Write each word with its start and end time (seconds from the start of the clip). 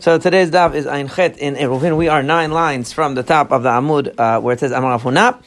So 0.00 0.16
today's 0.16 0.50
daf 0.50 0.74
is 0.74 0.86
Ein 0.86 1.08
Chet 1.08 1.36
in 1.36 1.56
Eruvin. 1.56 1.94
We 1.98 2.08
are 2.08 2.22
nine 2.22 2.52
lines 2.52 2.90
from 2.90 3.14
the 3.14 3.22
top 3.22 3.52
of 3.52 3.64
the 3.64 3.68
Amud 3.68 4.18
uh, 4.18 4.40
where 4.40 4.54
it 4.54 4.60
says 4.60 4.72
Amarav 4.72 5.02
Huna. 5.02 5.42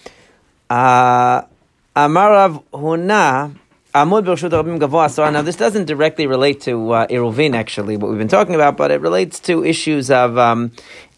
Uh, 0.69 1.47
Huna. 1.95 3.55
Amud 3.95 4.25
Bershut 4.25 4.51
Rabim 4.51 4.79
Gavoa. 4.79 5.33
Now, 5.33 5.41
this 5.41 5.55
doesn't 5.55 5.85
directly 5.85 6.27
relate 6.27 6.61
to 6.61 6.91
uh, 6.91 7.07
Eruvin, 7.07 7.55
actually, 7.55 7.97
what 7.97 8.11
we've 8.11 8.19
been 8.19 8.27
talking 8.27 8.53
about, 8.53 8.77
but 8.77 8.91
it 8.91 9.01
relates 9.01 9.39
to 9.39 9.65
issues 9.65 10.11
of 10.11 10.37
um, 10.37 10.71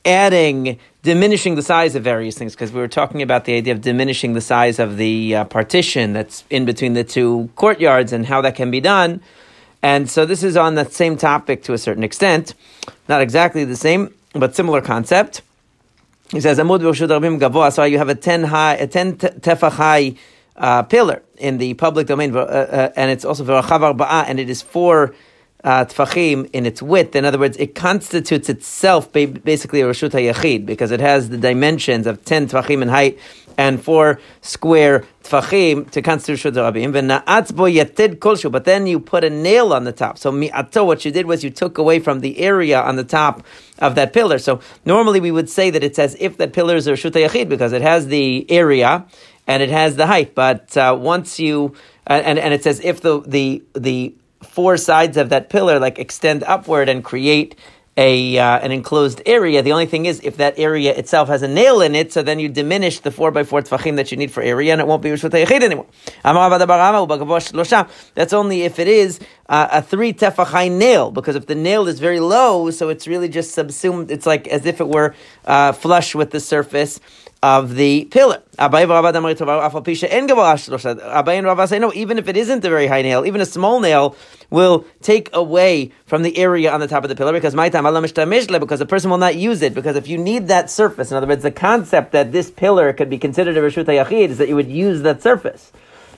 adding, 0.05 0.79
diminishing 1.03 1.55
the 1.55 1.61
size 1.61 1.93
of 1.95 2.05
various 2.05 2.37
things, 2.37 2.53
because 2.53 2.71
we 2.71 2.79
were 2.79 2.87
talking 2.87 3.21
about 3.21 3.43
the 3.43 3.57
idea 3.57 3.73
of 3.73 3.81
diminishing 3.81 4.31
the 4.31 4.39
size 4.39 4.79
of 4.79 4.95
the 4.95 5.35
uh, 5.35 5.43
partition 5.43 6.13
that's 6.13 6.45
in 6.49 6.63
between 6.63 6.93
the 6.93 7.03
two 7.03 7.49
courtyards 7.57 8.13
and 8.13 8.25
how 8.25 8.39
that 8.39 8.55
can 8.55 8.71
be 8.71 8.79
done. 8.79 9.21
And 9.81 10.09
so 10.09 10.25
this 10.25 10.43
is 10.43 10.57
on 10.57 10.75
the 10.75 10.85
same 10.85 11.17
topic 11.17 11.63
to 11.63 11.73
a 11.73 11.77
certain 11.77 12.03
extent, 12.03 12.53
not 13.07 13.21
exactly 13.21 13.65
the 13.65 13.75
same, 13.75 14.13
but 14.33 14.55
similar 14.55 14.81
concept. 14.81 15.41
He 16.31 16.41
says, 16.41 16.57
Amud 16.57 16.81
Rabim 16.81 17.39
Gavoa 17.39 17.71
So 17.71 17.83
you 17.83 17.97
have 17.99 18.09
a 18.09 18.15
10 18.15 18.45
high, 18.45 18.75
a 18.75 18.87
10 18.87 19.17
tefach 19.17 19.71
high 19.73 20.15
uh, 20.55 20.83
pillar 20.83 21.21
in 21.37 21.57
the 21.57 21.73
public 21.75 22.07
domain, 22.07 22.35
uh, 22.35 22.39
uh, 22.39 22.91
and 22.95 23.11
it's 23.11 23.25
also 23.25 23.43
ba'a, 23.43 24.25
and 24.27 24.39
it 24.39 24.49
is 24.49 24.61
four 24.61 25.13
uh, 25.65 25.83
tfachim 25.83 26.47
in 26.53 26.65
its 26.65 26.81
width. 26.81 27.15
In 27.15 27.25
other 27.25 27.39
words, 27.39 27.57
it 27.57 27.73
constitutes 27.73 28.49
itself 28.49 29.11
basically 29.11 29.81
a 29.81 29.85
reshut 29.85 30.11
hayachid 30.11 30.65
because 30.65 30.91
it 30.91 30.99
has 30.99 31.29
the 31.29 31.39
dimensions 31.39 32.05
of 32.05 32.23
ten 32.23 32.47
tfachim 32.47 32.83
in 32.83 32.87
height 32.87 33.17
and 33.57 33.81
four 33.83 34.19
square 34.41 35.05
tfachim 35.23 35.89
to 35.89 36.03
constitute 36.03 36.53
kolshu, 36.53 38.51
but 38.51 38.65
then 38.65 38.85
you 38.85 38.99
put 38.99 39.23
a 39.23 39.29
nail 39.29 39.73
on 39.73 39.85
the 39.85 39.91
top. 39.91 40.19
So 40.19 40.31
mi'ato, 40.31 40.85
what 40.85 41.03
you 41.03 41.11
did 41.11 41.25
was 41.25 41.43
you 41.43 41.49
took 41.49 41.79
away 41.79 41.99
from 41.99 42.19
the 42.19 42.37
area 42.39 42.79
on 42.79 42.95
the 42.95 43.03
top 43.03 43.43
of 43.79 43.95
that 43.95 44.13
pillar. 44.13 44.37
So 44.37 44.59
normally 44.85 45.19
we 45.19 45.31
would 45.31 45.49
say 45.49 45.71
that 45.71 45.83
it's 45.83 45.97
as 45.97 46.15
if 46.19 46.37
that 46.37 46.53
pillar 46.53 46.75
is 46.75 46.85
a 46.85 46.93
reshut 46.93 47.11
hayachid 47.11 47.49
because 47.49 47.73
it 47.73 47.81
has 47.81 48.05
the 48.07 48.49
area 48.51 49.07
and 49.47 49.63
it 49.63 49.69
has 49.69 49.95
the 49.95 50.05
height. 50.05 50.35
But 50.35 50.77
uh, 50.77 50.95
once 50.99 51.39
you 51.39 51.73
uh, 52.07 52.21
and 52.23 52.37
and 52.37 52.53
it 52.53 52.61
says 52.61 52.81
if 52.83 53.01
the 53.01 53.21
the 53.21 53.63
the 53.73 54.15
four 54.47 54.77
sides 54.77 55.17
of 55.17 55.29
that 55.29 55.49
pillar 55.49 55.79
like 55.79 55.99
extend 55.99 56.43
upward 56.43 56.89
and 56.89 57.03
create 57.03 57.55
a 57.97 58.37
uh, 58.37 58.59
an 58.59 58.71
enclosed 58.71 59.21
area. 59.25 59.61
The 59.61 59.71
only 59.71 59.85
thing 59.85 60.05
is, 60.05 60.19
if 60.23 60.37
that 60.37 60.59
area 60.59 60.93
itself 60.95 61.29
has 61.29 61.41
a 61.43 61.47
nail 61.47 61.81
in 61.81 61.95
it, 61.95 62.11
so 62.11 62.23
then 62.23 62.39
you 62.39 62.49
diminish 62.49 62.99
the 62.99 63.11
four 63.11 63.31
by 63.31 63.43
four 63.43 63.61
tefachim 63.61 63.95
that 63.95 64.11
you 64.11 64.17
need 64.17 64.31
for 64.31 64.43
area, 64.43 64.73
and 64.73 64.81
it 64.81 64.87
won't 64.87 65.01
be 65.01 65.09
rishut 65.09 65.33
anymore. 65.33 65.87
That's 68.15 68.33
only 68.33 68.63
if 68.63 68.79
it 68.79 68.87
is 68.87 69.19
uh, 69.47 69.67
a 69.71 69.81
three 69.81 70.13
tefachai 70.13 70.71
nail, 70.71 71.11
because 71.11 71.35
if 71.35 71.45
the 71.45 71.55
nail 71.55 71.87
is 71.87 71.99
very 71.99 72.19
low, 72.19 72.71
so 72.71 72.89
it's 72.89 73.07
really 73.07 73.29
just 73.29 73.51
subsumed. 73.51 74.11
It's 74.11 74.25
like 74.25 74.47
as 74.47 74.65
if 74.65 74.81
it 74.81 74.87
were 74.87 75.13
uh, 75.45 75.71
flush 75.71 76.15
with 76.15 76.31
the 76.31 76.39
surface 76.39 76.99
of 77.43 77.75
the 77.75 78.05
pillar. 78.05 78.41
And 78.57 78.73
say, 78.73 78.85
no, 81.79 81.93
even 81.93 82.17
if 82.17 82.27
it 82.27 82.37
isn't 82.37 82.65
a 82.65 82.69
very 82.69 82.87
high 82.87 83.03
nail, 83.03 83.23
even 83.25 83.39
a 83.39 83.45
small 83.45 83.79
nail 83.79 84.15
will 84.49 84.83
take 85.03 85.29
away 85.31 85.91
from 86.07 86.23
the 86.23 86.35
area 86.37 86.71
on 86.71 86.79
the 86.79 86.87
top 86.87 87.03
of 87.03 87.09
the 87.09 87.15
pillar 87.15 87.33
because 87.33 87.53
my 87.53 87.69
time 87.69 87.83
because 87.85 88.79
the 88.79 88.87
person 88.87 89.11
will 89.11 89.19
not 89.19 89.35
use 89.35 89.61
it. 89.61 89.75
Because 89.75 89.95
if 89.95 90.07
you 90.07 90.17
need 90.17 90.47
that 90.47 90.71
surface, 90.71 91.11
in 91.11 91.17
other 91.17 91.27
words, 91.27 91.43
the 91.43 91.51
concept 91.51 92.13
that 92.13 92.31
this 92.31 92.49
pillar 92.49 92.91
could 92.93 93.11
be 93.11 93.19
considered 93.19 93.55
a 93.57 93.61
Yachid 93.61 94.29
is 94.29 94.39
that 94.39 94.47
you 94.47 94.55
would 94.55 94.69
use 94.69 95.03
that 95.03 95.21
surface. 95.21 95.71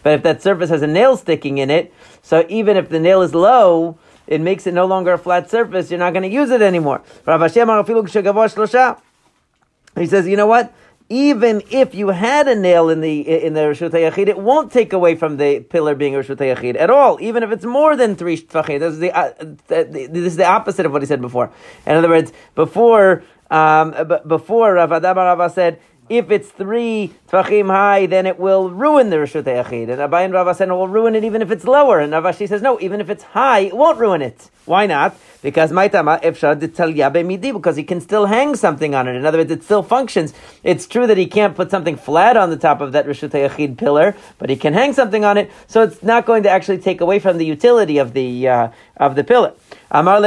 But 0.04 0.14
if 0.14 0.24
that 0.24 0.42
surface 0.42 0.70
has 0.70 0.82
a 0.82 0.88
nail 0.88 1.18
sticking 1.18 1.58
in 1.58 1.70
it, 1.70 1.94
so 2.22 2.46
even 2.50 2.78
if 2.78 2.90
the 2.90 3.00
nail 3.00 3.22
is 3.22 3.34
low, 3.34 3.98
it 4.26 4.42
makes 4.42 4.68
it 4.68 4.74
no 4.74 4.86
longer 4.86 5.14
a 5.14 5.18
flat 5.18 5.50
surface, 5.50 5.90
you're 5.90 6.00
not 6.00 6.14
going 6.14 6.24
to 6.24 6.30
use 6.30 6.50
it 6.50 6.62
anymore. 6.62 7.02
He 9.96 10.06
says, 10.06 10.28
you 10.28 10.38
know 10.38 10.48
what? 10.48 10.74
even 11.10 11.62
if 11.72 11.96
you 11.96 12.10
had 12.10 12.48
a 12.48 12.56
nail 12.56 12.90
in 12.90 13.00
the 13.00 13.22
in 13.22 13.54
the 13.54 13.62
Rishut 13.62 13.92
Yachid, 13.92 14.28
it 14.28 14.38
won't 14.38 14.72
take 14.72 14.92
away 14.92 15.16
from 15.16 15.38
the 15.38 15.62
pillar 15.62 15.96
being 15.96 16.14
Rishut 16.14 16.38
Yachid 16.38 16.78
at 16.78 16.90
all, 16.90 17.18
even 17.22 17.44
if 17.44 17.52
it's 17.52 17.66
more 17.66 17.96
than 17.96 18.16
three 18.16 18.38
Tvachim. 18.38 18.80
This 18.80 18.94
is 18.94 19.00
the, 19.00 19.18
uh, 19.18 19.32
this 19.68 20.12
is 20.12 20.36
the 20.36 20.46
opposite 20.46 20.86
of 20.86 20.92
what 20.92 21.02
he 21.02 21.06
said 21.06 21.22
before. 21.22 21.52
In 21.86 21.96
other 21.96 22.10
words, 22.10 22.34
before 22.56 23.24
um, 23.50 23.92
before 24.28 24.74
Rav 24.74 24.90
Adama 24.90 25.16
Rava 25.16 25.50
said 25.50 25.80
if 26.10 26.32
it's 26.32 26.50
three 26.50 27.14
tvachim 27.28 27.68
high, 27.68 28.06
then 28.06 28.26
it 28.26 28.40
will 28.40 28.70
ruin 28.70 29.10
the 29.10 29.18
Rishut 29.18 29.44
Yachid. 29.44 29.90
And 29.90 30.00
Abai 30.00 30.26
and 30.26 30.34
Rava 30.34 30.54
said 30.54 30.70
it 30.70 30.74
will 30.74 30.88
ruin 30.88 31.16
it 31.16 31.24
even 31.24 31.42
if 31.42 31.52
it's 31.52 31.66
lower. 31.66 32.00
And 32.00 32.12
Rav 32.12 32.24
Ashi 32.24 32.48
says, 32.48 32.62
no, 32.62 32.80
even 32.80 33.02
if 33.02 33.10
it's 33.10 33.24
high, 33.24 33.60
it 33.60 33.76
won't 33.76 34.00
ruin 34.00 34.22
it. 34.22 34.50
Why 34.66 34.86
not? 34.86 35.18
Because 35.42 35.72
Maitama 35.72 36.22
Efshad 36.22 37.26
Midi, 37.26 37.52
because 37.52 37.78
he 37.78 37.84
can 37.84 38.02
still 38.02 38.26
hang 38.26 38.56
something 38.56 38.94
on 38.94 39.08
it. 39.08 39.16
In 39.16 39.26
other 39.26 39.38
words, 39.38 39.52
it 39.52 39.64
still 39.64 39.84
functions. 39.84 40.34
It's 40.64 40.88
true 40.88 41.08
that 41.08 41.18
he 41.18 41.26
can't 41.26 41.56
put 41.56 41.72
something 41.72 41.96
flat 41.96 42.36
on 42.36 42.50
the 42.50 42.58
top 42.58 42.82
of 42.82 42.92
that 42.92 43.06
Rishut 43.06 43.30
Yachid 43.30 43.78
pillar, 43.78 44.16
but 44.40 44.50
he 44.50 44.58
can 44.58 44.74
hang 44.74 44.92
something 44.92 45.24
on 45.24 45.38
it, 45.38 45.50
so 45.68 45.84
it's 45.84 46.04
not 46.04 46.26
going 46.26 46.44
to 46.44 46.50
actually 46.50 46.80
take 46.80 47.00
away 47.00 47.20
from 47.20 47.38
the 47.38 47.46
utility 47.46 47.98
of 47.98 48.14
the 48.14 48.48
uh, 48.48 48.70
of 48.98 49.16
the 49.16 49.24
pillar. 49.24 49.54
What 49.90 50.24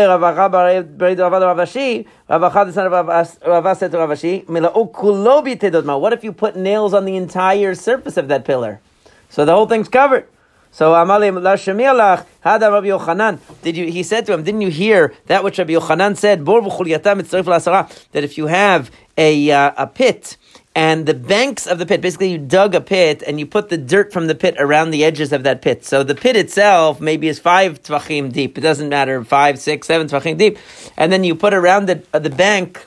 if 6.13 6.25
you 6.25 6.33
put 6.33 6.57
nails 6.57 6.95
on 6.95 7.05
the 7.05 7.17
entire 7.17 7.75
surface 7.75 8.17
of 8.17 8.29
that 8.29 8.45
pillar? 8.47 8.81
So 9.29 9.45
the 9.45 9.53
whole 9.53 9.67
thing's 9.67 9.89
covered. 9.89 10.27
So 10.73 10.93
Amalim 10.93 11.41
Lashamialach 11.41 12.27
Hada 12.45 12.73
Rabbi 12.73 12.87
Yochanan. 12.87 13.41
Did 13.63 13.77
you? 13.77 13.91
He 13.91 14.03
said 14.05 14.25
to 14.27 14.33
him, 14.33 14.45
"Didn't 14.45 14.61
you 14.61 14.71
hear 14.71 15.13
that 15.27 15.43
which 15.43 15.59
Rabbi 15.59 15.73
Yochanan 15.73 16.17
said? 16.17 16.45
That 16.45 18.25
if 18.25 18.39
you 18.39 18.47
have 18.47 18.91
a 19.19 19.51
uh, 19.51 19.73
a 19.77 19.87
pit 19.89 20.37
and 20.81 21.05
the 21.05 21.13
banks 21.13 21.67
of 21.67 21.79
the 21.79 21.85
pit, 21.85 22.01
basically 22.01 22.33
you 22.33 22.39
dug 22.39 22.75
a 22.75 22.81
pit 22.81 23.23
and 23.27 23.39
you 23.39 23.45
put 23.45 23.69
the 23.69 23.77
dirt 23.77 24.15
from 24.15 24.29
the 24.29 24.35
pit 24.35 24.55
around 24.59 24.93
the 24.93 25.05
edges 25.05 25.31
of 25.31 25.43
that 25.43 25.61
pit. 25.61 25.85
So 25.85 26.03
the 26.03 26.15
pit 26.15 26.37
itself 26.37 27.03
maybe 27.03 27.29
is 27.29 27.39
five 27.39 27.83
tvachim 27.83 28.33
deep. 28.33 28.57
It 28.57 28.63
doesn't 28.63 28.89
matter, 28.89 29.23
five, 29.23 29.59
six, 29.59 29.87
seven 29.87 30.09
tvachim 30.09 30.39
deep. 30.39 30.57
And 30.97 31.13
then 31.13 31.23
you 31.23 31.35
put 31.35 31.53
around 31.53 31.85
the, 31.85 32.03
uh, 32.15 32.19
the 32.19 32.31
bank 32.31 32.87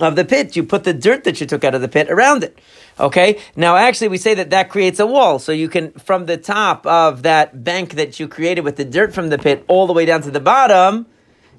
of 0.00 0.16
the 0.16 0.24
pit, 0.24 0.56
you 0.56 0.62
put 0.62 0.84
the 0.84 0.94
dirt 0.94 1.24
that 1.24 1.38
you 1.38 1.46
took 1.46 1.64
out 1.64 1.74
of 1.74 1.82
the 1.82 1.88
pit 1.88 2.08
around 2.08 2.42
it. 2.42 2.58
Okay? 2.98 3.40
Now 3.54 3.76
actually 3.76 4.08
we 4.08 4.16
say 4.16 4.32
that 4.32 4.48
that 4.48 4.70
creates 4.70 4.98
a 4.98 5.04
wall. 5.06 5.38
So 5.38 5.52
you 5.52 5.68
can, 5.68 5.92
from 5.92 6.24
the 6.24 6.38
top 6.38 6.86
of 6.86 7.24
that 7.24 7.62
bank 7.62 7.96
that 7.96 8.18
you 8.18 8.26
created 8.26 8.62
with 8.62 8.76
the 8.76 8.86
dirt 8.86 9.12
from 9.12 9.28
the 9.28 9.36
pit 9.36 9.66
all 9.68 9.86
the 9.86 9.92
way 9.92 10.06
down 10.06 10.22
to 10.22 10.30
the 10.30 10.40
bottom, 10.40 11.04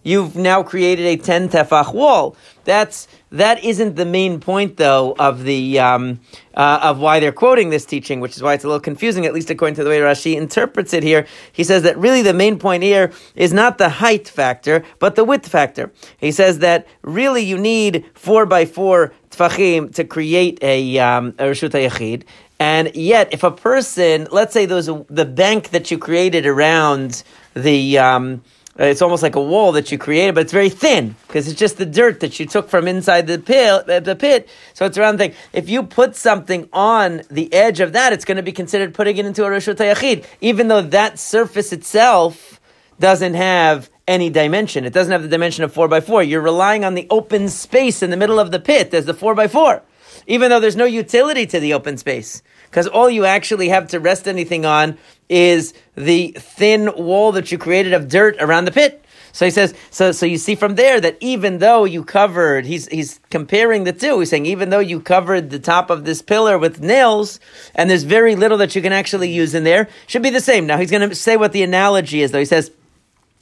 you've 0.07 0.38
now 0.38 0.63
created 0.63 1.06
a 1.06 1.18
10 1.18 1.50
tefach 1.50 1.94
wall. 1.94 2.38
That's, 2.63 3.09
that 3.31 3.63
isn't 3.63 3.97
the 3.97 4.06
main 4.06 4.40
point 4.40 4.78
though 4.78 5.13
of 5.19 5.44
the, 5.44 5.79
um, 5.79 6.22
uh, 6.53 6.79
of 6.81 7.00
why 7.00 7.19
they're 7.19 7.34
quoting 7.34 7.69
this 7.69 7.85
teaching, 7.85 8.22
which 8.22 8.38
is 8.38 8.41
why 8.41 8.53
it's 8.53 8.63
a 8.63 8.67
little 8.67 8.79
confusing, 8.79 9.25
at 9.25 9.34
least 9.34 9.50
according 9.50 9.75
to 9.75 9.84
the 9.84 9.90
way 9.90 10.00
Rashi 10.00 10.35
interprets 10.35 10.94
it 10.94 11.03
here. 11.03 11.28
He 11.51 11.66
says 11.66 11.84
that 11.84 11.97
really 11.97 12.22
the 12.22 12.34
main 12.34 12.57
point 12.57 12.84
here 12.84 13.12
is 13.35 13.51
not 13.51 13.78
the 13.78 13.90
height 13.90 14.29
factor, 14.29 14.85
but 15.00 15.16
the 15.16 15.25
width 15.25 15.47
factor. 15.47 15.91
He 16.17 16.31
says 16.31 16.59
that 16.59 16.88
really 17.01 17.44
you 17.44 17.57
need 17.57 18.06
four 18.13 18.46
by 18.46 18.66
four 18.66 19.13
tfachim 19.29 19.94
to 19.96 20.06
create 20.06 20.57
a, 20.62 21.00
um, 21.00 21.35
a. 21.38 22.23
And 22.59 22.96
yet, 22.96 23.34
if 23.34 23.44
a 23.44 23.51
person, 23.51 24.28
let's 24.31 24.53
say 24.53 24.63
a, 24.63 25.06
the 25.09 25.25
bank 25.25 25.69
that 25.69 25.91
you 25.91 25.97
created 25.97 26.46
around 26.46 27.23
the, 27.53 28.00
um, 28.00 28.41
it's 28.78 29.02
almost 29.02 29.24
like 29.24 29.36
a 29.36 29.42
wall 29.42 29.72
that 29.72 29.92
you 29.92 29.98
created, 29.98 30.36
but 30.36 30.42
it's 30.42 30.54
very 30.54 30.70
thin 30.70 31.16
because 31.28 31.48
it's 31.48 31.60
just 31.60 31.78
the 31.78 31.86
dirt 31.86 32.20
that 32.20 32.40
you 32.40 32.46
took 32.46 32.70
from 32.70 32.88
inside 32.88 33.26
the 33.26 33.40
pit. 33.40 33.90
Uh, 33.90 34.00
the 34.00 34.16
pit, 34.16 34.48
so 34.74 34.86
it's 34.86 34.98
around 34.98 35.18
the 35.18 35.30
thing. 35.30 35.36
If 35.52 35.68
you 35.68 35.84
put 35.84 36.16
something 36.16 36.70
on 36.72 37.24
the 37.30 37.52
edge 37.54 37.80
of 37.80 37.94
that, 37.94 38.14
it's 38.14 38.26
going 38.26 38.38
to 38.38 38.44
be 38.44 38.52
considered 38.52 38.94
putting 38.94 39.18
it 39.18 39.26
into 39.26 39.44
a 39.44 39.48
rishut 39.48 39.76
yachid, 39.76 40.26
even 40.42 40.68
though 40.68 40.82
that 40.82 41.18
surface 41.18 41.74
itself 41.74 42.60
doesn't 43.00 43.34
have 43.34 43.90
any 44.08 44.30
dimension. 44.30 44.86
It 44.86 44.94
doesn't 44.94 45.12
have 45.12 45.24
the 45.24 45.28
dimension 45.28 45.64
of 45.64 45.74
four 45.74 45.88
by 45.88 46.00
four. 46.00 46.22
You're 46.22 46.42
relying 46.42 46.86
on 46.86 46.94
the 46.94 47.08
open 47.09 47.50
space 47.50 48.03
in 48.03 48.09
the 48.09 48.18
middle 48.18 48.40
of 48.40 48.52
the 48.52 48.59
pit 48.59 48.94
as 48.94 49.06
the 49.06 49.14
four 49.14 49.34
by 49.34 49.47
four, 49.47 49.82
even 50.28 50.50
though 50.50 50.59
there's 50.59 50.76
no 50.76 50.85
utility 50.85 51.46
to 51.47 51.59
the 51.59 51.73
open 51.73 51.97
space 51.97 52.41
because 52.69 52.87
all 52.87 53.09
you 53.09 53.25
actually 53.25 53.69
have 53.69 53.87
to 53.90 53.99
rest 53.99 54.28
anything 54.28 54.66
on 54.66 54.97
is 55.29 55.73
the 55.96 56.35
thin 56.37 56.91
wall 56.96 57.31
that 57.34 57.52
you 57.52 57.58
created 57.58 57.93
of 57.93 58.08
dirt 58.08 58.35
around 58.40 58.66
the 58.66 58.72
pit. 58.72 59.03
So 59.34 59.46
he 59.46 59.52
says, 59.52 59.75
so 59.91 60.11
so 60.11 60.25
you 60.25 60.37
see 60.37 60.55
from 60.55 60.75
there 60.75 60.99
that 60.99 61.17
even 61.19 61.59
though 61.59 61.84
you 61.84 62.03
covered, 62.03 62.66
he's 62.66 62.87
he's 62.87 63.19
comparing 63.29 63.84
the 63.84 63.93
two. 63.93 64.19
He's 64.19 64.31
saying 64.31 64.47
even 64.47 64.72
though 64.72 64.79
you 64.79 64.99
covered 64.99 65.52
the 65.52 65.59
top 65.59 65.91
of 65.91 66.05
this 66.05 66.23
pillar 66.23 66.58
with 66.58 66.81
nails, 66.81 67.40
and 67.75 67.87
there's 67.87 68.02
very 68.02 68.35
little 68.35 68.58
that 68.58 68.75
you 68.75 68.81
can 68.81 68.93
actually 68.93 69.29
use 69.29 69.53
in 69.53 69.63
there, 69.63 69.90
should 70.08 70.23
be 70.23 70.31
the 70.31 70.41
same. 70.41 70.66
Now 70.66 70.78
he's 70.78 70.90
going 70.90 71.08
to 71.08 71.13
say 71.13 71.37
what 71.37 71.52
the 71.52 71.61
analogy 71.61 72.22
is, 72.23 72.31
though. 72.31 72.40
He 72.40 72.46
says 72.46 72.72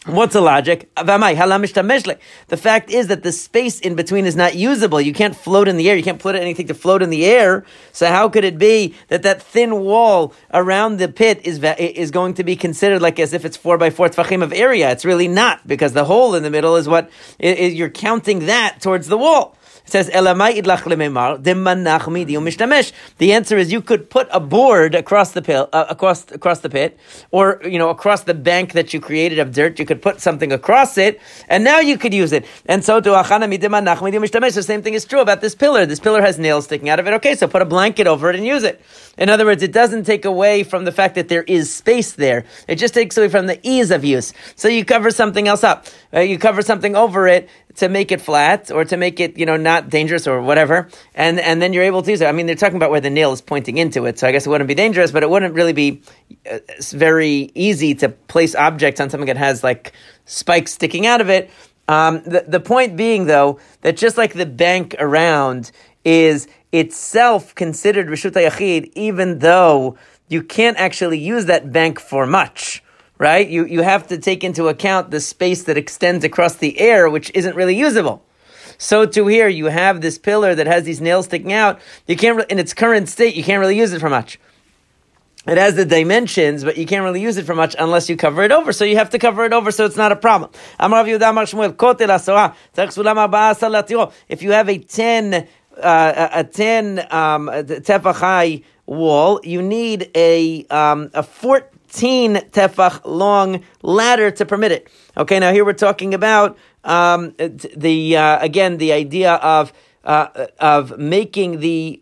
What's 0.05 0.33
the 0.33 0.41
logic? 0.41 0.91
The 0.95 2.57
fact 2.57 2.91
is 2.91 3.07
that 3.07 3.23
the 3.23 3.31
space 3.31 3.79
in 3.79 3.95
between 3.95 4.25
is 4.25 4.35
not 4.35 4.53
usable. 4.53 5.01
You 5.01 5.13
can't 5.13 5.35
float 5.35 5.67
in 5.67 5.77
the 5.77 5.89
air. 5.89 5.95
You 5.95 6.03
can't 6.03 6.19
put 6.19 6.35
anything 6.35 6.67
to 6.67 6.75
float 6.75 7.01
in 7.01 7.09
the 7.09 7.25
air. 7.25 7.65
So 7.91 8.05
how 8.07 8.29
could 8.29 8.43
it 8.43 8.59
be 8.59 8.93
that 9.07 9.23
that 9.23 9.41
thin 9.41 9.79
wall 9.79 10.35
around 10.53 10.97
the 10.97 11.07
pit 11.07 11.41
is 11.43 11.59
is 11.63 12.11
going 12.11 12.35
to 12.35 12.43
be 12.43 12.55
considered 12.55 13.01
like 13.01 13.19
as 13.19 13.33
if 13.33 13.45
it's 13.45 13.57
four 13.57 13.79
by 13.79 13.89
four 13.89 14.07
tfachim 14.09 14.43
of 14.43 14.53
area? 14.53 14.91
It's 14.91 15.05
really 15.05 15.27
not 15.27 15.67
because 15.67 15.93
the 15.93 16.05
hole 16.05 16.35
in 16.35 16.43
the 16.43 16.51
middle 16.51 16.75
is 16.75 16.87
what 16.87 17.09
you're 17.39 17.89
counting 17.89 18.45
that 18.45 18.81
towards 18.81 19.07
the 19.07 19.17
wall. 19.17 19.57
Says, 19.85 20.07
The 20.07 21.33
answer 23.33 23.57
is 23.57 23.71
you 23.71 23.81
could 23.81 24.09
put 24.09 24.27
a 24.31 24.39
board 24.39 24.95
across 24.95 25.31
the 25.31 25.41
pit, 25.41 25.69
uh, 25.71 25.85
across 25.89 26.31
across 26.31 26.59
the 26.59 26.69
pit, 26.69 26.97
or 27.31 27.61
you 27.63 27.77
know 27.77 27.89
across 27.89 28.23
the 28.23 28.33
bank 28.33 28.73
that 28.73 28.93
you 28.93 28.99
created 28.99 29.39
of 29.39 29.53
dirt. 29.53 29.77
You 29.77 29.85
could 29.85 30.01
put 30.01 30.21
something 30.21 30.51
across 30.51 30.97
it, 30.97 31.21
and 31.47 31.63
now 31.63 31.79
you 31.79 31.97
could 31.97 32.13
use 32.13 32.33
it. 32.33 32.45
And 32.65 32.83
so 32.83 32.99
The 32.99 34.63
same 34.63 34.81
thing 34.81 34.93
is 34.95 35.05
true 35.05 35.21
about 35.21 35.41
this 35.41 35.53
pillar. 35.53 35.85
This 35.85 35.99
pillar 35.99 36.21
has 36.21 36.39
nails 36.39 36.65
sticking 36.65 36.89
out 36.89 36.99
of 36.99 37.07
it. 37.07 37.13
Okay, 37.13 37.35
so 37.35 37.47
put 37.47 37.61
a 37.61 37.65
blanket 37.65 38.07
over 38.07 38.29
it 38.29 38.35
and 38.35 38.45
use 38.45 38.63
it. 38.63 38.81
In 39.17 39.29
other 39.29 39.45
words, 39.45 39.63
it 39.63 39.71
doesn't 39.71 40.05
take 40.05 40.25
away 40.25 40.63
from 40.63 40.85
the 40.85 40.91
fact 40.91 41.15
that 41.15 41.29
there 41.29 41.43
is 41.43 41.73
space 41.73 42.13
there. 42.13 42.45
It 42.67 42.75
just 42.75 42.93
takes 42.93 43.17
away 43.17 43.29
from 43.29 43.45
the 43.45 43.59
ease 43.63 43.91
of 43.91 44.03
use. 44.03 44.33
So 44.55 44.67
you 44.67 44.83
cover 44.83 45.11
something 45.11 45.47
else 45.47 45.63
up. 45.63 45.85
Uh, 46.13 46.21
you 46.21 46.37
cover 46.37 46.61
something 46.61 46.95
over 46.95 47.27
it 47.27 47.49
to 47.75 47.89
make 47.89 48.11
it 48.11 48.21
flat 48.21 48.71
or 48.71 48.85
to 48.85 48.97
make 48.97 49.19
it, 49.19 49.37
you 49.37 49.45
know, 49.45 49.57
not 49.57 49.89
dangerous 49.89 50.27
or 50.27 50.41
whatever. 50.41 50.87
And, 51.13 51.39
and 51.39 51.61
then 51.61 51.73
you're 51.73 51.83
able 51.83 52.01
to 52.01 52.11
use 52.11 52.21
it. 52.21 52.27
I 52.27 52.31
mean, 52.31 52.45
they're 52.45 52.55
talking 52.55 52.77
about 52.77 52.91
where 52.91 53.01
the 53.01 53.09
nail 53.09 53.31
is 53.33 53.41
pointing 53.41 53.77
into 53.77 54.05
it. 54.05 54.19
So 54.19 54.27
I 54.27 54.31
guess 54.31 54.45
it 54.45 54.49
wouldn't 54.49 54.67
be 54.67 54.75
dangerous, 54.75 55.11
but 55.11 55.23
it 55.23 55.29
wouldn't 55.29 55.53
really 55.53 55.73
be 55.73 56.01
uh, 56.49 56.59
very 56.91 57.51
easy 57.53 57.95
to 57.95 58.09
place 58.09 58.55
objects 58.55 59.01
on 59.01 59.09
something 59.09 59.27
that 59.27 59.37
has 59.37 59.63
like 59.63 59.93
spikes 60.25 60.73
sticking 60.73 61.05
out 61.05 61.21
of 61.21 61.29
it. 61.29 61.49
Um, 61.87 62.23
the, 62.23 62.45
the 62.47 62.59
point 62.59 62.95
being 62.95 63.25
though, 63.25 63.59
that 63.81 63.97
just 63.97 64.17
like 64.17 64.33
the 64.33 64.45
bank 64.45 64.95
around 64.97 65.71
is 66.03 66.47
itself 66.71 67.53
considered 67.55 68.07
Rishut 68.07 68.31
Yachid, 68.31 68.91
even 68.95 69.39
though 69.39 69.97
you 70.27 70.41
can't 70.41 70.77
actually 70.77 71.19
use 71.19 71.45
that 71.45 71.71
bank 71.71 71.99
for 71.99 72.25
much 72.25 72.83
right? 73.17 73.47
You, 73.47 73.65
you 73.65 73.81
have 73.81 74.07
to 74.07 74.17
take 74.17 74.43
into 74.43 74.67
account 74.67 75.11
the 75.11 75.19
space 75.19 75.63
that 75.63 75.77
extends 75.77 76.23
across 76.23 76.55
the 76.55 76.79
air, 76.79 77.09
which 77.09 77.31
isn't 77.33 77.55
really 77.55 77.75
usable. 77.77 78.23
So 78.77 79.05
to 79.05 79.27
here, 79.27 79.47
you 79.47 79.65
have 79.65 80.01
this 80.01 80.17
pillar 80.17 80.53
that 80.55 80.67
has 80.67 80.83
these 80.83 80.99
nails 80.99 81.25
sticking 81.25 81.53
out. 81.53 81.79
You 82.07 82.17
can't, 82.17 82.37
re- 82.37 82.45
in 82.49 82.59
its 82.59 82.73
current 82.73 83.07
state, 83.07 83.35
you 83.35 83.43
can't 83.43 83.59
really 83.59 83.77
use 83.77 83.93
it 83.93 83.99
for 83.99 84.09
much. 84.09 84.39
It 85.47 85.57
has 85.59 85.75
the 85.75 85.85
dimensions, 85.85 86.63
but 86.63 86.75
you 86.75 86.87
can't 86.87 87.03
really 87.03 87.21
use 87.21 87.37
it 87.37 87.45
for 87.45 87.53
much 87.53 87.75
unless 87.77 88.09
you 88.09 88.17
cover 88.17 88.41
it 88.43 88.51
over. 88.51 88.73
So 88.73 88.83
you 88.83 88.97
have 88.97 89.11
to 89.11 89.19
cover 89.19 89.45
it 89.45 89.53
over, 89.53 89.71
so 89.71 89.85
it's 89.85 89.95
not 89.95 90.11
a 90.11 90.15
problem. 90.15 90.49
If 90.79 91.07
you 94.41 94.51
have 94.51 94.69
a 94.69 94.77
10, 94.79 95.47
uh, 95.77 96.29
a 96.33 96.43
10 96.43 96.99
um, 97.11 97.47
tefach 97.47 98.63
wall, 98.87 99.39
you 99.43 99.61
need 99.61 100.09
a, 100.15 100.65
um, 100.65 101.11
a 101.13 101.21
14 101.21 101.74
15 101.95 102.35
tefach 102.51 102.99
long 103.05 103.63
ladder 103.81 104.29
to 104.29 104.45
permit 104.45 104.73
it. 104.73 104.89
Okay, 105.15 105.39
now 105.39 105.53
here 105.53 105.63
we're 105.63 105.71
talking 105.71 106.13
about 106.13 106.57
um, 106.83 107.33
the 107.37 108.17
uh, 108.17 108.43
again 108.43 108.77
the 108.77 108.91
idea 108.91 109.35
of 109.35 109.71
uh, 110.03 110.47
of 110.59 110.97
making 110.97 111.61
the 111.61 112.01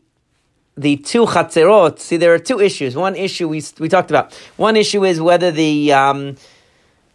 the 0.76 0.98
two 0.98 1.26
chatzerot. 1.28 2.00
See, 2.00 2.18
there 2.18 2.34
are 2.34 2.40
two 2.40 2.60
issues. 2.60 2.96
One 2.96 3.16
issue 3.16 3.48
we 3.48 3.62
we 3.78 3.88
talked 3.88 4.10
about. 4.10 4.34
One 4.58 4.76
issue 4.76 5.06
is 5.06 5.22
whether 5.22 5.52
the 5.52 5.94
um, 5.94 6.38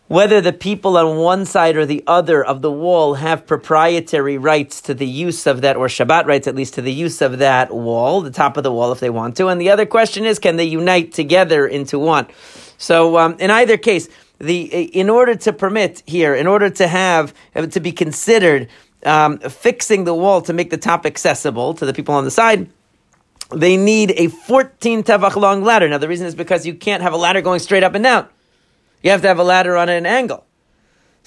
whether 0.06 0.40
the 0.40 0.52
people 0.52 0.96
on 0.96 1.18
one 1.18 1.44
side 1.44 1.76
or 1.76 1.84
the 1.84 2.04
other 2.06 2.44
of 2.44 2.62
the 2.62 2.70
wall 2.70 3.14
have 3.14 3.44
proprietary 3.44 4.38
rights 4.38 4.80
to 4.82 4.94
the 4.94 5.06
use 5.06 5.48
of 5.48 5.62
that, 5.62 5.76
or 5.76 5.88
Shabbat 5.88 6.26
rights 6.26 6.46
at 6.46 6.54
least 6.54 6.74
to 6.74 6.82
the 6.82 6.92
use 6.92 7.20
of 7.22 7.38
that 7.38 7.74
wall, 7.74 8.20
the 8.20 8.30
top 8.30 8.56
of 8.56 8.62
the 8.62 8.72
wall 8.72 8.92
if 8.92 9.00
they 9.00 9.10
want 9.10 9.36
to. 9.36 9.48
And 9.48 9.60
the 9.60 9.70
other 9.70 9.84
question 9.84 10.24
is, 10.24 10.38
can 10.38 10.56
they 10.56 10.64
unite 10.64 11.12
together 11.12 11.66
into 11.66 11.98
one? 11.98 12.28
So 12.78 13.18
um, 13.18 13.36
in 13.38 13.50
either 13.50 13.76
case, 13.76 14.08
the 14.38 14.62
in 14.62 15.10
order 15.10 15.34
to 15.34 15.52
permit 15.52 16.02
here, 16.06 16.34
in 16.34 16.46
order 16.46 16.70
to 16.70 16.88
have 16.88 17.34
to 17.54 17.80
be 17.80 17.92
considered 17.92 18.68
um, 19.04 19.38
fixing 19.38 20.04
the 20.04 20.14
wall 20.14 20.40
to 20.42 20.52
make 20.52 20.70
the 20.70 20.78
top 20.78 21.04
accessible 21.04 21.74
to 21.74 21.84
the 21.84 21.92
people 21.92 22.14
on 22.14 22.24
the 22.24 22.30
side, 22.30 22.70
they 23.50 23.76
need 23.76 24.12
a 24.16 24.28
14 24.28 25.02
tevach 25.02 25.36
long 25.36 25.62
ladder. 25.64 25.88
Now 25.88 25.98
the 25.98 26.08
reason 26.08 26.26
is 26.26 26.34
because 26.34 26.64
you 26.66 26.74
can't 26.74 27.02
have 27.02 27.12
a 27.12 27.16
ladder 27.16 27.42
going 27.42 27.60
straight 27.60 27.82
up 27.82 27.94
and 27.94 28.04
down. 28.04 28.28
You 29.02 29.10
have 29.10 29.22
to 29.22 29.28
have 29.28 29.38
a 29.38 29.44
ladder 29.44 29.76
on 29.76 29.88
an 29.88 30.06
angle. 30.06 30.44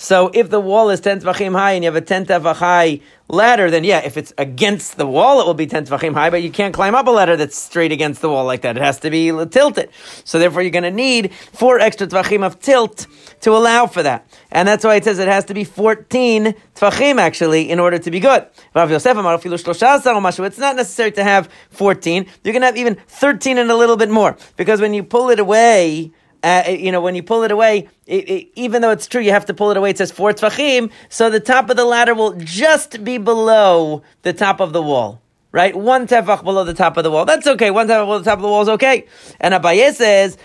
So 0.01 0.31
if 0.33 0.49
the 0.49 0.59
wall 0.59 0.89
is 0.89 0.99
10 0.99 1.21
tvachim 1.21 1.51
high 1.51 1.73
and 1.73 1.83
you 1.83 1.87
have 1.87 1.95
a 1.95 2.01
10 2.01 2.25
tefach 2.25 2.55
high 2.55 3.01
ladder, 3.27 3.69
then 3.69 3.83
yeah, 3.83 3.99
if 3.99 4.17
it's 4.17 4.33
against 4.35 4.97
the 4.97 5.05
wall, 5.05 5.39
it 5.41 5.45
will 5.45 5.53
be 5.53 5.67
10 5.67 5.85
tvachim 5.85 6.15
high, 6.15 6.31
but 6.31 6.41
you 6.41 6.49
can't 6.49 6.73
climb 6.73 6.95
up 6.95 7.05
a 7.05 7.11
ladder 7.11 7.37
that's 7.37 7.55
straight 7.55 7.91
against 7.91 8.19
the 8.19 8.27
wall 8.27 8.43
like 8.43 8.61
that. 8.61 8.75
It 8.75 8.81
has 8.81 8.99
to 9.01 9.11
be 9.11 9.29
tilted. 9.51 9.91
So 10.23 10.39
therefore 10.39 10.63
you're 10.63 10.71
going 10.71 10.85
to 10.85 10.91
need 10.91 11.31
four 11.53 11.79
extra 11.79 12.07
tvachim 12.07 12.43
of 12.43 12.59
tilt 12.59 13.05
to 13.41 13.51
allow 13.51 13.85
for 13.85 14.01
that. 14.01 14.27
And 14.51 14.67
that's 14.67 14.83
why 14.83 14.95
it 14.95 15.03
says 15.03 15.19
it 15.19 15.27
has 15.27 15.45
to 15.45 15.53
be 15.53 15.63
14 15.63 16.55
tvachim 16.73 17.19
actually 17.19 17.69
in 17.69 17.79
order 17.79 17.99
to 17.99 18.09
be 18.09 18.19
good. 18.19 18.47
It's 18.73 19.05
not 19.05 20.75
necessary 20.75 21.11
to 21.11 21.23
have 21.23 21.47
14. 21.69 22.25
You're 22.43 22.53
going 22.53 22.61
to 22.61 22.65
have 22.65 22.77
even 22.77 22.95
13 22.95 23.59
and 23.59 23.69
a 23.69 23.75
little 23.75 23.97
bit 23.97 24.09
more. 24.09 24.35
Because 24.57 24.81
when 24.81 24.95
you 24.95 25.03
pull 25.03 25.29
it 25.29 25.39
away, 25.39 26.11
uh, 26.43 26.63
you 26.69 26.91
know, 26.91 27.01
when 27.01 27.15
you 27.15 27.23
pull 27.23 27.43
it 27.43 27.51
away, 27.51 27.87
it, 28.05 28.29
it, 28.29 28.51
even 28.55 28.81
though 28.81 28.91
it's 28.91 29.07
true, 29.07 29.21
you 29.21 29.31
have 29.31 29.45
to 29.45 29.53
pull 29.53 29.71
it 29.71 29.77
away. 29.77 29.91
It 29.91 29.97
says 29.97 30.11
four 30.11 30.33
tfachim, 30.33 30.91
so 31.09 31.29
the 31.29 31.39
top 31.39 31.69
of 31.69 31.77
the 31.77 31.85
ladder 31.85 32.15
will 32.15 32.33
just 32.37 33.03
be 33.03 33.17
below 33.17 34.03
the 34.23 34.33
top 34.33 34.59
of 34.59 34.73
the 34.73 34.81
wall. 34.81 35.21
Right? 35.53 35.75
One 35.75 36.07
tefach 36.07 36.45
below 36.45 36.63
the 36.63 36.73
top 36.73 36.95
of 36.95 37.03
the 37.03 37.11
wall. 37.11 37.25
That's 37.25 37.45
okay. 37.45 37.71
One 37.71 37.85
tefach 37.87 38.05
below 38.05 38.19
the 38.19 38.23
top 38.23 38.39
of 38.39 38.43
the 38.43 38.47
wall 38.47 38.61
is 38.61 38.69
okay. 38.69 39.05
And 39.39 39.53
Abaye 39.53 39.93
says, 39.93 40.37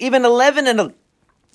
even 0.00 0.24
11 0.24 0.66
and 0.66 0.80
a, 0.80 0.92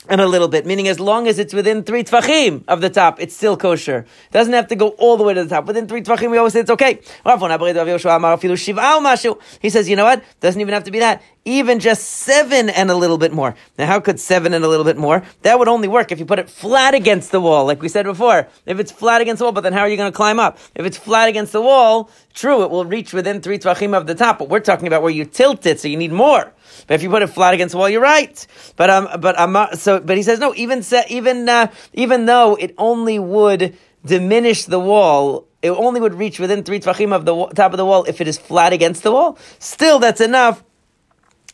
and 0.10 0.22
a 0.22 0.28
little 0.28 0.48
bit, 0.48 0.66
meaning 0.66 0.88
as 0.88 1.00
long 1.00 1.28
as 1.28 1.40
it's 1.40 1.54
within 1.54 1.84
three 1.84 2.04
tvachim 2.04 2.63
of 2.68 2.81
the 2.81 2.90
top, 2.90 3.19
it's 3.19 3.36
still 3.36 3.57
kosher. 3.57 4.00
It 4.00 4.31
doesn't 4.31 4.54
have 4.54 4.68
to 4.68 4.75
go 4.75 4.90
all 4.90 5.18
the 5.18 5.24
way 5.24 5.34
to 5.34 5.44
the 5.44 5.50
top. 5.50 5.66
Within 5.66 5.88
three 5.88 6.02
tvachim, 6.02 6.31
we 6.31 6.38
always 6.38 6.54
say 6.54 6.62
it's 6.62 6.69
okay. 6.69 7.02
He 9.62 9.69
says, 9.69 9.90
you 9.90 9.96
know 9.96 10.06
what? 10.06 10.24
Doesn't 10.40 10.62
even 10.62 10.74
have 10.74 10.84
to 10.84 10.92
be 10.92 11.00
that. 11.00 11.22
Even 11.48 11.80
just 11.80 12.04
seven 12.04 12.69
and 12.69 12.90
a 12.90 12.96
little 12.96 13.19
bit 13.19 13.31
more. 13.31 13.54
Now, 13.78 13.86
how 13.86 14.00
could 14.00 14.19
seven 14.19 14.56
and 14.56 14.66
a 14.66 14.68
little 14.68 14.84
bit 14.84 14.98
more? 14.98 15.24
That 15.44 15.60
would 15.60 15.68
only 15.68 15.88
work 15.88 16.12
if 16.12 16.18
you 16.18 16.25
put 16.25 16.40
it 16.40 16.50
flat 16.50 16.96
against 16.96 17.31
the 17.31 17.40
wall, 17.40 17.66
like 17.66 17.84
we 17.84 17.90
said 17.90 18.06
before. 18.06 18.48
If 18.66 18.80
it's 18.80 18.92
flat 18.92 19.22
against 19.22 19.40
the 19.40 19.46
wall, 19.46 19.51
but 19.51 19.62
then 19.62 19.74
how 19.74 19.81
are 19.81 19.90
you 19.90 19.98
going 19.98 20.12
to 20.12 20.16
climb 20.16 20.40
up? 20.40 20.58
If 20.74 20.88
it's 20.88 20.98
flat 20.98 21.30
against 21.30 21.51
the 21.51 21.62
wall, 21.62 22.10
true, 22.34 22.63
it 22.63 22.72
will 22.72 22.86
reach 22.86 23.13
within 23.13 23.42
three 23.42 23.60
tvachim 23.60 23.96
of 23.96 24.08
the 24.08 24.16
top, 24.16 24.40
but 24.40 24.50
we're 24.50 24.60
talking 24.60 24.88
about 24.88 25.04
where 25.04 25.12
you 25.12 25.24
tilt 25.24 25.68
it, 25.68 25.80
so 25.80 25.88
you 25.88 25.98
need 25.98 26.12
more. 26.12 26.51
But 26.88 26.95
if 26.95 27.03
you 27.03 27.09
put 27.09 27.21
it 27.21 27.27
flat 27.27 27.53
against 27.53 27.73
the 27.73 27.77
wall, 27.77 27.89
you're 27.89 28.01
right. 28.01 28.45
But 28.75 28.89
um, 28.89 29.07
but 29.19 29.39
I'm 29.39 29.51
not, 29.51 29.79
so. 29.79 30.00
But 30.00 30.17
he 30.17 30.23
says 30.23 30.39
no. 30.39 30.53
Even 30.56 30.83
even 31.09 31.47
uh, 31.50 31.71
even 31.94 32.25
though 32.25 32.56
it 32.56 32.73
only 32.77 33.19
would 33.19 33.77
diminish 34.06 34.65
the 34.65 34.79
wall, 34.79 35.47
it 35.62 35.71
only 35.71 36.00
would 36.00 36.13
reach 36.13 36.39
within 36.39 36.63
three 36.63 36.79
tvachim 36.79 37.13
of 37.13 37.25
the 37.25 37.48
top 37.55 37.74
of 37.74 37.77
the 37.77 37.86
wall 37.86 38.03
if 38.05 38.22
it 38.22 38.27
is 38.27 38.38
flat 38.38 38.74
against 38.74 39.03
the 39.03 39.12
wall. 39.12 39.38
Still, 39.60 40.00
that's 40.00 40.22
enough 40.22 40.63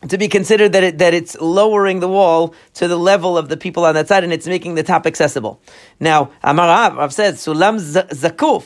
to 0.09 0.17
be 0.17 0.27
considered 0.27 0.73
that 0.73 0.83
it, 0.83 0.97
that 0.97 1.13
it's 1.13 1.39
lowering 1.39 1.99
the 1.99 2.07
wall 2.07 2.55
to 2.73 2.87
the 2.87 2.97
level 2.97 3.37
of 3.37 3.49
the 3.49 3.57
people 3.57 3.85
on 3.85 3.93
that 3.93 4.07
side 4.07 4.23
and 4.23 4.33
it's 4.33 4.47
making 4.47 4.75
the 4.75 4.83
top 4.83 5.05
accessible. 5.05 5.61
Now, 5.99 6.31
Amarav, 6.43 6.97
I've 6.97 7.13
said, 7.13 7.35
Sulam 7.35 7.79
Zakuf, 7.79 8.65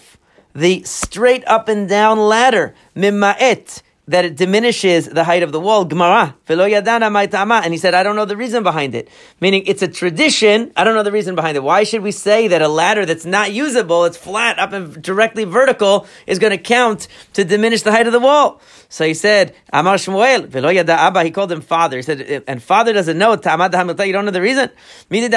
the 0.53 0.83
straight 0.83 1.45
up 1.45 1.67
and 1.67 1.89
down 1.89 2.19
ladder, 2.19 2.73
Mima'et, 2.95 3.81
that 4.07 4.23
it 4.23 4.35
diminishes 4.35 5.07
the 5.07 5.23
height 5.23 5.41
of 5.41 5.51
the 5.51 5.59
wall. 5.59 5.83
Gemara, 5.83 6.35
and 6.47 7.73
he 7.73 7.77
said, 7.77 7.95
I 7.95 8.03
don't 8.03 8.15
know 8.15 8.25
the 8.25 8.37
reason 8.37 8.61
behind 8.61 8.93
it. 8.93 9.09
Meaning, 9.41 9.63
it's 9.65 9.81
a 9.81 9.87
tradition. 9.87 10.71
I 10.75 10.83
don't 10.83 10.93
know 10.93 11.01
the 11.01 11.11
reason 11.11 11.33
behind 11.33 11.57
it. 11.57 11.63
Why 11.63 11.83
should 11.83 12.03
we 12.03 12.11
say 12.11 12.47
that 12.49 12.61
a 12.61 12.67
ladder 12.67 13.05
that's 13.05 13.25
not 13.25 13.51
usable, 13.51 14.05
it's 14.05 14.17
flat 14.17 14.59
up 14.59 14.73
and 14.73 15.01
directly 15.01 15.43
vertical, 15.43 16.05
is 16.27 16.37
going 16.37 16.51
to 16.51 16.57
count 16.57 17.07
to 17.33 17.43
diminish 17.43 17.81
the 17.81 17.91
height 17.91 18.05
of 18.05 18.13
the 18.13 18.19
wall? 18.19 18.61
So 18.89 19.05
he 19.05 19.15
said, 19.15 19.55
Amar 19.73 19.95
Shmuel, 19.95 20.89
Abba, 20.89 21.23
he 21.23 21.31
called 21.31 21.51
him 21.51 21.61
father. 21.61 21.97
He 21.97 22.03
said, 22.03 22.43
and 22.47 22.61
father 22.61 22.93
doesn't 22.93 23.17
know, 23.17 23.31
you 23.31 23.37
don't 23.39 24.25
know 24.25 24.31
the 24.31 24.41
reason? 24.41 24.69
We 25.09 25.27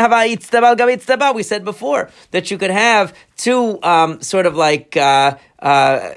said 1.42 1.64
before 1.64 2.10
that 2.30 2.50
you 2.50 2.58
could 2.58 2.70
have 2.70 3.14
two 3.38 3.78
um, 3.82 4.20
sort 4.20 4.44
of 4.44 4.54
like 4.54 4.96
uh, 4.96 5.38
uh, 5.58 6.14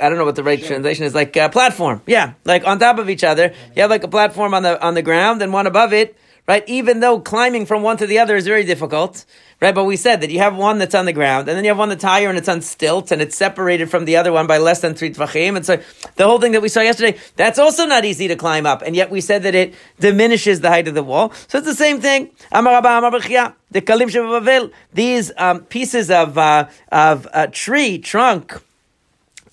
I 0.00 0.08
don't 0.08 0.16
know 0.16 0.24
what 0.24 0.36
the 0.36 0.42
right 0.42 0.62
translation 0.62 1.04
is, 1.04 1.14
like 1.14 1.36
a 1.36 1.50
platform. 1.50 2.00
Yeah, 2.06 2.34
like 2.44 2.66
on 2.66 2.78
top 2.78 2.98
of 2.98 3.10
each 3.10 3.24
other. 3.24 3.52
You 3.76 3.82
have 3.82 3.90
like 3.90 4.04
a 4.04 4.08
platform 4.08 4.54
on 4.54 4.62
the 4.62 4.82
on 4.82 4.94
the 4.94 5.02
ground 5.02 5.42
and 5.42 5.52
one 5.52 5.66
above 5.66 5.92
it, 5.92 6.16
right? 6.48 6.64
Even 6.66 7.00
though 7.00 7.20
climbing 7.20 7.66
from 7.66 7.82
one 7.82 7.98
to 7.98 8.06
the 8.06 8.18
other 8.18 8.36
is 8.36 8.46
very 8.46 8.64
difficult, 8.64 9.26
right? 9.60 9.74
But 9.74 9.84
we 9.84 9.96
said 9.96 10.22
that 10.22 10.30
you 10.30 10.38
have 10.38 10.56
one 10.56 10.78
that's 10.78 10.94
on 10.94 11.04
the 11.04 11.12
ground, 11.12 11.48
and 11.48 11.56
then 11.56 11.64
you 11.64 11.70
have 11.70 11.78
one 11.78 11.90
that's 11.90 12.04
higher 12.04 12.28
and 12.28 12.38
it's 12.38 12.48
on 12.48 12.62
stilts, 12.62 13.12
and 13.12 13.20
it's 13.20 13.36
separated 13.36 13.90
from 13.90 14.04
the 14.04 14.16
other 14.16 14.32
one 14.32 14.46
by 14.46 14.58
less 14.58 14.80
than 14.80 14.94
three 14.94 15.10
tvachim. 15.10 15.56
And 15.56 15.66
so 15.66 15.80
the 16.16 16.24
whole 16.24 16.40
thing 16.40 16.52
that 16.52 16.62
we 16.62 16.68
saw 16.68 16.80
yesterday, 16.80 17.18
that's 17.36 17.58
also 17.58 17.86
not 17.86 18.04
easy 18.04 18.28
to 18.28 18.36
climb 18.36 18.66
up, 18.66 18.82
and 18.82 18.96
yet 18.96 19.10
we 19.10 19.20
said 19.20 19.42
that 19.42 19.54
it 19.54 19.74
diminishes 19.98 20.60
the 20.60 20.68
height 20.68 20.88
of 20.88 20.94
the 20.94 21.02
wall. 21.02 21.32
So 21.48 21.58
it's 21.58 21.66
the 21.66 21.74
same 21.74 22.00
thing. 22.00 22.30
Amar 22.52 22.78
Amar 22.78 23.10
the 23.10 23.80
kalim 23.80 24.10
shebavel, 24.10 24.72
these 24.92 25.30
um, 25.36 25.60
pieces 25.60 26.10
of 26.10 26.36
uh, 26.38 26.68
of 26.90 27.28
uh, 27.32 27.46
tree 27.52 27.98
trunk 27.98 28.60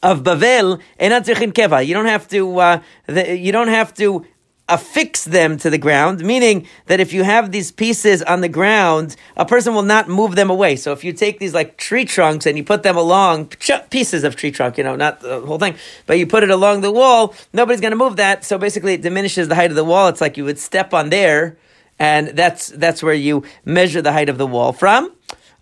of 0.04 0.22
Bavel, 0.24 0.80
keva. 1.00 1.86
You 1.86 1.94
don't 1.94 2.06
have 2.06 2.28
to. 2.30 2.60
Uh, 2.60 2.82
you 3.10 3.52
don't 3.52 3.68
have 3.68 3.94
to 3.96 4.26
affix 4.70 5.24
them 5.24 5.58
to 5.58 5.70
the 5.70 5.78
ground, 5.78 6.22
meaning 6.22 6.68
that 6.88 7.00
if 7.00 7.14
you 7.14 7.24
have 7.24 7.52
these 7.52 7.72
pieces 7.72 8.22
on 8.24 8.42
the 8.42 8.50
ground, 8.50 9.16
a 9.38 9.46
person 9.46 9.74
will 9.74 9.84
not 9.84 10.10
move 10.10 10.36
them 10.36 10.50
away. 10.50 10.76
So 10.76 10.92
if 10.92 11.06
you 11.06 11.14
take 11.14 11.40
these 11.40 11.54
like 11.54 11.78
tree 11.78 12.04
trunks 12.04 12.46
and 12.46 12.58
you 12.58 12.64
put 12.66 12.84
them 12.84 12.98
along, 12.98 13.48
pieces 13.90 14.26
of 14.26 14.36
tree 14.36 14.52
trunk, 14.52 14.78
you 14.78 14.84
know, 14.84 14.98
not 14.98 15.22
the 15.22 15.40
whole 15.42 15.58
thing, 15.58 15.76
but 16.06 16.20
you 16.20 16.28
put 16.28 16.44
it 16.44 16.50
along 16.50 16.82
the 16.82 16.92
wall, 16.92 17.34
nobody's 17.54 17.80
going 17.80 17.92
to 17.92 17.98
move 17.98 18.18
that. 18.18 18.44
So 18.44 18.58
basically 18.58 18.96
it 18.96 19.02
diminishes 19.02 19.48
the 19.48 19.56
height 19.56 19.70
of 19.70 19.78
the 19.78 19.86
wall. 19.86 20.10
It's 20.10 20.20
like 20.20 20.36
you 20.36 20.44
would 20.44 20.60
step 20.60 20.94
on 20.94 21.10
there, 21.12 21.58
and 21.98 22.30
that's, 22.30 22.68
that's 22.68 23.02
where 23.02 23.14
you 23.14 23.44
measure 23.64 24.02
the 24.02 24.12
height 24.12 24.28
of 24.28 24.38
the 24.38 24.48
wall 24.48 24.74
from. 24.74 25.14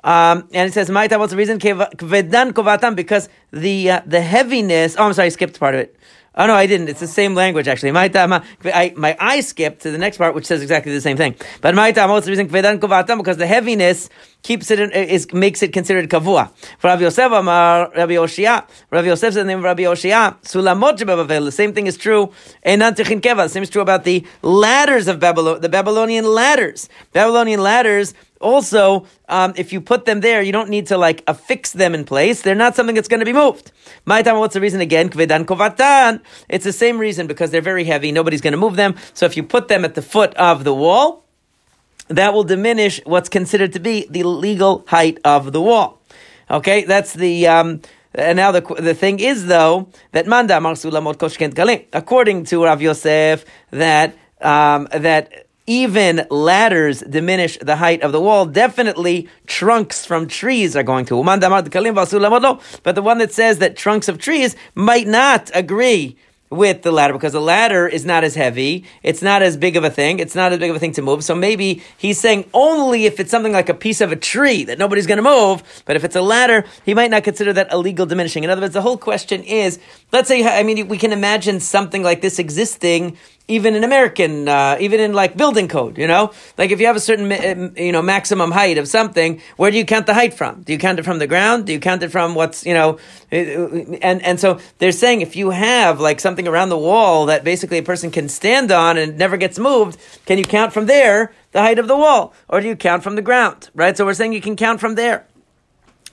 Um, 0.03 0.47
and 0.53 0.69
it 0.69 0.73
says, 0.73 0.89
Ma'ita, 0.89 1.17
what's 1.17 1.31
the 1.31 1.37
reason? 1.37 1.57
Because 1.57 3.29
the, 3.51 3.89
uh, 3.89 4.01
the 4.05 4.21
heaviness, 4.21 4.95
oh, 4.97 5.05
I'm 5.05 5.13
sorry, 5.13 5.25
I 5.25 5.29
skipped 5.29 5.59
part 5.59 5.73
of 5.73 5.81
it. 5.81 5.95
Oh 6.37 6.47
no, 6.47 6.53
I 6.53 6.67
didn't. 6.67 6.89
It's 6.89 6.99
the 6.99 7.07
same 7.07 7.33
language 7.33 7.67
actually. 7.67 7.91
My 7.91 8.11
I, 8.13 8.93
my 8.97 9.15
eye 9.19 9.39
skipped 9.39 9.83
to 9.83 9.91
the 9.91 9.97
next 9.97 10.17
part, 10.17 10.35
which 10.35 10.45
says 10.45 10.61
exactly 10.61 10.91
the 10.91 11.01
same 11.01 11.15
thing. 11.15 11.35
But 11.61 11.75
my 11.75 11.91
what's 11.91 12.25
the 12.25 12.31
reason? 12.31 12.47
Because 12.47 13.37
the 13.37 13.47
heaviness 13.47 14.09
keeps 14.43 14.69
it 14.69 14.79
in, 14.79 14.91
is 14.91 15.31
makes 15.33 15.63
it 15.63 15.71
considered 15.71 16.09
kavua. 16.09 16.51
For 16.79 16.87
Rabbi 16.87 17.03
Yosef, 17.03 17.31
Amar 17.31 17.91
Rabbi 17.95 18.13
Oshia, 18.13 18.67
Rabbi 18.91 19.07
Yosef 19.07 19.33
says 19.33 19.35
the 19.35 19.43
name 19.45 19.59
of 19.59 19.63
Rabbi 19.63 19.83
Oshia. 19.83 20.35
Sulamot 20.43 21.45
The 21.45 21.51
same 21.51 21.73
thing 21.73 21.87
is 21.87 21.97
true. 21.97 22.31
And 22.63 22.81
Antikin 22.81 23.21
Keva. 23.21 23.45
The 23.45 23.49
same 23.49 23.63
is 23.63 23.69
true 23.69 23.81
about 23.81 24.03
the 24.03 24.25
ladders 24.41 25.07
of 25.07 25.19
Babylon, 25.19 25.61
the 25.61 25.69
Babylonian 25.69 26.25
ladders. 26.25 26.89
Babylonian 27.13 27.61
ladders 27.61 28.13
also, 28.41 29.05
um, 29.29 29.53
if 29.55 29.71
you 29.71 29.81
put 29.81 30.05
them 30.05 30.21
there, 30.21 30.41
you 30.41 30.51
don't 30.51 30.69
need 30.69 30.87
to 30.87 30.97
like 30.97 31.23
affix 31.27 31.71
them 31.71 31.95
in 31.95 32.03
place. 32.03 32.41
They're 32.41 32.55
not 32.55 32.75
something 32.75 32.95
that's 32.95 33.07
going 33.07 33.21
to 33.21 33.25
be 33.25 33.33
moved. 33.33 33.71
My 34.05 34.21
time, 34.21 34.37
what's 34.37 34.53
the 34.53 34.61
reason 34.61 34.81
again? 34.81 35.09
Kvedan 35.09 35.45
kovatan. 35.45 36.21
It's 36.49 36.65
the 36.65 36.73
same 36.73 36.97
reason 36.97 37.27
because 37.27 37.51
they're 37.51 37.61
very 37.61 37.85
heavy. 37.85 38.11
Nobody's 38.11 38.41
going 38.41 38.51
to 38.51 38.57
move 38.57 38.75
them. 38.75 38.95
So 39.13 39.25
if 39.25 39.37
you 39.37 39.43
put 39.43 39.67
them 39.67 39.85
at 39.85 39.95
the 39.95 40.01
foot 40.01 40.33
of 40.35 40.63
the 40.63 40.73
wall, 40.73 41.23
that 42.07 42.33
will 42.33 42.43
diminish 42.43 43.01
what's 43.05 43.29
considered 43.29 43.73
to 43.73 43.79
be 43.79 44.05
the 44.09 44.23
legal 44.23 44.83
height 44.87 45.17
of 45.23 45.51
the 45.51 45.61
wall. 45.61 46.01
Okay, 46.49 46.83
that's 46.83 47.13
the. 47.13 47.47
Um, 47.47 47.81
and 48.13 48.37
now 48.37 48.51
the 48.51 48.61
the 48.79 48.93
thing 48.93 49.19
is 49.19 49.47
though 49.47 49.89
that 50.11 50.27
manda. 50.27 50.57
According 51.93 52.43
to 52.45 52.63
Rav 52.63 52.81
Yosef, 52.81 53.45
that 53.71 54.17
um, 54.41 54.87
that 54.91 55.44
even 55.67 56.25
ladders 56.29 57.01
diminish 57.01 57.57
the 57.59 57.75
height 57.77 58.01
of 58.01 58.11
the 58.11 58.21
wall. 58.21 58.45
Definitely 58.45 59.27
trunks 59.47 60.05
from 60.05 60.27
trees 60.27 60.75
are 60.75 60.83
going 60.83 61.05
to. 61.05 61.23
But 61.23 62.95
the 62.95 63.01
one 63.01 63.17
that 63.17 63.31
says 63.31 63.57
that 63.59 63.75
trunks 63.75 64.07
of 64.07 64.17
trees 64.19 64.55
might 64.75 65.07
not 65.07 65.49
agree 65.53 66.17
with 66.51 66.83
the 66.83 66.91
ladder 66.91 67.11
because 67.11 67.33
the 67.33 67.41
ladder 67.41 67.87
is 67.87 68.05
not 68.05 68.23
as 68.23 68.35
heavy. 68.35 68.85
It's 69.01 69.23
not 69.23 69.41
as 69.41 69.57
big 69.57 69.75
of 69.75 69.83
a 69.83 69.89
thing. 69.89 70.19
It's 70.19 70.35
not 70.35 70.53
as 70.53 70.59
big 70.59 70.69
of 70.69 70.75
a 70.75 70.79
thing 70.79 70.91
to 70.93 71.01
move. 71.01 71.23
So 71.23 71.33
maybe 71.33 71.81
he's 71.97 72.19
saying 72.19 72.47
only 72.53 73.05
if 73.05 73.19
it's 73.19 73.31
something 73.31 73.51
like 73.51 73.67
a 73.67 73.73
piece 73.73 73.99
of 73.99 74.11
a 74.11 74.15
tree 74.15 74.63
that 74.65 74.77
nobody's 74.77 75.07
going 75.07 75.17
to 75.17 75.23
move. 75.23 75.63
But 75.85 75.95
if 75.95 76.03
it's 76.03 76.15
a 76.15 76.21
ladder, 76.21 76.63
he 76.85 76.93
might 76.93 77.09
not 77.09 77.23
consider 77.23 77.51
that 77.53 77.73
illegal 77.73 78.05
diminishing. 78.05 78.43
In 78.43 78.51
other 78.51 78.61
words, 78.61 78.75
the 78.75 78.83
whole 78.83 78.97
question 78.97 79.43
is, 79.43 79.79
let's 80.11 80.27
say, 80.27 80.45
I 80.45 80.61
mean, 80.61 80.87
we 80.87 80.99
can 80.99 81.11
imagine 81.11 81.59
something 81.59 82.03
like 82.03 82.21
this 82.21 82.37
existing 82.37 83.17
even 83.47 83.75
in 83.75 83.83
American, 83.83 84.47
uh, 84.47 84.77
even 84.79 84.99
in 84.99 85.13
like 85.13 85.37
building 85.37 85.67
code, 85.67 85.97
you 85.97 86.07
know, 86.07 86.31
like 86.57 86.71
if 86.71 86.79
you 86.79 86.87
have 86.87 86.95
a 86.95 86.99
certain, 86.99 87.31
uh, 87.31 87.69
you 87.79 87.91
know, 87.91 88.01
maximum 88.01 88.51
height 88.51 88.77
of 88.77 88.87
something, 88.87 89.41
where 89.57 89.69
do 89.69 89.77
you 89.77 89.85
count 89.85 90.07
the 90.07 90.13
height 90.13 90.33
from? 90.33 90.63
Do 90.63 90.73
you 90.73 90.79
count 90.79 90.99
it 90.99 91.03
from 91.03 91.19
the 91.19 91.27
ground? 91.27 91.67
Do 91.67 91.73
you 91.73 91.79
count 91.79 92.01
it 92.01 92.09
from 92.09 92.33
what's, 92.33 92.65
you 92.65 92.73
know, 92.73 92.97
uh, 93.31 93.35
and 93.35 94.21
and 94.23 94.39
so 94.39 94.59
they're 94.79 94.91
saying 94.91 95.21
if 95.21 95.35
you 95.35 95.51
have 95.51 95.99
like 95.99 96.19
something 96.19 96.47
around 96.47 96.69
the 96.69 96.77
wall 96.77 97.27
that 97.27 97.43
basically 97.43 97.77
a 97.77 97.83
person 97.83 98.09
can 98.09 98.29
stand 98.29 98.71
on 98.71 98.97
and 98.97 99.17
never 99.17 99.37
gets 99.37 99.59
moved, 99.59 99.99
can 100.25 100.37
you 100.37 100.45
count 100.45 100.73
from 100.73 100.87
there 100.87 101.33
the 101.51 101.61
height 101.61 101.79
of 101.79 101.87
the 101.87 101.95
wall, 101.95 102.33
or 102.49 102.61
do 102.61 102.67
you 102.67 102.75
count 102.75 103.03
from 103.03 103.15
the 103.15 103.21
ground? 103.21 103.69
Right. 103.75 103.95
So 103.95 104.05
we're 104.05 104.15
saying 104.15 104.33
you 104.33 104.41
can 104.41 104.55
count 104.55 104.79
from 104.79 104.95
there. 104.95 105.27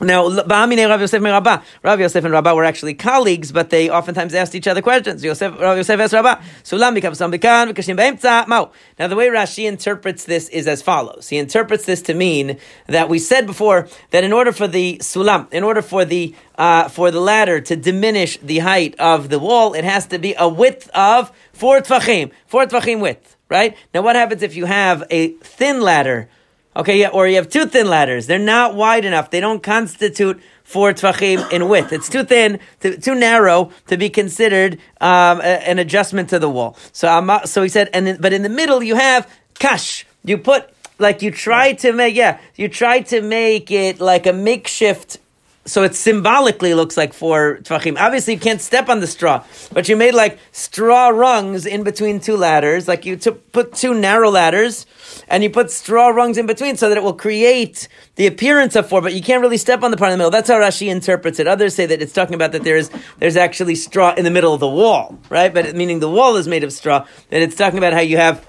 Now, 0.01 0.29
Rav 0.29 0.71
Yosef 0.73 1.15
and 1.15 1.25
Rabbah. 1.25 1.63
Rav 1.83 2.01
Yosef 2.01 2.25
and 2.25 2.33
Rabbah 2.33 2.55
were 2.55 2.65
actually 2.65 2.95
colleagues, 2.95 3.53
but 3.53 3.71
they 3.71 3.89
oftentimes 3.89 4.35
asked 4.35 4.55
each 4.55 4.67
other 4.67 4.83
questions. 4.83 5.23
Yosef, 5.23 5.53
Rav 5.61 5.77
Yosef 5.77 6.01
asked 6.01 6.13
Rabbah, 6.13 6.41
Sulam 6.65 8.49
mao. 8.49 8.73
Now, 8.99 9.07
the 9.07 9.17
way 9.17 9.29
Rashi 9.29 9.69
interprets 9.69 10.25
this 10.25 10.49
is 10.49 10.67
as 10.67 10.83
follows. 10.83 11.29
He 11.29 11.39
interprets 11.39 11.85
this 11.85 12.03
to 12.03 12.15
mean 12.15 12.59
that 12.87 13.09
we 13.09 13.19
said 13.19 13.47
before 13.47 13.87
that 14.11 14.25
in 14.25 14.33
order 14.33 14.51
for 14.51 14.67
the 14.67 14.99
sulam, 14.99 15.53
in 15.53 15.63
order 15.63 15.83
for 15.83 16.05
the, 16.05 16.35
uh, 16.57 16.89
for 16.89 17.11
the 17.11 17.21
ladder 17.21 17.61
to 17.61 17.77
diminish 17.77 18.39
the 18.39 18.59
height 18.59 18.97
of 18.99 19.29
the 19.29 19.39
wall, 19.39 19.75
it 19.75 19.85
has 19.85 20.07
to 20.07 20.19
be 20.19 20.35
a 20.39 20.49
width 20.49 20.89
of 20.95 21.31
four 21.53 21.81
tvachim, 21.81 22.33
four 22.47 22.67
tvachim 22.67 23.01
width, 23.01 23.37
right? 23.49 23.77
Now, 23.95 24.03
what 24.03 24.17
happens 24.17 24.43
if 24.43 24.57
you 24.57 24.65
have 24.65 25.05
a 25.11 25.29
thin 25.29 25.81
ladder 25.81 26.29
Okay, 26.75 27.01
yeah, 27.01 27.09
or 27.09 27.29
you 27.29 27.37
have 27.37 27.51
two 27.51 27.67
thin 27.67 27.87
ladders. 27.87 28.27
They're 28.27 28.39
not 28.39 28.75
wide 28.75 29.05
enough. 29.05 29.31
They 29.31 29.41
don't 29.41 29.63
constitute 29.63 30.41
four 30.65 30.93
tvachim 30.95 31.53
in 31.53 31.69
width. 31.69 31.93
It's 31.93 32.09
too 32.09 32.25
thin, 32.25 32.61
to, 32.81 32.97
too 32.97 33.15
narrow 33.15 33.71
to 33.89 33.99
be 33.99 34.09
considered 34.09 34.79
um, 35.01 35.41
a, 35.41 35.69
an 35.69 35.79
adjustment 35.79 36.31
to 36.31 36.39
the 36.39 36.49
wall. 36.49 36.77
So, 36.93 37.13
um, 37.13 37.41
so 37.45 37.63
he 37.63 37.69
said, 37.69 37.91
and 37.93 38.09
in, 38.09 38.21
but 38.21 38.33
in 38.33 38.43
the 38.43 38.49
middle 38.49 38.83
you 38.83 38.95
have 38.95 39.31
kash. 39.59 40.07
You 40.25 40.39
put 40.39 40.71
like 40.99 41.21
you 41.21 41.31
try 41.31 41.75
to 41.75 41.93
make, 41.93 42.15
yeah, 42.15 42.41
you 42.57 42.69
try 42.69 43.01
to 43.01 43.21
make 43.21 43.71
it 43.71 44.01
like 44.01 44.27
a 44.27 44.33
makeshift 44.33 45.19
so 45.65 45.85
it 45.85 45.95
symbolically 45.95 46.75
looks 46.75 46.97
like 46.97 47.13
four 47.13 47.59
tvachim. 47.63 47.97
Obviously, 47.99 48.35
you 48.35 48.41
can't 48.41 48.61
step 48.61 48.89
on 48.89 49.01
the 49.01 49.07
straw, 49.07 49.45
but 49.73 49.89
you 49.89 49.97
made 49.97 50.13
like 50.15 50.39
straw 50.51 51.09
rungs 51.09 51.67
in 51.67 51.85
between 51.85 52.19
two 52.19 52.37
ladders. 52.37 52.89
Like 52.89 53.07
you 53.07 53.17
took, 53.17 53.53
put 53.53 53.75
two 53.75 53.95
narrow 53.95 54.31
ladders, 54.31 54.87
and 55.29 55.43
you 55.43 55.51
put 55.51 55.71
straw 55.71 56.09
rungs 56.09 56.37
in 56.37 56.47
between, 56.47 56.77
so 56.77 56.89
that 56.89 56.99
it 56.99 57.05
will 57.05 57.15
create 57.15 57.87
the 58.17 58.27
appearance 58.27 58.75
of 58.75 58.89
four. 58.89 59.01
But 59.01 59.15
you 59.15 59.23
can't 59.23 59.41
really 59.41 59.57
step 59.57 59.83
on 59.83 59.93
the 59.93 59.97
part 59.97 60.11
in 60.11 60.19
the 60.19 60.19
middle. 60.19 60.33
That's 60.33 60.49
how 60.49 60.57
Rashi 60.57 60.89
interprets 60.89 61.39
it. 61.39 61.47
Others 61.47 61.75
say 61.75 61.87
that 61.87 62.03
it's 62.03 62.13
talking 62.13 62.35
about 62.35 62.53
that 62.53 62.65
there's 62.65 62.91
there's 63.19 63.37
actually 63.37 63.77
straw 63.77 64.15
in 64.15 64.25
the 64.25 64.31
middle 64.31 64.53
of 64.53 64.61
the 64.61 64.69
wall, 64.69 65.17
right? 65.29 65.55
But 65.55 65.77
meaning 65.77 66.01
the 66.01 66.11
wall 66.11 66.37
is 66.37 66.49
made 66.49 66.65
of 66.65 66.73
straw. 66.73 67.07
That 67.31 67.41
it's 67.41 67.57
talking 67.57 67.79
about 67.79 67.93
how 67.93 68.01
you 68.01 68.17
have 68.17 68.45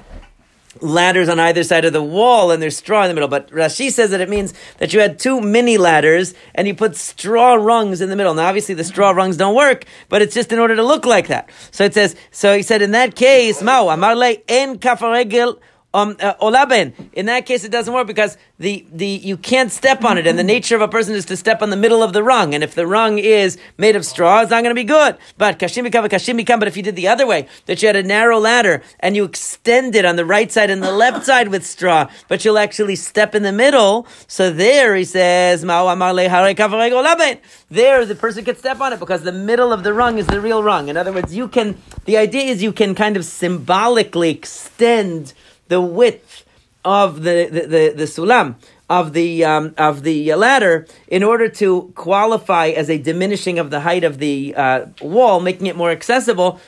ladders 0.81 1.29
on 1.29 1.39
either 1.39 1.63
side 1.63 1.85
of 1.85 1.93
the 1.93 2.03
wall 2.03 2.51
and 2.51 2.61
there's 2.61 2.77
straw 2.77 3.03
in 3.03 3.09
the 3.09 3.13
middle. 3.13 3.29
But 3.29 3.49
Rashi 3.49 3.91
says 3.91 4.11
that 4.11 4.21
it 4.21 4.29
means 4.29 4.53
that 4.77 4.93
you 4.93 4.99
had 4.99 5.19
two 5.19 5.41
mini 5.41 5.77
ladders 5.77 6.33
and 6.55 6.67
you 6.67 6.75
put 6.75 6.95
straw 6.95 7.53
rungs 7.53 8.01
in 8.01 8.09
the 8.09 8.15
middle. 8.15 8.33
Now, 8.33 8.47
obviously, 8.47 8.75
the 8.75 8.83
straw 8.83 9.11
rungs 9.11 9.37
don't 9.37 9.55
work, 9.55 9.85
but 10.09 10.21
it's 10.21 10.33
just 10.33 10.51
in 10.51 10.59
order 10.59 10.75
to 10.75 10.83
look 10.83 11.05
like 11.05 11.27
that. 11.27 11.49
So 11.71 11.83
it 11.83 11.93
says, 11.93 12.15
so 12.31 12.55
he 12.55 12.63
said, 12.63 12.81
in 12.81 12.91
that 12.91 13.15
case, 13.15 13.61
Mao, 13.61 13.85
Amarle 13.87 14.41
en 14.47 14.77
kafaregel 14.79 15.59
um, 15.93 16.17
uh, 16.19 16.33
olaben. 16.41 16.93
In 17.13 17.27
that 17.27 17.45
case, 17.45 17.63
it 17.63 17.71
doesn't 17.71 17.93
work 17.93 18.07
because 18.07 18.37
the, 18.59 18.85
the 18.91 19.05
you 19.05 19.37
can't 19.37 19.71
step 19.71 20.03
on 20.03 20.17
it, 20.17 20.25
and 20.25 20.39
the 20.39 20.43
nature 20.43 20.75
of 20.75 20.81
a 20.81 20.87
person 20.87 21.15
is 21.15 21.25
to 21.25 21.37
step 21.37 21.61
on 21.61 21.69
the 21.69 21.77
middle 21.77 22.01
of 22.01 22.13
the 22.13 22.23
rung. 22.23 22.55
And 22.55 22.63
if 22.63 22.75
the 22.75 22.87
rung 22.87 23.19
is 23.19 23.57
made 23.77 23.95
of 23.95 24.05
straw, 24.05 24.41
it's 24.41 24.51
not 24.51 24.63
going 24.63 24.75
to 24.75 24.79
be 24.79 24.83
good. 24.83 25.17
But 25.37 25.59
kashim 25.59 25.89
kashim 25.89 26.59
But 26.59 26.67
if 26.67 26.77
you 26.77 26.83
did 26.83 26.95
the 26.95 27.07
other 27.07 27.27
way, 27.27 27.47
that 27.65 27.81
you 27.81 27.87
had 27.87 27.95
a 27.95 28.03
narrow 28.03 28.39
ladder 28.39 28.81
and 28.99 29.15
you 29.15 29.23
extend 29.23 29.95
it 29.95 30.05
on 30.05 30.15
the 30.15 30.25
right 30.25 30.51
side 30.51 30.69
and 30.69 30.81
the 30.81 30.91
left 30.91 31.25
side 31.25 31.49
with 31.49 31.65
straw, 31.65 32.09
but 32.27 32.43
you'll 32.43 32.57
actually 32.57 32.95
step 32.95 33.35
in 33.35 33.43
the 33.43 33.51
middle. 33.51 34.07
So 34.27 34.51
there 34.51 34.95
he 34.95 35.05
says, 35.05 35.61
there 35.61 35.69
the 38.05 38.17
person 38.19 38.45
can 38.45 38.55
step 38.55 38.81
on 38.81 38.93
it 38.93 38.99
because 38.99 39.23
the 39.23 39.31
middle 39.31 39.73
of 39.73 39.83
the 39.83 39.93
rung 39.93 40.17
is 40.17 40.27
the 40.27 40.41
real 40.41 40.63
rung. 40.63 40.89
In 40.89 40.97
other 40.97 41.13
words, 41.13 41.35
you 41.35 41.47
can. 41.47 41.77
The 42.05 42.17
idea 42.17 42.43
is 42.43 42.61
you 42.61 42.73
can 42.73 42.95
kind 42.95 43.17
of 43.17 43.25
symbolically 43.25 44.31
extend 44.31 45.33
the 45.73 45.81
width 45.81 46.45
of 46.99 47.23
the, 47.27 47.37
the, 47.55 47.61
the, 47.73 47.83
the 48.01 48.07
sulam, 48.15 48.47
of 48.89 49.13
the 49.13 49.29
um, 49.43 49.73
of 49.77 50.03
the 50.03 50.35
ladder 50.35 50.85
in 51.07 51.23
order 51.23 51.47
to 51.49 51.91
qualify 51.95 52.67
as 52.67 52.89
a 52.89 52.97
diminishing 53.09 53.57
of 53.57 53.71
the 53.71 53.79
height 53.79 54.03
of 54.03 54.19
the 54.19 54.53
uh, 54.55 54.85
wall, 55.01 55.39
making 55.39 55.67
it 55.67 55.75
more 55.75 55.91
accessible. 55.91 56.59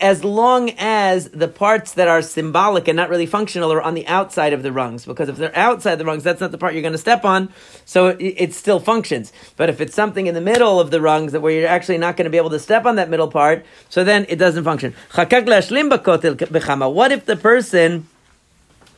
As 0.00 0.22
long 0.22 0.70
as 0.78 1.30
the 1.30 1.48
parts 1.48 1.94
that 1.94 2.06
are 2.06 2.22
symbolic 2.22 2.86
and 2.86 2.96
not 2.96 3.08
really 3.08 3.26
functional 3.26 3.72
are 3.72 3.82
on 3.82 3.94
the 3.94 4.06
outside 4.06 4.52
of 4.52 4.62
the 4.62 4.70
rungs, 4.70 5.06
because 5.06 5.28
if 5.28 5.36
they're 5.36 5.56
outside 5.56 5.96
the 5.96 6.04
rungs, 6.04 6.22
that's 6.22 6.40
not 6.40 6.52
the 6.52 6.58
part 6.58 6.74
you're 6.74 6.82
going 6.82 6.92
to 7.00 7.06
step 7.10 7.24
on, 7.24 7.48
so 7.84 8.08
it, 8.08 8.34
it 8.44 8.54
still 8.54 8.78
functions. 8.78 9.32
But 9.56 9.70
if 9.72 9.80
it's 9.80 9.94
something 9.94 10.26
in 10.28 10.34
the 10.34 10.46
middle 10.52 10.78
of 10.78 10.90
the 10.90 11.00
rungs 11.00 11.32
that 11.32 11.40
where 11.40 11.52
you're 11.52 11.74
actually 11.76 11.98
not 11.98 12.16
going 12.16 12.26
to 12.26 12.30
be 12.30 12.36
able 12.36 12.50
to 12.50 12.60
step 12.60 12.84
on 12.84 12.96
that 12.96 13.08
middle 13.10 13.28
part, 13.28 13.64
so 13.88 14.04
then 14.04 14.26
it 14.28 14.36
doesn't 14.36 14.64
function. 14.64 14.94
What 15.14 17.12
if 17.16 17.22
the 17.32 17.36
person 17.50 18.06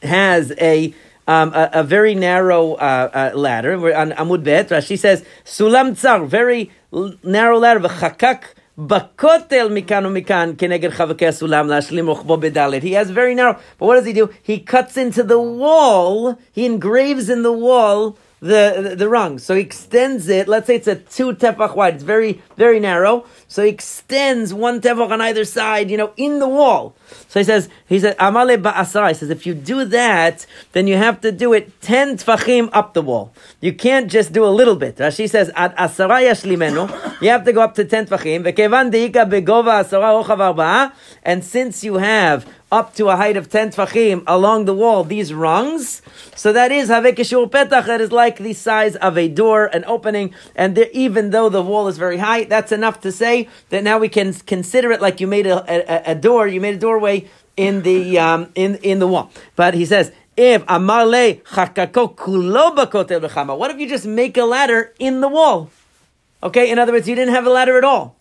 has 0.02 0.52
a 0.60 0.94
um, 1.28 1.52
a, 1.54 1.70
a, 1.72 1.82
very 1.82 2.14
narrow 2.14 2.74
uh, 2.74 3.30
uh, 3.34 3.36
ladder. 3.36 3.80
We're 3.80 3.96
on 3.96 4.12
Amud 4.12 4.44
Bet. 4.44 4.68
Rashi 4.68 4.96
says, 4.96 5.24
Sulam 5.44 5.96
tsar, 5.96 6.24
very 6.24 6.70
narrow 7.24 7.58
ladder, 7.58 7.80
v'chakak 7.80 8.44
Bakotel 8.78 9.70
mikanu 9.70 10.12
mikan 10.12 10.54
keneged 10.54 10.92
chavakei 10.92 11.32
sulam 11.32 11.66
lashlim 11.66 12.14
rochbo 12.14 12.38
bedalit. 12.38 12.82
He 12.82 12.92
has 12.92 13.08
very 13.08 13.34
narrow, 13.34 13.58
but 13.78 13.86
what 13.86 13.94
does 13.94 14.04
he 14.04 14.12
do? 14.12 14.28
He 14.42 14.60
cuts 14.60 14.98
into 14.98 15.22
the 15.22 15.40
wall. 15.40 16.38
He 16.52 16.66
engraves 16.66 17.30
in 17.30 17.42
the 17.42 17.54
wall 17.54 18.18
the, 18.40 18.94
the, 18.96 19.08
rungs. 19.08 19.42
So 19.44 19.54
he 19.54 19.62
extends 19.62 20.28
it. 20.28 20.46
Let's 20.46 20.66
say 20.66 20.76
it's 20.76 20.86
a 20.86 20.96
two 20.96 21.32
tefach 21.32 21.74
wide. 21.74 21.94
It's 21.94 22.02
very, 22.02 22.42
very 22.56 22.78
narrow. 22.78 23.24
So 23.48 23.62
he 23.62 23.70
extends 23.70 24.52
one 24.52 24.80
tefach 24.80 25.10
on 25.10 25.22
either 25.22 25.44
side, 25.44 25.90
you 25.90 25.96
know, 25.96 26.12
in 26.16 26.38
the 26.38 26.48
wall. 26.48 26.94
So 27.28 27.40
he 27.40 27.44
says, 27.44 27.70
he 27.88 27.98
said, 27.98 28.16
Amale 28.18 28.60
ba'asara. 28.60 29.08
He 29.08 29.14
says, 29.14 29.30
if 29.30 29.46
you 29.46 29.54
do 29.54 29.86
that, 29.86 30.44
then 30.72 30.86
you 30.86 30.96
have 30.96 31.20
to 31.22 31.32
do 31.32 31.54
it 31.54 31.80
10 31.80 32.18
tefachim 32.18 32.68
up 32.74 32.92
the 32.92 33.02
wall. 33.02 33.32
You 33.60 33.72
can't 33.72 34.10
just 34.10 34.32
do 34.32 34.44
a 34.44 34.52
little 34.52 34.76
bit. 34.76 34.96
Rashi 34.96 35.30
says, 35.30 35.50
ad 35.54 35.74
asara 35.76 36.20
yashlimenu. 36.20 37.22
You 37.22 37.30
have 37.30 37.44
to 37.44 37.52
go 37.54 37.62
up 37.62 37.74
to 37.76 37.84
10 37.86 38.06
tefachim. 38.06 38.44
Vekevan 38.44 38.92
deika 38.92 39.24
begova 39.28 40.92
And 41.22 41.42
since 41.42 41.82
you 41.82 41.94
have 41.94 42.46
up 42.72 42.94
to 42.94 43.08
a 43.08 43.16
height 43.16 43.36
of 43.36 43.48
10 43.48 43.70
tfachim 43.70 44.24
along 44.26 44.64
the 44.64 44.74
wall, 44.74 45.04
these 45.04 45.32
rungs. 45.32 46.02
So 46.34 46.52
that 46.52 46.72
is 46.72 46.88
Havekeshur 46.88 47.48
Petach, 47.48 47.86
that 47.86 48.00
is 48.00 48.10
like 48.10 48.38
the 48.38 48.52
size 48.52 48.96
of 48.96 49.16
a 49.16 49.28
door, 49.28 49.66
an 49.66 49.84
opening, 49.86 50.34
and 50.54 50.76
there, 50.76 50.88
even 50.92 51.30
though 51.30 51.48
the 51.48 51.62
wall 51.62 51.86
is 51.86 51.96
very 51.96 52.18
high, 52.18 52.44
that's 52.44 52.72
enough 52.72 53.00
to 53.02 53.12
say 53.12 53.48
that 53.68 53.84
now 53.84 53.98
we 53.98 54.08
can 54.08 54.32
consider 54.32 54.90
it 54.90 55.00
like 55.00 55.20
you 55.20 55.26
made 55.26 55.46
a, 55.46 56.10
a, 56.10 56.12
a 56.12 56.14
door, 56.14 56.48
you 56.48 56.60
made 56.60 56.74
a 56.74 56.78
doorway 56.78 57.28
in 57.56 57.82
the, 57.82 58.18
um, 58.18 58.50
in, 58.54 58.76
in 58.76 58.98
the 58.98 59.06
wall. 59.06 59.30
But 59.54 59.74
he 59.74 59.84
says, 59.84 60.12
if 60.36 60.64
amale 60.66 61.42
chakako 61.44 62.14
kulo 62.16 63.56
what 63.56 63.70
if 63.70 63.78
you 63.78 63.88
just 63.88 64.06
make 64.06 64.36
a 64.36 64.44
ladder 64.44 64.92
in 64.98 65.20
the 65.20 65.28
wall? 65.28 65.70
Okay, 66.42 66.70
in 66.70 66.78
other 66.78 66.92
words, 66.92 67.08
you 67.08 67.14
didn't 67.14 67.32
have 67.32 67.46
a 67.46 67.50
ladder 67.50 67.78
at 67.78 67.84
all 67.84 68.15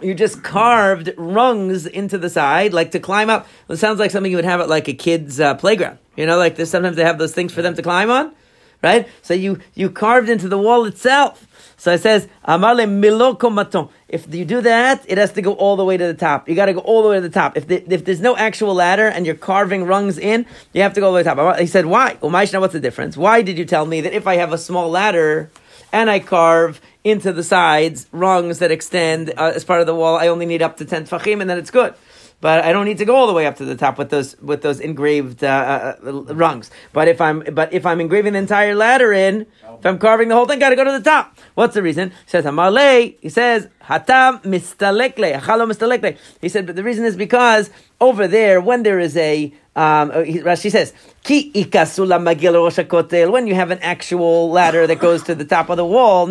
you 0.00 0.14
just 0.14 0.42
carved 0.42 1.12
rungs 1.16 1.86
into 1.86 2.18
the 2.18 2.28
side, 2.28 2.72
like 2.72 2.90
to 2.92 3.00
climb 3.00 3.30
up. 3.30 3.46
It 3.68 3.76
sounds 3.76 3.98
like 3.98 4.10
something 4.10 4.30
you 4.30 4.36
would 4.36 4.44
have 4.44 4.60
at 4.60 4.68
like 4.68 4.88
a 4.88 4.94
kid's 4.94 5.40
uh, 5.40 5.54
playground. 5.54 5.98
You 6.16 6.26
know, 6.26 6.38
like 6.38 6.56
this. 6.56 6.70
Sometimes 6.70 6.96
they 6.96 7.04
have 7.04 7.18
those 7.18 7.34
things 7.34 7.52
for 7.52 7.62
them 7.62 7.74
to 7.74 7.82
climb 7.82 8.10
on, 8.10 8.34
right? 8.82 9.08
So 9.22 9.34
you 9.34 9.60
you 9.74 9.90
carved 9.90 10.28
into 10.28 10.48
the 10.48 10.58
wall 10.58 10.84
itself. 10.84 11.46
So 11.78 11.92
it 11.92 12.00
says, 12.00 12.28
"Amale 12.46 12.86
miloko 12.86 13.52
maton." 13.52 13.90
If 14.08 14.32
you 14.34 14.44
do 14.44 14.60
that, 14.62 15.04
it 15.08 15.18
has 15.18 15.32
to 15.32 15.42
go 15.42 15.52
all 15.54 15.76
the 15.76 15.84
way 15.84 15.96
to 15.96 16.06
the 16.06 16.14
top. 16.14 16.48
You 16.48 16.54
got 16.54 16.66
to 16.66 16.72
go 16.72 16.80
all 16.80 17.02
the 17.02 17.10
way 17.10 17.16
to 17.16 17.20
the 17.20 17.28
top. 17.28 17.56
If 17.56 17.66
the, 17.66 17.84
if 17.92 18.04
there's 18.04 18.20
no 18.20 18.36
actual 18.36 18.74
ladder 18.74 19.08
and 19.08 19.26
you're 19.26 19.34
carving 19.34 19.84
rungs 19.84 20.16
in, 20.16 20.46
you 20.72 20.82
have 20.82 20.94
to 20.94 21.00
go 21.00 21.06
all 21.06 21.12
the 21.12 21.16
way 21.16 21.22
to 21.22 21.28
the 21.28 21.34
top. 21.34 21.58
He 21.58 21.66
said, 21.66 21.86
"Why?" 21.86 22.16
Well, 22.20 22.30
what's 22.30 22.72
the 22.72 22.80
difference? 22.80 23.16
Why 23.16 23.42
did 23.42 23.58
you 23.58 23.64
tell 23.64 23.84
me 23.84 24.00
that 24.02 24.14
if 24.14 24.26
I 24.26 24.36
have 24.36 24.52
a 24.52 24.58
small 24.58 24.90
ladder 24.90 25.50
and 25.92 26.10
I 26.10 26.18
carve 26.18 26.80
into 27.06 27.32
the 27.32 27.44
sides, 27.44 28.08
rungs 28.10 28.58
that 28.58 28.72
extend 28.72 29.32
uh, 29.36 29.52
as 29.54 29.64
part 29.64 29.80
of 29.80 29.86
the 29.86 29.94
wall. 29.94 30.16
I 30.16 30.26
only 30.26 30.44
need 30.44 30.60
up 30.60 30.78
to 30.78 30.84
10 30.84 31.06
tfachim 31.06 31.40
and 31.40 31.48
then 31.48 31.56
it's 31.56 31.70
good. 31.70 31.94
But 32.40 32.64
I 32.64 32.72
don't 32.72 32.84
need 32.84 32.98
to 32.98 33.04
go 33.04 33.14
all 33.14 33.28
the 33.28 33.32
way 33.32 33.46
up 33.46 33.56
to 33.56 33.64
the 33.64 33.76
top 33.76 33.96
with 33.96 34.10
those 34.10 34.38
with 34.42 34.60
those 34.60 34.78
engraved 34.80 35.42
uh, 35.42 35.94
uh, 36.04 36.34
rungs. 36.34 36.70
But 36.92 37.08
if 37.08 37.18
I'm 37.18 37.40
but 37.40 37.72
if 37.72 37.86
I'm 37.86 37.98
engraving 37.98 38.34
the 38.34 38.40
entire 38.40 38.74
ladder 38.74 39.10
in, 39.12 39.46
if 39.78 39.86
I'm 39.86 39.98
carving 39.98 40.28
the 40.28 40.34
whole 40.34 40.44
thing, 40.44 40.58
got 40.58 40.68
to 40.68 40.76
go 40.76 40.84
to 40.84 40.92
the 40.92 41.00
top. 41.00 41.38
What's 41.54 41.72
the 41.72 41.82
reason? 41.82 42.10
He 42.10 42.30
says 42.30 42.44
Hamalei. 42.44 43.16
He 43.20 43.30
says 43.30 43.68
Hatam 43.84 44.42
mistalekle. 44.42 46.18
He 46.42 46.48
said, 46.50 46.66
but 46.66 46.76
the 46.76 46.82
reason 46.82 47.06
is 47.06 47.16
because 47.16 47.70
over 48.00 48.28
there, 48.28 48.60
when 48.60 48.82
there 48.82 48.98
is 48.98 49.16
a 49.16 49.52
um, 49.76 50.10
uh, 50.10 50.14
Rashi 50.24 50.70
says, 50.70 50.94
Ki 51.22 51.52
ikasula 51.52 52.18
magil 52.18 53.30
When 53.30 53.46
you 53.46 53.54
have 53.54 53.70
an 53.70 53.78
actual 53.80 54.50
ladder 54.50 54.86
that 54.86 54.98
goes 54.98 55.22
to 55.24 55.34
the 55.34 55.44
top 55.44 55.68
of 55.68 55.76
the 55.76 55.84
wall, 55.84 56.26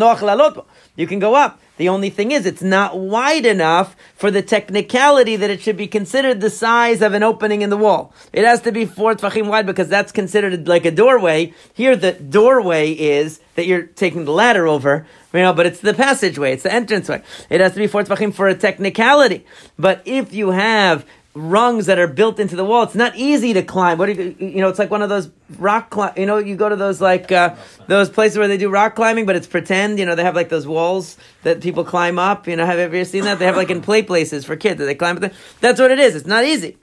you 0.95 1.05
can 1.05 1.19
go 1.19 1.36
up. 1.36 1.62
The 1.77 1.89
only 1.89 2.10
thing 2.10 2.31
is, 2.31 2.48
it's 2.48 2.63
not 2.63 2.98
wide 2.98 3.45
enough 3.45 3.95
for 4.15 4.31
the 4.31 4.41
technicality 4.41 5.36
that 5.36 5.50
it 5.50 5.62
should 5.62 5.77
be 5.77 5.86
considered 5.86 6.41
the 6.41 6.50
size 6.50 7.01
of 7.03 7.13
an 7.13 7.22
opening 7.22 7.62
in 7.62 7.69
the 7.69 7.77
wall. 7.77 8.13
It 8.34 8.45
has 8.45 8.62
to 8.62 8.72
be 8.72 8.86
four 8.86 9.13
tfachim 9.13 9.48
wide 9.48 9.67
because 9.67 9.89
that's 9.89 10.12
considered 10.12 10.67
like 10.67 10.86
a 10.86 10.91
doorway. 10.91 11.53
Here, 11.74 11.95
the 11.95 12.13
doorway 12.13 12.93
is 12.93 13.41
that 13.55 13.67
you're 13.67 13.84
taking 13.84 14.25
the 14.25 14.31
ladder 14.31 14.65
over, 14.65 15.05
you 15.34 15.41
know, 15.41 15.53
but 15.53 15.65
it's 15.65 15.81
the 15.81 15.93
passageway, 15.93 16.53
it's 16.53 16.63
the 16.63 16.75
entranceway. 16.75 17.22
It 17.50 17.62
has 17.62 17.74
to 17.74 17.79
be 17.79 17.88
four 17.88 18.03
tfachim 18.03 18.34
for 18.34 18.48
a 18.48 18.55
technicality. 18.55 19.45
But 19.77 20.01
if 20.05 20.34
you 20.34 20.51
have 20.51 21.05
rungs 21.36 21.86
that 21.86 22.00
are 22.00 22.08
built 22.08 22.39
into 22.39 22.56
the 22.56 22.65
wall. 22.65 22.84
It's 22.84 22.96
not 22.96 23.15
easy 23.15 23.54
to 23.54 23.62
climb. 23.62 23.98
What 23.98 24.08
do 24.08 24.13
you, 24.13 24.36
you 24.39 24.62
know? 24.62 24.70
It's 24.70 24.80
like 24.80 24.89
one 24.89 25.01
of 25.01 25.10
those 25.10 25.30
rock. 25.60 25.89
Cli- 25.89 26.13
you 26.18 26.25
know, 26.25 26.38
you 26.38 26.56
go 26.56 26.70
to 26.70 26.75
those 26.75 27.01
like 27.01 27.32
uh, 27.32 27.56
those 27.88 28.10
places 28.10 28.38
where 28.38 28.48
they 28.48 28.58
do 28.58 28.70
rock 28.70 28.96
climbing, 28.96 29.25
but 29.25 29.36
it's 29.36 29.48
pretend. 29.48 30.00
You 30.00 30.06
know, 30.06 30.15
they 30.15 30.24
have 30.24 30.36
like 30.36 30.50
those 30.50 30.65
walls 30.65 31.18
that 31.44 31.62
people 31.62 31.84
climb 31.84 32.18
up. 32.18 32.48
You 32.48 32.56
know, 32.56 32.65
have 32.65 32.77
you 32.77 32.86
ever 32.86 33.06
seen 33.06 33.25
that? 33.25 33.38
They 33.38 33.46
have 33.46 33.58
like 33.58 33.70
in 33.70 33.82
play 33.82 34.01
places 34.01 34.45
for 34.45 34.56
kids 34.56 34.80
that 34.80 34.86
they 34.86 34.95
climb. 34.95 35.19
That's 35.60 35.80
what 35.80 35.91
it 35.91 36.00
is. 36.00 36.15
It's 36.15 36.26
not 36.26 36.45
easy. 36.45 36.78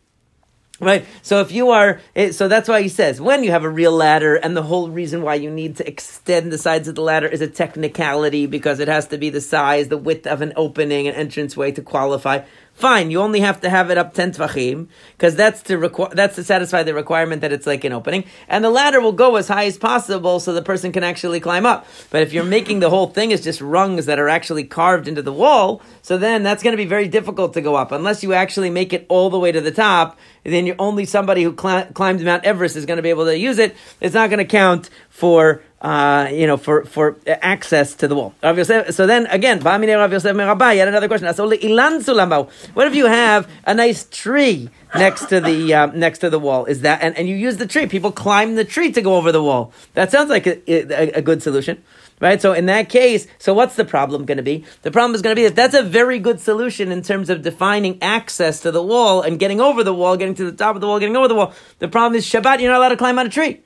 Right. 0.80 1.06
So 1.22 1.40
if 1.40 1.52
you 1.52 1.70
are, 1.70 2.00
so 2.32 2.48
that's 2.48 2.68
why 2.68 2.82
he 2.82 2.88
says 2.88 3.20
when 3.20 3.44
you 3.44 3.52
have 3.52 3.62
a 3.62 3.70
real 3.70 3.92
ladder, 3.92 4.34
and 4.34 4.56
the 4.56 4.64
whole 4.64 4.90
reason 4.90 5.22
why 5.22 5.36
you 5.36 5.48
need 5.48 5.76
to 5.76 5.86
extend 5.86 6.50
the 6.50 6.58
sides 6.58 6.88
of 6.88 6.96
the 6.96 7.02
ladder 7.02 7.28
is 7.28 7.40
a 7.40 7.46
technicality 7.46 8.46
because 8.46 8.80
it 8.80 8.88
has 8.88 9.06
to 9.08 9.18
be 9.18 9.30
the 9.30 9.40
size, 9.40 9.86
the 9.88 9.96
width 9.96 10.26
of 10.26 10.42
an 10.42 10.52
opening, 10.56 11.06
an 11.06 11.14
entranceway 11.14 11.70
to 11.70 11.82
qualify. 11.82 12.40
Fine, 12.82 13.12
you 13.12 13.20
only 13.20 13.38
have 13.38 13.60
to 13.60 13.70
have 13.70 13.92
it 13.92 13.96
up 13.96 14.12
ten 14.12 14.32
tvachim 14.32 14.88
because 15.16 15.36
that's 15.36 15.62
to 15.62 15.74
requ- 15.74 16.12
that's 16.14 16.34
to 16.34 16.42
satisfy 16.42 16.82
the 16.82 16.92
requirement 16.92 17.42
that 17.42 17.52
it's 17.52 17.64
like 17.64 17.84
an 17.84 17.92
opening, 17.92 18.24
and 18.48 18.64
the 18.64 18.70
ladder 18.70 19.00
will 19.00 19.12
go 19.12 19.36
as 19.36 19.46
high 19.46 19.66
as 19.66 19.78
possible 19.78 20.40
so 20.40 20.52
the 20.52 20.62
person 20.62 20.90
can 20.90 21.04
actually 21.04 21.38
climb 21.38 21.64
up. 21.64 21.86
But 22.10 22.22
if 22.22 22.32
you're 22.32 22.42
making 22.42 22.80
the 22.80 22.90
whole 22.90 23.06
thing 23.06 23.32
as 23.32 23.40
just 23.44 23.60
rungs 23.60 24.06
that 24.06 24.18
are 24.18 24.28
actually 24.28 24.64
carved 24.64 25.06
into 25.06 25.22
the 25.22 25.32
wall, 25.32 25.80
so 26.02 26.18
then 26.18 26.42
that's 26.42 26.64
going 26.64 26.72
to 26.72 26.76
be 26.76 26.84
very 26.84 27.06
difficult 27.06 27.54
to 27.54 27.60
go 27.60 27.76
up 27.76 27.92
unless 27.92 28.24
you 28.24 28.32
actually 28.32 28.68
make 28.68 28.92
it 28.92 29.06
all 29.08 29.30
the 29.30 29.38
way 29.38 29.52
to 29.52 29.60
the 29.60 29.70
top. 29.70 30.18
Then 30.42 30.66
you're 30.66 30.74
only 30.80 31.04
somebody 31.04 31.44
who 31.44 31.56
cl- 31.56 31.86
climbed 31.92 32.20
Mount 32.24 32.44
Everest 32.44 32.74
is 32.74 32.84
going 32.84 32.96
to 32.96 33.02
be 33.02 33.10
able 33.10 33.26
to 33.26 33.38
use 33.38 33.60
it. 33.60 33.76
It's 34.00 34.14
not 34.14 34.28
going 34.28 34.38
to 34.38 34.44
count 34.44 34.90
for 35.12 35.62
uh, 35.82 36.28
you 36.32 36.46
know, 36.46 36.56
for, 36.56 36.84
for 36.84 37.16
access 37.26 37.94
to 37.94 38.08
the 38.08 38.14
wall. 38.14 38.34
So 38.40 39.06
then 39.06 39.26
again, 39.26 39.60
yet 39.60 40.88
another 40.88 41.08
question. 41.08 41.26
What 41.26 42.86
if 42.86 42.94
you 42.94 43.06
have 43.06 43.50
a 43.64 43.74
nice 43.74 44.06
tree 44.08 44.70
next 44.94 45.26
to 45.26 45.40
the 45.40 45.74
uh, 45.74 45.86
next 45.86 46.20
to 46.20 46.30
the 46.30 46.38
wall? 46.38 46.64
Is 46.66 46.80
that 46.82 47.02
and, 47.02 47.16
and 47.18 47.28
you 47.28 47.34
use 47.36 47.56
the 47.56 47.66
tree? 47.66 47.86
People 47.88 48.12
climb 48.12 48.54
the 48.54 48.64
tree 48.64 48.92
to 48.92 49.02
go 49.02 49.16
over 49.16 49.32
the 49.32 49.42
wall. 49.42 49.72
That 49.94 50.12
sounds 50.12 50.30
like 50.30 50.46
a, 50.46 50.62
a, 50.70 51.18
a 51.18 51.22
good 51.22 51.42
solution. 51.42 51.82
Right, 52.20 52.40
so 52.40 52.52
in 52.52 52.66
that 52.66 52.88
case, 52.88 53.26
so 53.38 53.52
what's 53.52 53.74
the 53.74 53.84
problem 53.84 54.26
going 54.26 54.36
to 54.36 54.44
be? 54.44 54.64
The 54.82 54.92
problem 54.92 55.16
is 55.16 55.22
going 55.22 55.34
to 55.34 55.42
be 55.42 55.48
that 55.48 55.56
that's 55.56 55.74
a 55.74 55.82
very 55.82 56.20
good 56.20 56.38
solution 56.38 56.92
in 56.92 57.02
terms 57.02 57.28
of 57.28 57.42
defining 57.42 58.00
access 58.00 58.60
to 58.60 58.70
the 58.70 58.80
wall 58.80 59.22
and 59.22 59.40
getting 59.40 59.60
over 59.60 59.82
the 59.82 59.92
wall, 59.92 60.16
getting 60.16 60.36
to 60.36 60.44
the 60.44 60.56
top 60.56 60.76
of 60.76 60.80
the 60.80 60.86
wall, 60.86 61.00
getting 61.00 61.16
over 61.16 61.26
the 61.26 61.34
wall. 61.34 61.52
The 61.80 61.88
problem 61.88 62.16
is 62.16 62.24
Shabbat, 62.24 62.60
you're 62.60 62.70
not 62.70 62.78
allowed 62.78 62.90
to 62.90 62.96
climb 62.96 63.18
on 63.18 63.26
a 63.26 63.28
tree 63.28 63.62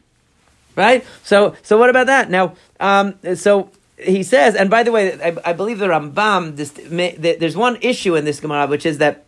right? 0.76 1.04
So, 1.24 1.56
so 1.62 1.78
what 1.78 1.90
about 1.90 2.06
that? 2.06 2.30
Now, 2.30 2.54
um, 2.78 3.14
so 3.34 3.70
he 3.98 4.22
says, 4.22 4.54
and 4.54 4.70
by 4.70 4.82
the 4.82 4.92
way, 4.92 5.20
I, 5.20 5.36
I 5.44 5.52
believe 5.52 5.78
the 5.78 5.88
Rambam, 5.88 6.56
this, 6.56 6.70
there's 6.70 7.56
one 7.56 7.78
issue 7.80 8.14
in 8.14 8.24
this 8.24 8.40
Gemara, 8.40 8.66
which 8.66 8.86
is 8.86 8.98
that 8.98 9.24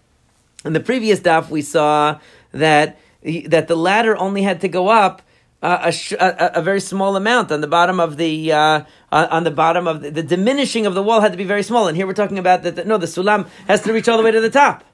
in 0.64 0.72
the 0.72 0.80
previous 0.80 1.20
daf 1.20 1.48
we 1.48 1.62
saw 1.62 2.18
that 2.52 2.98
that 3.46 3.68
the 3.68 3.76
ladder 3.76 4.16
only 4.16 4.42
had 4.42 4.60
to 4.60 4.68
go 4.68 4.88
up 4.88 5.22
uh, 5.60 5.90
a, 5.92 6.16
a, 6.16 6.50
a, 6.60 6.62
very 6.62 6.80
small 6.80 7.16
amount 7.16 7.50
on 7.50 7.60
the 7.60 7.66
bottom 7.66 7.98
of 7.98 8.16
the 8.16 8.52
uh, 8.52 8.82
on 9.10 9.42
the 9.42 9.50
bottom 9.50 9.88
of 9.88 10.02
the, 10.02 10.10
the, 10.10 10.22
diminishing 10.22 10.86
of 10.86 10.94
the 10.94 11.02
wall 11.02 11.20
had 11.20 11.32
to 11.32 11.38
be 11.38 11.44
very 11.44 11.64
small, 11.64 11.88
and 11.88 11.96
here 11.96 12.06
we're 12.06 12.12
talking 12.12 12.38
about 12.38 12.62
that. 12.62 12.86
No, 12.86 12.96
the 12.96 13.06
sulam 13.06 13.48
has 13.66 13.82
to 13.82 13.92
reach 13.92 14.08
all 14.08 14.16
the 14.18 14.22
way 14.22 14.30
to 14.30 14.40
the 14.40 14.50
top 14.50 14.84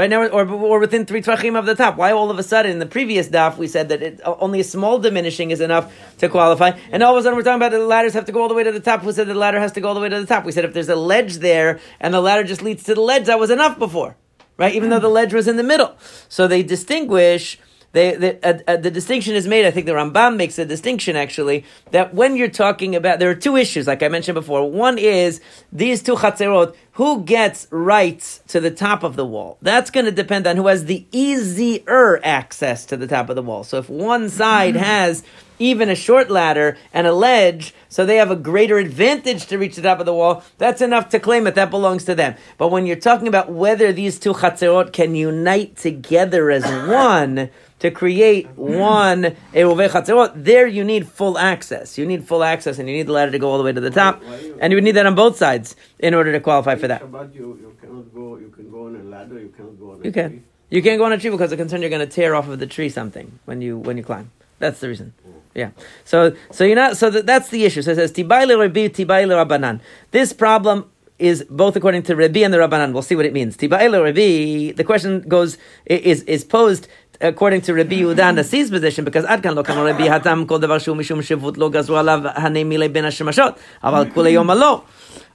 right 0.00 0.08
now, 0.08 0.26
or, 0.26 0.48
or 0.48 0.78
within 0.80 1.04
three 1.04 1.20
tvachim 1.20 1.58
of 1.58 1.66
the 1.66 1.74
top. 1.74 1.96
Why 1.96 2.10
all 2.10 2.30
of 2.30 2.38
a 2.38 2.42
sudden 2.42 2.72
in 2.72 2.78
the 2.78 2.86
previous 2.86 3.28
daf 3.28 3.58
we 3.58 3.68
said 3.68 3.90
that 3.90 4.02
it, 4.02 4.20
only 4.24 4.60
a 4.60 4.64
small 4.64 4.98
diminishing 4.98 5.50
is 5.50 5.60
enough 5.60 5.92
to 6.18 6.28
qualify, 6.28 6.72
and 6.90 7.02
all 7.02 7.14
of 7.14 7.20
a 7.20 7.22
sudden 7.22 7.36
we're 7.36 7.42
talking 7.42 7.56
about 7.56 7.72
the 7.72 7.78
ladders 7.78 8.14
have 8.14 8.24
to 8.24 8.32
go 8.32 8.40
all 8.40 8.48
the 8.48 8.54
way 8.54 8.64
to 8.64 8.72
the 8.72 8.80
top. 8.80 9.04
We 9.04 9.12
said 9.12 9.26
the 9.26 9.34
ladder 9.34 9.60
has 9.60 9.72
to 9.72 9.80
go 9.80 9.88
all 9.88 9.94
the 9.94 10.00
way 10.00 10.08
to 10.08 10.18
the 10.18 10.26
top. 10.26 10.44
We 10.44 10.52
said 10.52 10.64
if 10.64 10.72
there's 10.72 10.88
a 10.88 10.96
ledge 10.96 11.36
there 11.38 11.80
and 12.00 12.14
the 12.14 12.20
ladder 12.22 12.44
just 12.44 12.62
leads 12.62 12.82
to 12.84 12.94
the 12.94 13.02
ledge, 13.02 13.26
that 13.26 13.38
was 13.38 13.50
enough 13.50 13.78
before, 13.78 14.16
right? 14.56 14.74
Even 14.74 14.88
though 14.88 14.98
the 14.98 15.08
ledge 15.08 15.34
was 15.34 15.46
in 15.46 15.56
the 15.56 15.62
middle. 15.62 15.94
So 16.30 16.48
they 16.48 16.62
distinguish 16.62 17.58
they, 17.92 18.14
they 18.14 18.40
uh, 18.40 18.58
uh, 18.68 18.76
the 18.76 18.90
distinction 18.90 19.34
is 19.34 19.48
made. 19.48 19.66
I 19.66 19.70
think 19.70 19.86
the 19.86 19.92
Rambam 19.92 20.36
makes 20.36 20.58
a 20.58 20.64
distinction 20.64 21.16
actually 21.16 21.64
that 21.90 22.14
when 22.14 22.36
you're 22.36 22.48
talking 22.48 22.94
about 22.94 23.18
there 23.18 23.30
are 23.30 23.34
two 23.34 23.56
issues, 23.56 23.86
like 23.86 24.02
I 24.02 24.08
mentioned 24.08 24.34
before. 24.34 24.70
One 24.70 24.98
is 24.98 25.40
these 25.72 26.02
two 26.02 26.14
chatzerot. 26.14 26.74
Who 26.94 27.22
gets 27.22 27.66
rights 27.70 28.42
to 28.48 28.60
the 28.60 28.70
top 28.70 29.02
of 29.02 29.16
the 29.16 29.24
wall? 29.24 29.56
That's 29.62 29.90
going 29.90 30.04
to 30.04 30.12
depend 30.12 30.46
on 30.46 30.56
who 30.56 30.66
has 30.66 30.84
the 30.84 31.06
easier 31.12 32.20
access 32.22 32.84
to 32.86 32.96
the 32.96 33.06
top 33.06 33.30
of 33.30 33.36
the 33.36 33.42
wall. 33.42 33.64
So 33.64 33.78
if 33.78 33.88
one 33.88 34.28
side 34.28 34.76
has 34.76 35.24
even 35.58 35.88
a 35.88 35.94
short 35.94 36.30
ladder 36.30 36.76
and 36.92 37.06
a 37.06 37.12
ledge, 37.12 37.72
so 37.88 38.04
they 38.04 38.16
have 38.16 38.30
a 38.30 38.36
greater 38.36 38.78
advantage 38.78 39.46
to 39.46 39.58
reach 39.58 39.76
the 39.76 39.82
top 39.82 40.00
of 40.00 40.06
the 40.06 40.14
wall, 40.14 40.42
that's 40.58 40.82
enough 40.82 41.08
to 41.10 41.20
claim 41.20 41.46
it. 41.46 41.54
That 41.54 41.70
belongs 41.70 42.04
to 42.04 42.14
them. 42.14 42.34
But 42.58 42.68
when 42.68 42.86
you're 42.86 42.96
talking 42.96 43.28
about 43.28 43.50
whether 43.50 43.92
these 43.92 44.18
two 44.18 44.34
chatzerot 44.34 44.92
can 44.92 45.14
unite 45.14 45.76
together 45.76 46.50
as 46.50 46.64
one, 46.88 47.50
to 47.80 47.90
create 47.90 48.46
one 48.56 49.22
Eruvei 49.52 49.88
Chatzerot, 49.88 50.32
there 50.36 50.66
you 50.66 50.84
need 50.84 51.08
full 51.08 51.36
access. 51.38 51.98
You 51.98 52.06
need 52.06 52.26
full 52.26 52.44
access 52.44 52.78
and 52.78 52.88
you 52.88 52.94
need 52.94 53.06
the 53.06 53.12
ladder 53.12 53.32
to 53.32 53.38
go 53.38 53.50
all 53.50 53.58
the 53.58 53.64
way 53.64 53.72
to 53.72 53.80
the 53.80 53.90
top. 53.90 54.22
And 54.60 54.70
you 54.72 54.76
would 54.76 54.84
need 54.84 54.92
that 54.92 55.06
on 55.06 55.14
both 55.14 55.36
sides 55.36 55.76
in 55.98 56.14
order 56.14 56.30
to 56.32 56.40
qualify 56.40 56.76
for 56.76 56.88
that. 56.88 57.02
Shabbat, 57.02 57.34
you, 57.34 57.58
you 57.60 57.76
cannot 57.80 58.14
go, 58.14 58.36
you 58.36 58.48
can 58.50 58.70
go 58.70 58.86
on 58.86 58.96
a 58.96 59.02
ladder, 59.02 59.38
you 59.40 59.48
cannot 59.56 59.78
go 59.80 59.92
on 59.92 60.00
a 60.00 60.04
You 60.04 60.12
can. 60.12 60.30
tree. 60.30 60.42
You 60.70 60.82
can't 60.82 60.98
go 60.98 61.04
on 61.04 61.12
a 61.12 61.18
tree 61.18 61.30
because 61.30 61.50
the 61.50 61.56
concern 61.56 61.80
you're 61.80 61.90
going 61.90 62.06
to 62.06 62.14
tear 62.14 62.34
off 62.36 62.48
of 62.48 62.58
the 62.60 62.66
tree 62.66 62.88
something 62.90 63.38
when 63.44 63.60
you 63.60 63.76
when 63.78 63.96
you 63.96 64.04
climb. 64.04 64.30
That's 64.60 64.78
the 64.78 64.88
reason. 64.88 65.14
Oh. 65.26 65.32
Yeah. 65.54 65.70
So 66.04 66.36
so 66.52 66.64
you're 66.64 66.76
not. 66.76 66.96
So 66.96 67.10
that, 67.10 67.26
that's 67.26 67.48
the 67.48 67.64
issue. 67.64 67.82
So 67.82 67.90
it 67.92 67.96
says 67.96 68.12
tibayle 68.12 68.56
Rabbi 68.56 68.86
tibayle 68.88 69.34
Rabbanan. 69.44 69.80
This 70.12 70.32
problem 70.32 70.88
is 71.18 71.44
both 71.50 71.74
according 71.76 72.04
to 72.04 72.14
Rabbi 72.14 72.40
and 72.40 72.54
the 72.54 72.58
Rabbanan. 72.58 72.92
We'll 72.92 73.02
see 73.02 73.16
what 73.16 73.26
it 73.26 73.32
means. 73.32 73.56
Tibayle 73.56 74.00
Rabbi. 74.04 74.72
The 74.76 74.84
question 74.84 75.22
goes 75.22 75.58
is 75.86 76.22
is 76.24 76.44
posed 76.44 76.86
according 77.20 77.60
to 77.62 77.74
Rabbi 77.74 77.96
Yehuda 77.96 78.34
Nasi's 78.34 78.70
position, 78.70 79.04
because 79.04 79.24
Adkan 79.24 79.54
lo 79.54 79.62
Lokan 79.62 79.84
Rabbi 79.84 80.06
Hatam 80.06 80.46
Kol 80.48 80.60
Davar 80.60 80.82
Shu 80.82 80.94
Mishum 80.94 81.18
Shivut 81.18 81.56
Lo 81.56 81.70
Gazru 81.70 81.96
Alav 82.02 82.34
Hanei 82.34 82.64
Milei 82.64 82.92
Ben 82.92 83.04
Hashemashot 83.04 83.58
Aval 83.82 84.12
Kulei 84.12 84.32
Yom 84.32 84.50
Alo. 84.50 84.84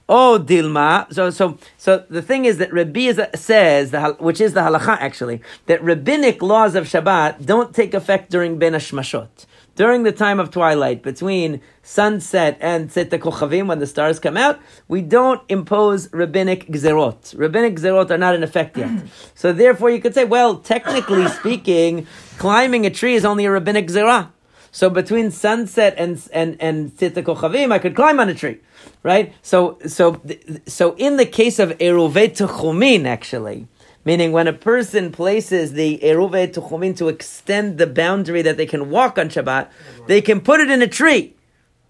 Oh, 0.08 0.40
Dilma. 0.44 1.12
So, 1.12 1.30
so, 1.30 1.58
so 1.78 2.04
the 2.08 2.22
thing 2.22 2.44
is 2.44 2.58
that 2.58 2.72
Rabbi 2.72 3.12
says, 3.34 3.90
the, 3.90 4.16
which 4.20 4.40
is 4.40 4.52
the 4.52 4.60
halacha 4.60 4.96
actually, 5.00 5.42
that 5.66 5.82
rabbinic 5.82 6.42
laws 6.42 6.76
of 6.76 6.84
Shabbat 6.84 7.44
don't 7.44 7.74
take 7.74 7.92
effect 7.92 8.30
during 8.30 8.58
Ben 8.58 8.72
Hashemashot. 8.72 9.46
During 9.76 10.04
the 10.04 10.12
time 10.12 10.40
of 10.40 10.50
twilight, 10.50 11.02
between 11.02 11.60
sunset 11.82 12.56
and 12.62 12.88
Tzet 12.88 13.10
Kochavim, 13.10 13.66
when 13.66 13.78
the 13.78 13.86
stars 13.86 14.18
come 14.18 14.38
out, 14.38 14.58
we 14.88 15.02
don't 15.02 15.42
impose 15.50 16.10
rabbinic 16.14 16.66
gzerot. 16.68 17.38
Rabbinic 17.38 17.76
gzerot 17.76 18.10
are 18.10 18.16
not 18.16 18.34
in 18.34 18.42
effect 18.42 18.78
yet. 18.78 18.90
so 19.34 19.52
therefore 19.52 19.90
you 19.90 20.00
could 20.00 20.14
say, 20.14 20.24
well, 20.24 20.56
technically 20.56 21.28
speaking, 21.40 22.06
climbing 22.38 22.86
a 22.86 22.90
tree 22.90 23.16
is 23.16 23.26
only 23.26 23.44
a 23.44 23.50
rabbinic 23.50 23.88
gzerah. 23.88 24.30
So 24.72 24.88
between 24.88 25.30
sunset 25.30 25.94
and 25.98 26.26
and 26.32 26.56
and 26.58 26.96
Tzit 26.96 27.12
Kochavim, 27.22 27.70
I 27.70 27.78
could 27.78 27.94
climb 27.94 28.18
on 28.18 28.30
a 28.30 28.34
tree, 28.34 28.60
right? 29.02 29.34
So 29.42 29.78
so 29.86 30.22
so 30.66 30.94
in 30.96 31.18
the 31.18 31.26
case 31.26 31.58
of 31.58 31.70
Eruvet 31.78 32.38
Techumin, 32.38 33.04
actually, 33.06 33.68
meaning 34.06 34.32
when 34.32 34.46
a 34.46 34.52
person 34.52 35.12
places 35.12 35.72
the 35.72 35.98
Eruvet 35.98 36.54
Techumin 36.54 36.96
to 36.96 37.08
extend 37.08 37.76
the 37.76 37.86
boundary 37.86 38.40
that 38.40 38.56
they 38.56 38.64
can 38.64 38.88
walk 38.88 39.18
on 39.18 39.28
Shabbat, 39.28 39.68
they 40.06 40.22
can 40.22 40.40
put 40.40 40.60
it 40.60 40.70
in 40.70 40.80
a 40.80 40.86
tree. 40.86 41.34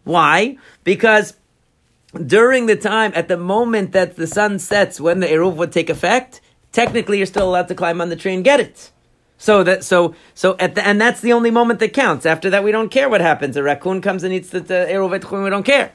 Why? 0.03 0.57
Because 0.83 1.35
during 2.15 2.67
the 2.67 2.77
time, 2.77 3.13
at 3.15 3.29
the 3.29 3.37
moment 3.37 3.93
that 3.93 4.17
the 4.17 4.27
sun 4.27 4.59
sets, 4.59 4.99
when 4.99 5.21
the 5.21 5.27
Eruv 5.27 5.57
would 5.57 5.73
take 5.73 5.91
effect, 5.91 6.41
technically 6.73 7.19
you're 7.19 7.27
still 7.27 7.49
allowed 7.49 7.69
to 7.69 7.75
climb 7.75 8.01
on 8.01 8.09
the 8.09 8.17
tree 8.17 8.35
and 8.35 8.43
get 8.43 8.61
it. 8.61 8.91
So 9.39 9.63
that 9.65 9.85
so 9.85 10.15
so 10.35 10.57
at 10.59 10.75
the 10.75 10.87
and 10.87 10.99
that's 10.99 11.21
the 11.21 11.35
only 11.35 11.51
moment 11.51 11.81
that 11.81 11.93
counts. 11.93 12.25
After 12.25 12.49
that, 12.49 12.65
we 12.65 12.73
don't 12.73 12.89
care 12.89 13.11
what 13.11 13.21
happens. 13.21 13.55
A 13.59 13.63
raccoon 13.63 14.01
comes 14.01 14.25
and 14.25 14.33
eats 14.33 14.49
the, 14.49 14.61
the 14.61 14.87
Eruv 14.89 15.45
we 15.45 15.51
don't 15.51 15.63
care. 15.63 15.93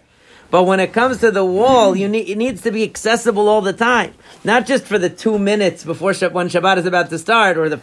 But 0.51 0.63
when 0.63 0.81
it 0.81 0.91
comes 0.91 1.19
to 1.19 1.31
the 1.31 1.45
wall, 1.45 1.95
you 1.95 2.09
need 2.09 2.29
it 2.29 2.37
needs 2.37 2.61
to 2.63 2.71
be 2.71 2.83
accessible 2.83 3.47
all 3.47 3.61
the 3.61 3.73
time, 3.73 4.13
not 4.43 4.65
just 4.65 4.83
for 4.85 4.99
the 4.99 5.09
two 5.09 5.39
minutes 5.39 5.85
before 5.85 6.11
Shab- 6.11 6.33
when 6.33 6.49
Shabbat 6.49 6.77
is 6.77 6.85
about 6.85 7.09
to 7.09 7.17
start, 7.17 7.57
or 7.57 7.69
the 7.69 7.79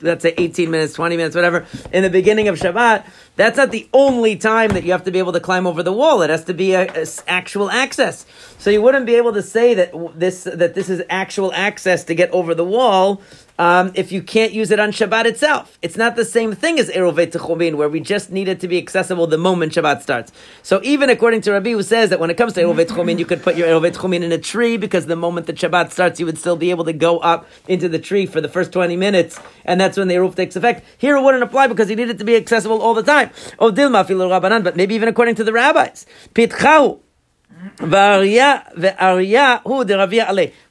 let's 0.00 0.22
say 0.22 0.34
18 0.36 0.70
minutes, 0.70 0.94
20 0.94 1.16
minutes, 1.16 1.34
whatever, 1.34 1.66
in 1.92 2.02
the 2.02 2.10
beginning 2.10 2.48
of 2.48 2.56
Shabbat, 2.58 3.04
that's 3.36 3.56
not 3.56 3.70
the 3.70 3.88
only 3.92 4.36
time 4.36 4.70
that 4.70 4.84
you 4.84 4.92
have 4.92 5.04
to 5.04 5.10
be 5.10 5.18
able 5.18 5.32
to 5.32 5.40
climb 5.40 5.66
over 5.66 5.82
the 5.82 5.92
wall. 5.92 6.22
It 6.22 6.30
has 6.30 6.44
to 6.44 6.54
be 6.54 6.74
a, 6.74 6.86
a 7.02 7.06
actual 7.26 7.70
access. 7.70 8.26
So 8.58 8.70
you 8.70 8.82
wouldn't 8.82 9.06
be 9.06 9.14
able 9.14 9.32
to 9.32 9.42
say 9.42 9.74
that 9.74 9.92
this 10.18 10.44
that 10.44 10.74
this 10.74 10.88
is 10.88 11.02
actual 11.08 11.52
access 11.52 12.04
to 12.04 12.14
get 12.14 12.30
over 12.32 12.54
the 12.54 12.64
wall 12.64 13.22
um, 13.58 13.90
if 13.94 14.12
you 14.12 14.22
can't 14.22 14.52
use 14.52 14.70
it 14.70 14.78
on 14.78 14.90
Shabbat 14.90 15.24
itself. 15.24 15.78
It's 15.82 15.96
not 15.96 16.16
the 16.16 16.24
same 16.24 16.54
thing 16.54 16.78
as 16.78 16.88
Eruvet 16.90 17.32
Techumin, 17.32 17.74
where 17.74 17.88
we 17.88 18.00
just 18.00 18.30
need 18.30 18.48
it 18.48 18.60
to 18.60 18.68
be 18.68 18.78
accessible 18.78 19.26
the 19.26 19.38
moment 19.38 19.72
Shabbat 19.72 20.02
starts. 20.02 20.32
So 20.62 20.80
even 20.84 21.10
according 21.10 21.40
to 21.42 21.52
Rabbi, 21.52 21.72
who 21.72 21.82
says 21.82 22.10
that 22.10 22.20
when 22.20 22.30
it 22.30 22.36
comes 22.36 22.52
to 22.54 22.62
Eruvet 22.62 22.86
Techumin, 22.86 23.18
you 23.18 23.26
could 23.26 23.42
put 23.42 23.56
your 23.56 23.68
Eruvet 23.68 23.94
Techumin 23.94 24.22
in 24.22 24.32
a 24.32 24.38
tree 24.38 24.76
because 24.76 25.06
the 25.06 25.16
moment 25.16 25.46
that 25.48 25.56
Shabbat 25.56 25.90
starts, 25.90 26.20
you 26.20 26.26
would 26.26 26.38
still 26.38 26.56
be 26.56 26.70
able 26.70 26.84
to 26.84 26.92
go 26.92 27.18
up 27.18 27.46
into 27.66 27.88
the 27.88 27.98
tree 27.98 28.26
for 28.26 28.40
the 28.40 28.48
first 28.48 28.72
20 28.72 28.96
minutes, 28.96 29.40
and 29.64 29.80
that's 29.80 29.96
when 29.96 30.08
the 30.08 30.14
Eruv 30.14 30.36
takes 30.36 30.56
effect. 30.56 30.84
Here 30.96 31.16
it 31.16 31.22
wouldn't 31.22 31.42
apply 31.42 31.66
because 31.66 31.90
you 31.90 31.96
need 31.96 32.10
it 32.10 32.18
to 32.18 32.24
be 32.24 32.36
accessible 32.36 32.80
all 32.80 32.94
the 32.94 33.02
time. 33.02 33.30
Oh, 33.58 33.72
Rabbanan, 33.72 34.62
but 34.62 34.76
maybe 34.76 34.94
even 34.94 35.08
according 35.08 35.34
to 35.36 35.44
the 35.44 35.52
rabbis. 35.52 36.06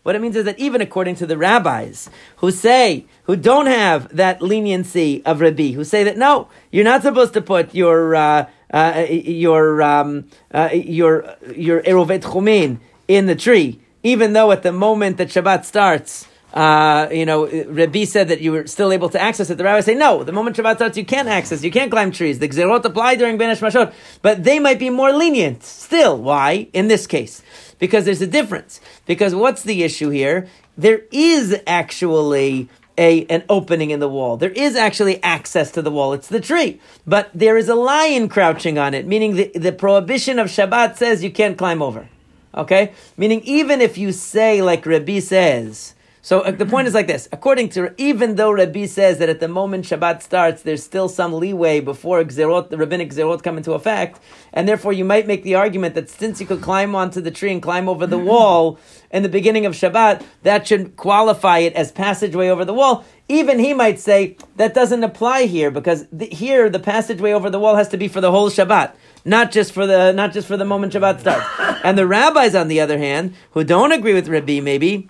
What 0.03 0.15
it 0.15 0.21
means 0.21 0.35
is 0.35 0.45
that 0.45 0.59
even 0.59 0.81
according 0.81 1.15
to 1.15 1.25
the 1.25 1.37
rabbis 1.37 2.09
who 2.37 2.51
say, 2.51 3.05
who 3.23 3.35
don't 3.35 3.65
have 3.65 4.15
that 4.15 4.41
leniency 4.41 5.21
of 5.25 5.41
Rabbi, 5.41 5.71
who 5.71 5.83
say 5.83 6.03
that 6.05 6.17
no, 6.17 6.47
you're 6.71 6.85
not 6.85 7.01
supposed 7.01 7.33
to 7.33 7.41
put 7.41 7.75
your 7.75 8.15
uh, 8.15 8.45
uh, 8.71 9.05
your 9.09 9.81
um, 9.81 10.25
uh, 10.53 10.69
your 10.73 11.35
your 11.55 11.81
erovet 11.81 12.21
chumin 12.21 12.79
in 13.07 13.25
the 13.25 13.35
tree, 13.35 13.81
even 14.03 14.33
though 14.33 14.51
at 14.51 14.63
the 14.63 14.71
moment 14.71 15.17
that 15.17 15.29
Shabbat 15.29 15.65
starts. 15.65 16.27
Uh, 16.53 17.09
you 17.11 17.25
know, 17.25 17.47
Rabbi 17.47 18.05
said 18.05 18.29
that 18.29 18.41
you 18.41 18.51
were 18.51 18.67
still 18.67 18.91
able 18.91 19.09
to 19.09 19.21
access 19.21 19.49
it. 19.49 19.57
The 19.57 19.63
rabbis 19.63 19.85
say, 19.85 19.95
no, 19.95 20.23
the 20.23 20.31
moment 20.31 20.55
Shabbat 20.55 20.75
starts, 20.75 20.97
you 20.97 21.05
can't 21.05 21.27
access, 21.27 21.63
you 21.63 21.71
can't 21.71 21.91
climb 21.91 22.11
trees. 22.11 22.39
The 22.39 22.47
Gzerot 22.47 22.85
apply 22.85 23.15
during 23.15 23.37
Ben 23.37 23.53
Hashmashot, 23.55 23.93
but 24.21 24.43
they 24.43 24.59
might 24.59 24.79
be 24.79 24.89
more 24.89 25.11
lenient 25.11 25.63
still. 25.63 26.17
Why? 26.17 26.67
In 26.73 26.87
this 26.87 27.05
case. 27.05 27.43
Because 27.79 28.05
there's 28.05 28.21
a 28.21 28.27
difference. 28.27 28.79
Because 29.05 29.35
what's 29.35 29.61
the 29.63 29.83
issue 29.83 30.09
here? 30.09 30.47
There 30.77 31.01
is 31.11 31.59
actually 31.67 32.69
a, 32.97 33.25
an 33.25 33.43
opening 33.49 33.91
in 33.91 33.99
the 33.99 34.09
wall. 34.09 34.37
There 34.37 34.51
is 34.51 34.75
actually 34.75 35.21
access 35.21 35.69
to 35.71 35.81
the 35.81 35.91
wall. 35.91 36.13
It's 36.13 36.27
the 36.27 36.39
tree. 36.39 36.79
But 37.05 37.29
there 37.33 37.57
is 37.57 37.69
a 37.69 37.75
lion 37.75 38.29
crouching 38.29 38.77
on 38.77 38.93
it, 38.93 39.05
meaning 39.05 39.35
the, 39.35 39.51
the 39.53 39.71
prohibition 39.71 40.39
of 40.39 40.47
Shabbat 40.47 40.97
says 40.97 41.23
you 41.23 41.31
can't 41.31 41.57
climb 41.57 41.81
over. 41.81 42.09
Okay? 42.55 42.93
Meaning 43.17 43.41
even 43.43 43.81
if 43.81 43.97
you 43.97 44.11
say, 44.11 44.61
like 44.61 44.85
Rabbi 44.85 45.19
says, 45.19 45.93
so 46.27 46.41
uh, 46.41 46.51
the 46.51 46.65
point 46.65 46.89
is 46.89 46.93
like 46.93 47.07
this: 47.07 47.29
according 47.31 47.69
to 47.69 47.93
even 47.97 48.35
though 48.35 48.51
Rabbi 48.51 48.85
says 48.85 49.17
that 49.19 49.29
at 49.29 49.39
the 49.39 49.47
moment 49.47 49.85
Shabbat 49.85 50.21
starts, 50.21 50.61
there's 50.61 50.83
still 50.83 51.07
some 51.07 51.31
leeway 51.31 51.79
before 51.79 52.21
gzerot, 52.25 52.67
the 52.69 52.75
rabbinic 52.75 53.11
gzerot 53.11 53.43
come 53.43 53.55
into 53.55 53.71
effect, 53.71 54.19
and 54.51 54.67
therefore 54.67 54.91
you 54.91 55.05
might 55.05 55.25
make 55.25 55.43
the 55.43 55.55
argument 55.55 55.95
that 55.95 56.09
since 56.09 56.41
you 56.41 56.45
could 56.45 56.61
climb 56.61 56.95
onto 56.95 57.21
the 57.21 57.31
tree 57.31 57.53
and 57.53 57.61
climb 57.61 57.87
over 57.87 58.05
the 58.05 58.17
wall 58.17 58.77
in 59.09 59.23
the 59.23 59.29
beginning 59.29 59.65
of 59.65 59.71
Shabbat, 59.71 60.21
that 60.43 60.67
should 60.67 60.97
qualify 60.97 61.59
it 61.59 61.71
as 61.75 61.93
passageway 61.93 62.49
over 62.49 62.65
the 62.65 62.73
wall. 62.73 63.05
Even 63.29 63.57
he 63.57 63.73
might 63.73 63.97
say 63.97 64.35
that 64.57 64.73
doesn't 64.73 65.05
apply 65.05 65.43
here 65.43 65.71
because 65.71 66.07
here 66.19 66.69
the 66.69 66.77
passageway 66.77 67.31
over 67.31 67.49
the 67.49 67.59
wall 67.59 67.77
has 67.77 67.87
to 67.87 67.97
be 67.97 68.09
for 68.09 68.19
the 68.19 68.31
whole 68.31 68.49
Shabbat 68.49 68.93
not 69.23 69.51
just 69.51 69.71
for 69.71 69.87
the 69.87 70.11
not 70.11 70.33
just 70.33 70.47
for 70.47 70.57
the 70.57 70.65
moment 70.65 70.91
Shabbat 70.91 71.21
starts. 71.21 71.45
And 71.85 71.97
the 71.97 72.07
rabbis, 72.07 72.53
on 72.53 72.67
the 72.67 72.81
other 72.81 72.97
hand, 72.97 73.33
who 73.51 73.63
don't 73.63 73.93
agree 73.93 74.13
with 74.13 74.27
Rabbi, 74.27 74.59
maybe 74.59 75.09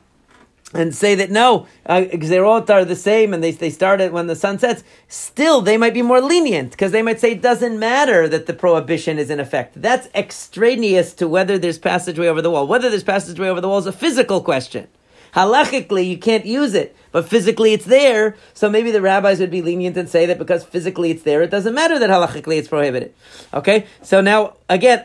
and 0.73 0.93
say 0.93 1.15
that 1.15 1.31
no, 1.31 1.65
uh, 1.85 2.01
Gzerot 2.01 2.69
are 2.69 2.83
the 2.83 2.95
same 2.95 3.33
and 3.33 3.43
they, 3.43 3.51
they 3.51 3.69
start 3.69 4.01
it 4.01 4.11
when 4.11 4.27
the 4.27 4.35
sun 4.35 4.59
sets, 4.59 4.83
still 5.07 5.61
they 5.61 5.77
might 5.77 5.93
be 5.93 6.01
more 6.01 6.19
lenient 6.19 6.71
because 6.71 6.91
they 6.91 7.01
might 7.01 7.19
say 7.19 7.31
it 7.31 7.41
doesn't 7.41 7.79
matter 7.79 8.27
that 8.27 8.47
the 8.47 8.53
prohibition 8.53 9.17
is 9.17 9.29
in 9.29 9.39
effect. 9.39 9.81
That's 9.81 10.09
extraneous 10.13 11.13
to 11.15 11.27
whether 11.27 11.57
there's 11.57 11.77
passageway 11.79 12.27
over 12.27 12.41
the 12.41 12.51
wall. 12.51 12.67
Whether 12.67 12.89
there's 12.89 13.03
passageway 13.03 13.47
over 13.47 13.61
the 13.61 13.69
wall 13.69 13.79
is 13.79 13.85
a 13.85 13.93
physical 13.93 14.41
question. 14.41 14.87
Halachically, 15.37 16.09
you 16.09 16.17
can't 16.17 16.47
use 16.47 16.73
it, 16.73 16.95
but 17.11 17.29
physically 17.29 17.71
it's 17.71 17.85
there. 17.85 18.35
So 18.55 18.71
maybe 18.71 18.89
the 18.89 19.03
rabbis 19.03 19.39
would 19.39 19.51
be 19.51 19.61
lenient 19.61 19.95
and 19.95 20.09
say 20.09 20.25
that 20.25 20.39
because 20.39 20.65
physically 20.65 21.11
it's 21.11 21.21
there, 21.21 21.43
it 21.43 21.51
doesn't 21.51 21.75
matter 21.75 21.99
that 21.99 22.09
halachically 22.09 22.57
it's 22.57 22.67
prohibited. 22.67 23.13
Okay? 23.53 23.85
So 24.01 24.19
now, 24.19 24.55
again, 24.67 25.03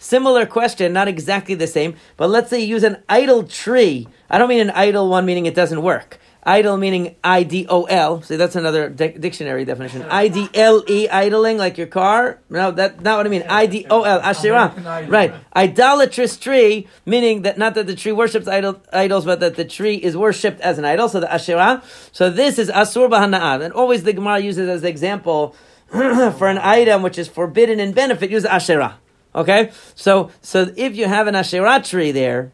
similar 0.00 0.46
question, 0.46 0.92
not 0.92 1.06
exactly 1.06 1.54
the 1.54 1.68
same, 1.68 1.94
but 2.16 2.28
let's 2.28 2.50
say 2.50 2.58
you 2.58 2.66
use 2.66 2.82
an 2.82 3.00
idle 3.08 3.44
tree. 3.44 4.08
I 4.28 4.38
don't 4.38 4.48
mean 4.48 4.62
an 4.62 4.70
idle 4.70 5.08
one 5.08 5.24
meaning 5.24 5.46
it 5.46 5.54
doesn't 5.54 5.80
work. 5.80 6.18
Idle 6.42 6.78
meaning 6.78 7.16
I 7.22 7.42
D 7.42 7.66
O 7.68 7.84
L. 7.84 8.22
See, 8.22 8.36
that's 8.36 8.56
another 8.56 8.88
di- 8.88 9.12
dictionary 9.12 9.64
definition. 9.64 10.02
I 10.02 10.28
D 10.28 10.48
L 10.54 10.82
E, 10.88 11.08
idling, 11.08 11.58
like 11.58 11.76
your 11.76 11.86
car. 11.86 12.38
No, 12.48 12.70
that's 12.70 13.00
not 13.02 13.18
what 13.18 13.26
I 13.26 13.28
mean. 13.28 13.44
I 13.48 13.66
D 13.66 13.86
O 13.90 14.02
L, 14.02 14.20
Asherah. 14.20 15.06
Right. 15.08 15.34
Idolatrous 15.54 16.38
tree, 16.38 16.88
meaning 17.04 17.42
that 17.42 17.58
not 17.58 17.74
that 17.74 17.86
the 17.86 17.94
tree 17.94 18.12
worships 18.12 18.48
idol, 18.48 18.80
idols, 18.92 19.26
but 19.26 19.40
that 19.40 19.56
the 19.56 19.64
tree 19.66 19.96
is 19.96 20.16
worshipped 20.16 20.60
as 20.60 20.78
an 20.78 20.84
idol. 20.86 21.08
So 21.08 21.20
the 21.20 21.32
Asherah. 21.32 21.82
So 22.12 22.30
this 22.30 22.58
is 22.58 22.70
Asur 22.70 23.10
Bahana'ah. 23.10 23.62
And 23.62 23.74
always 23.74 24.04
the 24.04 24.14
Gemara 24.14 24.38
uses 24.38 24.68
as 24.68 24.80
the 24.82 24.88
example 24.88 25.54
for 25.90 26.48
an 26.48 26.58
item 26.58 27.02
which 27.02 27.18
is 27.18 27.28
forbidden 27.28 27.80
in 27.80 27.92
benefit, 27.92 28.30
use 28.30 28.44
Asherah. 28.44 28.98
Okay? 29.34 29.72
So, 29.94 30.30
so 30.40 30.72
if 30.76 30.96
you 30.96 31.06
have 31.06 31.26
an 31.26 31.34
Asherah 31.34 31.82
tree 31.82 32.12
there, 32.12 32.52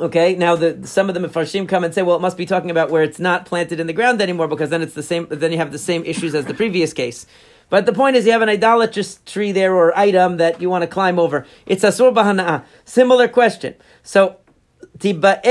Okay, 0.00 0.34
now 0.36 0.54
the 0.54 0.86
some 0.86 1.08
of 1.08 1.14
the 1.14 1.20
Mefarshim 1.20 1.68
come 1.68 1.82
and 1.82 1.92
say, 1.92 2.02
well, 2.02 2.16
it 2.16 2.20
must 2.20 2.36
be 2.36 2.46
talking 2.46 2.70
about 2.70 2.90
where 2.90 3.02
it's 3.02 3.18
not 3.18 3.46
planted 3.46 3.80
in 3.80 3.86
the 3.86 3.92
ground 3.92 4.22
anymore 4.22 4.46
because 4.46 4.70
then 4.70 4.80
it's 4.82 4.94
the 4.94 5.02
same. 5.02 5.26
Then 5.28 5.50
you 5.50 5.58
have 5.58 5.72
the 5.72 5.78
same 5.78 6.04
issues 6.04 6.34
as 6.34 6.44
the 6.44 6.54
previous 6.54 6.92
case. 6.92 7.26
But 7.70 7.84
the 7.84 7.92
point 7.92 8.16
is, 8.16 8.24
you 8.24 8.32
have 8.32 8.42
an 8.42 8.48
idolatrous 8.48 9.20
tree 9.26 9.52
there 9.52 9.74
or 9.74 9.96
item 9.98 10.36
that 10.38 10.62
you 10.62 10.70
want 10.70 10.82
to 10.82 10.88
climb 10.88 11.18
over. 11.18 11.46
It's 11.66 11.84
asur 11.84 12.14
bahana'a. 12.14 12.64
Similar 12.84 13.28
question. 13.28 13.74
So. 14.02 14.36
We 15.00 15.12
would 15.12 15.24
ask 15.24 15.44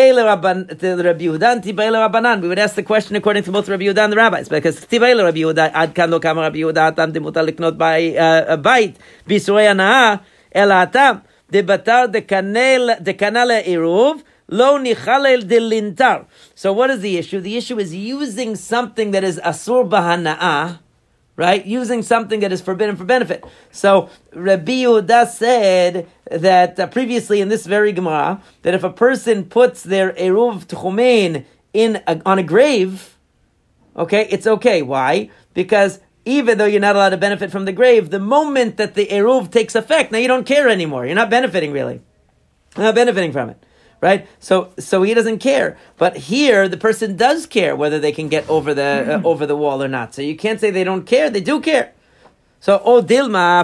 the 2.76 2.84
question 2.86 3.16
according 3.16 3.44
to 3.44 3.52
both 3.52 3.70
Rabbi 3.70 3.84
Yehuda 3.84 4.04
and 4.04 4.12
the 4.12 4.18
rabbis, 4.18 4.50
because 4.50 4.86
Tiba'ele 4.86 5.24
Rabbi 5.24 5.38
Yehuda 5.38 5.72
Ad 5.74 5.96
kan 5.96 6.12
lo 6.12 6.20
Rabbi 6.20 6.58
Yehuda 6.58 6.92
Atam 6.92 7.14
demutar 7.14 7.78
by 7.78 8.16
uh, 8.16 8.54
a 8.54 8.58
bite 8.58 8.98
bisurei 9.26 9.68
anaa 9.72 10.22
el 10.52 10.72
atam 10.72 11.22
debatar 11.52 12.08
dekanel 12.12 13.00
dekanale 13.02 13.64
iruv 13.66 14.22
lo 14.48 14.78
nichalel 14.78 15.44
delintar. 15.44 16.26
So 16.56 16.74
what 16.74 16.90
is 16.90 17.02
the 17.02 17.18
issue? 17.18 17.40
The 17.40 17.58
issue 17.58 17.80
is 17.80 17.94
using 17.94 18.56
something 18.56 19.12
that 19.12 19.24
is 19.24 19.40
asur 19.44 19.88
bahana'a 19.90 20.80
right? 21.38 21.66
Using 21.66 22.02
something 22.02 22.42
that 22.42 22.52
is 22.52 22.62
forbidden 22.62 22.98
for 22.98 23.06
benefit. 23.06 23.46
So 23.72 24.10
Rabbi 24.34 24.84
Yehuda 24.84 25.28
said 25.28 26.08
that 26.30 26.80
uh, 26.80 26.88
previously 26.88 27.40
in 27.40 27.48
this 27.48 27.66
very 27.66 27.94
Gemara 27.94 28.42
that 28.64 28.74
if 28.74 28.84
a 28.84 28.92
person 28.92 29.46
puts 29.46 29.84
their 29.84 30.12
eruv 30.14 30.66
tchumein 30.66 31.46
in 31.74 32.02
a, 32.08 32.20
on 32.26 32.40
a 32.40 32.44
grave, 32.44 33.18
okay, 33.96 34.28
it's 34.30 34.48
okay. 34.48 34.82
Why? 34.82 35.30
Because 35.54 36.00
even 36.26 36.58
though 36.58 36.66
you're 36.66 36.82
not 36.82 36.96
allowed 36.96 37.10
to 37.10 37.18
benefit 37.18 37.52
from 37.52 37.66
the 37.66 37.72
grave, 37.72 38.10
the 38.10 38.20
moment 38.20 38.78
that 38.78 38.96
the 38.96 39.06
eruv 39.06 39.52
takes 39.52 39.76
effect, 39.76 40.12
now 40.12 40.18
you 40.18 40.28
don't 40.28 40.46
care 40.46 40.68
anymore. 40.68 41.06
You're 41.06 41.16
not 41.16 41.30
benefiting 41.30 41.72
really. 41.72 42.02
You're 42.76 42.86
not 42.86 42.96
benefiting 42.96 43.32
from 43.32 43.52
it 43.52 43.64
right? 44.02 44.28
So 44.40 44.72
so 44.80 45.04
he 45.04 45.14
doesn't 45.14 45.40
care. 45.40 45.78
But 45.98 46.18
here 46.18 46.68
the 46.68 46.78
person 46.78 47.16
does 47.16 47.46
care 47.46 47.76
whether 47.76 48.00
they 48.00 48.12
can 48.12 48.28
get 48.30 48.48
over 48.50 48.74
the 48.74 49.22
uh, 49.24 49.28
over 49.28 49.46
the 49.46 49.56
wall 49.56 49.84
or 49.84 49.88
not. 49.88 50.14
So 50.14 50.22
you 50.22 50.36
can't 50.36 50.60
say 50.60 50.72
they 50.72 50.84
don't 50.84 51.06
care. 51.06 51.30
They 51.30 51.42
do 51.42 51.60
care. 51.60 51.94
So, 52.60 52.82
oh 52.84 53.02
dilma 53.04 53.64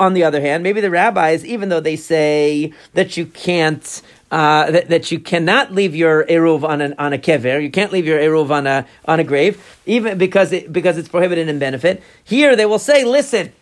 On 0.00 0.14
the 0.14 0.24
other 0.24 0.40
hand, 0.40 0.62
maybe 0.62 0.80
the 0.80 0.90
rabbis, 0.90 1.44
even 1.44 1.68
though 1.68 1.80
they 1.80 1.96
say 1.96 2.72
that 2.94 3.16
you 3.16 3.26
can't, 3.26 4.02
uh, 4.32 4.70
that, 4.70 4.88
that 4.88 5.12
you 5.12 5.20
cannot 5.20 5.72
leave 5.72 5.94
your 5.94 6.24
eruv 6.24 6.64
on 6.64 6.80
an, 6.80 6.94
on 6.98 7.12
a 7.12 7.18
kever, 7.18 7.62
you 7.62 7.70
can't 7.70 7.92
leave 7.92 8.06
your 8.06 8.18
eruv 8.18 8.50
on 8.50 8.66
a 8.66 8.86
on 9.06 9.20
a 9.20 9.24
grave, 9.24 9.78
even 9.86 10.18
because 10.18 10.52
it, 10.52 10.72
because 10.72 10.98
it's 10.98 11.08
prohibited 11.08 11.48
in 11.48 11.58
benefit. 11.58 12.02
Here 12.24 12.56
they 12.56 12.66
will 12.66 12.78
say, 12.80 13.04
listen, 13.04 13.52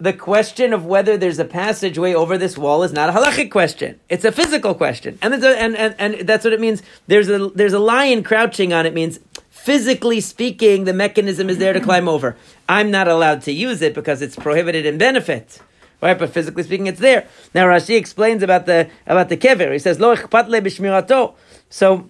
the 0.00 0.12
question 0.12 0.72
of 0.72 0.86
whether 0.86 1.16
there's 1.16 1.38
a 1.40 1.44
passageway 1.44 2.14
over 2.14 2.38
this 2.38 2.56
wall 2.56 2.84
is 2.84 2.92
not 2.92 3.08
a 3.08 3.12
halachic 3.12 3.50
question. 3.50 3.98
It's 4.08 4.24
a 4.24 4.30
physical 4.30 4.74
question. 4.74 5.18
And, 5.20 5.34
a, 5.34 5.58
and, 5.58 5.76
and, 5.76 5.94
and 5.98 6.28
that's 6.28 6.44
what 6.44 6.52
it 6.52 6.60
means. 6.60 6.82
There's 7.08 7.28
a, 7.28 7.48
there's 7.48 7.72
a 7.72 7.80
lion 7.80 8.22
crouching 8.22 8.72
on 8.72 8.86
it 8.86 8.94
means 8.94 9.18
physically 9.50 10.20
speaking, 10.20 10.84
the 10.84 10.94
mechanism 10.94 11.50
is 11.50 11.58
there 11.58 11.72
to 11.72 11.80
climb 11.80 12.08
over. 12.08 12.36
I'm 12.68 12.90
not 12.90 13.08
allowed 13.08 13.42
to 13.42 13.52
use 13.52 13.82
it 13.82 13.92
because 13.92 14.22
it's 14.22 14.36
prohibited 14.36 14.86
in 14.86 14.98
benefit. 14.98 15.60
Right, 16.00 16.16
but 16.16 16.30
physically 16.30 16.62
speaking, 16.62 16.86
it's 16.86 17.00
there. 17.00 17.26
Now 17.54 17.66
Rashi 17.66 17.96
explains 17.96 18.44
about 18.44 18.66
the 18.66 18.88
about 19.04 19.30
the 19.30 19.36
kever. 19.36 19.72
He 19.72 19.80
says, 19.80 19.98
"Lo 19.98 20.14
b'shmirato." 20.14 21.34
So 21.70 22.08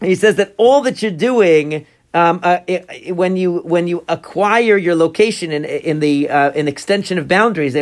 he 0.00 0.14
says 0.14 0.36
that 0.36 0.54
all 0.56 0.80
that 0.80 1.02
you're 1.02 1.10
doing 1.10 1.86
um, 2.14 2.40
uh, 2.42 2.60
when 3.08 3.36
you 3.36 3.58
when 3.58 3.88
you 3.88 4.04
acquire 4.08 4.76
your 4.76 4.94
location 4.94 5.50
in 5.50 5.64
in 5.64 5.98
the 5.98 6.30
uh, 6.30 6.52
in 6.52 6.68
extension 6.68 7.18
of 7.18 7.26
boundaries, 7.26 7.74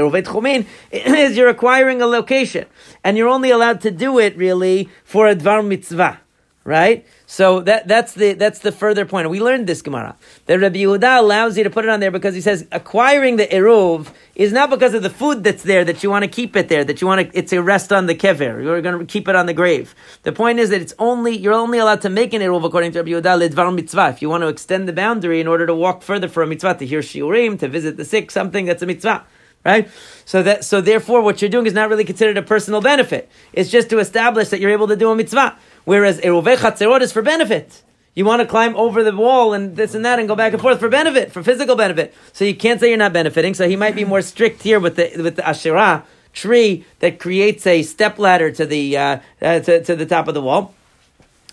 is 0.90 1.37
you're 1.37 1.49
acquiring 1.49 2.01
a 2.01 2.07
location, 2.07 2.64
and 3.05 3.18
you're 3.18 3.29
only 3.29 3.51
allowed 3.51 3.83
to 3.83 3.90
do 3.90 4.18
it 4.18 4.37
really 4.37 4.88
for 5.05 5.29
a 5.29 5.37
dvar 5.37 5.64
mitzvah, 5.64 6.22
right? 6.64 7.07
So 7.27 7.61
that, 7.61 7.88
that's 7.88 8.12
the 8.14 8.35
that's 8.35 8.61
the 8.61 8.72
further 8.72 9.05
point. 9.05 9.29
We 9.31 9.40
learned 9.40 9.66
this 9.66 9.83
Gemara 9.83 10.16
that 10.46 10.61
Rabbi 10.61 10.77
Yehuda 10.77 11.18
allows 11.18 11.59
you 11.59 11.64
to 11.64 11.70
put 11.70 11.85
it 11.85 11.88
on 11.88 12.01
there 12.01 12.11
because 12.11 12.35
he 12.35 12.40
says 12.40 12.66
acquiring 12.70 13.37
the 13.37 13.46
eruv 13.46 14.09
is 14.35 14.53
not 14.53 14.70
because 14.70 14.94
of 14.94 15.03
the 15.03 15.11
food 15.11 15.42
that's 15.42 15.62
there 15.62 15.85
that 15.85 16.03
you 16.03 16.11
want 16.11 16.25
to 16.25 16.31
keep 16.31 16.55
it 16.57 16.68
there 16.68 16.85
that 16.85 17.01
you 17.01 17.07
want 17.07 17.33
to 17.33 17.38
it's 17.38 17.53
a 17.53 17.62
rest 17.62 17.92
on 17.92 18.07
the 18.07 18.14
kever 18.14 18.62
you're 18.62 18.81
going 18.81 18.98
to 18.98 19.07
keep 19.07 19.29
it 19.29 19.35
on 19.35 19.46
the 19.46 19.55
grave. 19.55 19.94
The 20.22 20.33
point 20.33 20.59
is 20.59 20.70
that 20.70 20.81
it's 20.81 20.94
only 20.98 21.37
you're 21.37 21.53
only 21.53 21.79
allowed 21.79 22.03
to 22.03 22.11
make 22.11 22.33
an 22.33 22.42
eruv 22.42 22.64
according 22.64 22.92
to 22.92 23.01
Rabbi 23.01 23.11
Yehuda 23.11 23.48
ledvar 23.48 23.75
mitzvah 23.75 24.11
if 24.11 24.22
you 24.22 24.29
want 24.29 24.42
to 24.42 24.48
extend 24.48 24.88
the 24.88 24.92
boundary 24.92 25.40
in 25.40 25.48
order 25.48 25.66
to 25.66 25.75
walk 25.75 26.03
further 26.03 26.29
for 26.29 26.42
a 26.42 26.46
mitzvah 26.46 26.75
to 26.75 26.87
hear 26.87 27.01
shiurim 27.01 27.59
to 27.59 27.68
visit 27.68 27.96
the 27.96 28.05
sick 28.05 28.31
something 28.31 28.66
that's 28.66 28.83
a 28.83 28.87
mitzvah 28.87 29.25
right? 29.64 29.88
So 30.25 30.42
that 30.42 30.64
so 30.64 30.81
therefore, 30.81 31.22
what 31.22 31.40
you're 31.40 31.51
doing 31.51 31.66
is 31.66 31.72
not 31.72 31.88
really 31.88 32.05
considered 32.05 32.37
a 32.37 32.42
personal 32.42 32.81
benefit. 32.81 33.31
It's 33.53 33.70
just 33.70 33.90
to 33.90 33.98
establish 33.98 34.48
that 34.48 34.61
you're 34.61 34.70
able 34.70 34.88
to 34.88 34.96
do 34.96 35.11
a 35.11 35.16
mitzvah. 35.16 35.57
Whereas 35.85 36.21
Eruvei 36.21 36.57
Chatzerot 36.57 37.01
is 37.01 37.12
for 37.12 37.23
benefit. 37.23 37.83
You 38.14 38.25
want 38.25 38.42
to 38.42 38.47
climb 38.47 38.77
over 38.77 39.03
the 39.03 39.16
wall 39.16 39.55
and 39.55 39.75
this 39.75 39.95
and 39.95 40.05
that 40.05 40.18
and 40.18 40.29
go 40.29 40.37
back 40.37 40.53
and 40.53 40.61
forth 40.61 40.79
for 40.79 40.88
benefit, 40.88 41.33
for 41.33 41.42
physical 41.42 41.77
benefit. 41.77 42.12
So 42.33 42.45
you 42.45 42.55
can't 42.55 42.79
say 42.79 42.88
you're 42.88 42.99
not 42.99 43.12
benefiting. 43.12 43.55
So 43.55 43.68
he 43.68 43.77
might 43.77 43.95
be 43.95 44.05
more 44.05 44.21
strict 44.21 44.62
here 44.62 44.79
with 44.79 44.97
the 44.97 45.12
with 45.16 45.37
the 45.37 45.49
Asherah 45.49 46.05
tree 46.35 46.85
that 47.01 47.18
creates 47.18 47.66
a 47.66 47.83
step 47.83 48.18
ladder 48.18 48.51
to 48.53 48.66
the 48.66 48.97
uh, 48.97 49.18
uh, 49.40 49.61
to, 49.61 49.83
to 49.85 49.97
the 49.97 50.07
top 50.07 50.29
of 50.29 50.35
the 50.35 50.42
wall. 50.42 50.75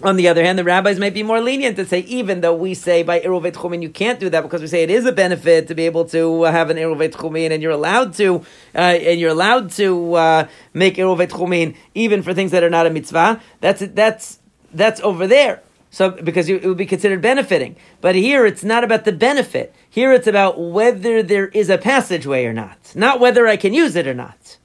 On 0.02 0.16
the 0.16 0.30
other 0.30 0.44
hand, 0.44 0.58
the 0.58 0.64
rabbis 0.64 0.98
might 0.98 1.14
be 1.14 1.24
more 1.24 1.42
lenient 1.42 1.76
to 1.76 1.86
say, 1.86 2.00
even 2.00 2.40
though 2.40 2.56
we 2.56 2.74
say 2.74 3.04
by 3.04 3.20
Eruvet 3.20 3.52
Chumin 3.54 3.82
you 3.82 3.90
can't 3.90 4.18
do 4.18 4.30
that 4.30 4.42
because 4.42 4.62
we 4.62 4.68
say 4.68 4.84
it 4.84 4.90
is 4.90 5.06
a 5.06 5.12
benefit 5.12 5.68
to 5.68 5.76
be 5.76 5.86
able 5.86 6.06
to 6.06 6.44
have 6.44 6.70
an 6.70 6.78
Eruvet 6.78 7.12
Chumin 7.12 7.52
and 7.52 7.62
you're 7.62 7.74
allowed 7.74 8.14
to, 8.14 8.38
uh, 8.76 8.78
and 8.78 9.20
you're 9.20 9.32
allowed 9.32 9.72
to 9.72 10.14
uh, 10.14 10.48
make 10.74 10.96
Eruvet 10.96 11.30
Chumin 11.30 11.76
even 11.96 12.24
for 12.24 12.34
things 12.34 12.52
that 12.52 12.64
are 12.64 12.70
not 12.70 12.88
a 12.88 12.90
mitzvah. 12.90 13.42
That's 13.60 13.82
that's 13.88 14.40
that's 14.74 15.02
over 15.02 15.28
there. 15.28 15.62
So 15.92 16.12
because 16.12 16.48
it 16.48 16.64
would 16.64 16.78
be 16.78 16.86
considered 16.86 17.22
benefiting, 17.22 17.76
but 18.00 18.16
here 18.16 18.46
it's 18.46 18.64
not 18.64 18.86
about 18.86 19.04
the 19.04 19.12
benefit. 19.12 19.74
Here 19.90 20.14
it's 20.14 20.28
about 20.28 20.62
whether 20.62 21.22
there 21.22 21.48
is 21.48 21.70
a 21.70 21.78
passageway 21.78 22.46
or 22.46 22.54
not, 22.54 22.94
not 22.96 23.20
whether 23.20 23.48
I 23.48 23.58
can 23.58 23.74
use 23.74 23.98
it 23.98 24.08
or 24.08 24.14
not. 24.14 24.60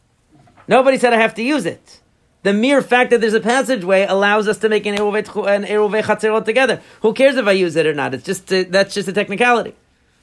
Nobody 0.69 0.97
said 0.97 1.13
I 1.13 1.17
have 1.17 1.35
to 1.35 1.43
use 1.43 1.67
it. 1.67 2.01
The 2.45 2.53
mere 2.53 2.83
fact 2.83 3.11
that 3.11 3.23
there's 3.23 3.35
a 3.35 3.41
passageway 3.41 4.05
allows 4.05 4.49
us 4.49 4.59
to 4.59 4.69
make 4.69 4.85
an 4.85 4.95
Eruve, 4.95 5.47
an 5.49 5.65
Eruve 5.65 6.03
Chatzerot 6.03 6.45
together. 6.45 6.83
Who 7.01 7.15
cares 7.15 7.37
if 7.37 7.47
I 7.47 7.53
use 7.53 7.75
it 7.75 7.87
or 7.87 7.95
not? 7.95 8.13
It's 8.13 8.25
just 8.25 8.53
a, 8.53 8.65
that's 8.65 8.95
just 8.95 9.09
a 9.09 9.15
technicality. 9.15 9.75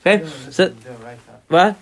Okay, 0.01 0.27
so 0.51 0.73
what? 1.47 1.75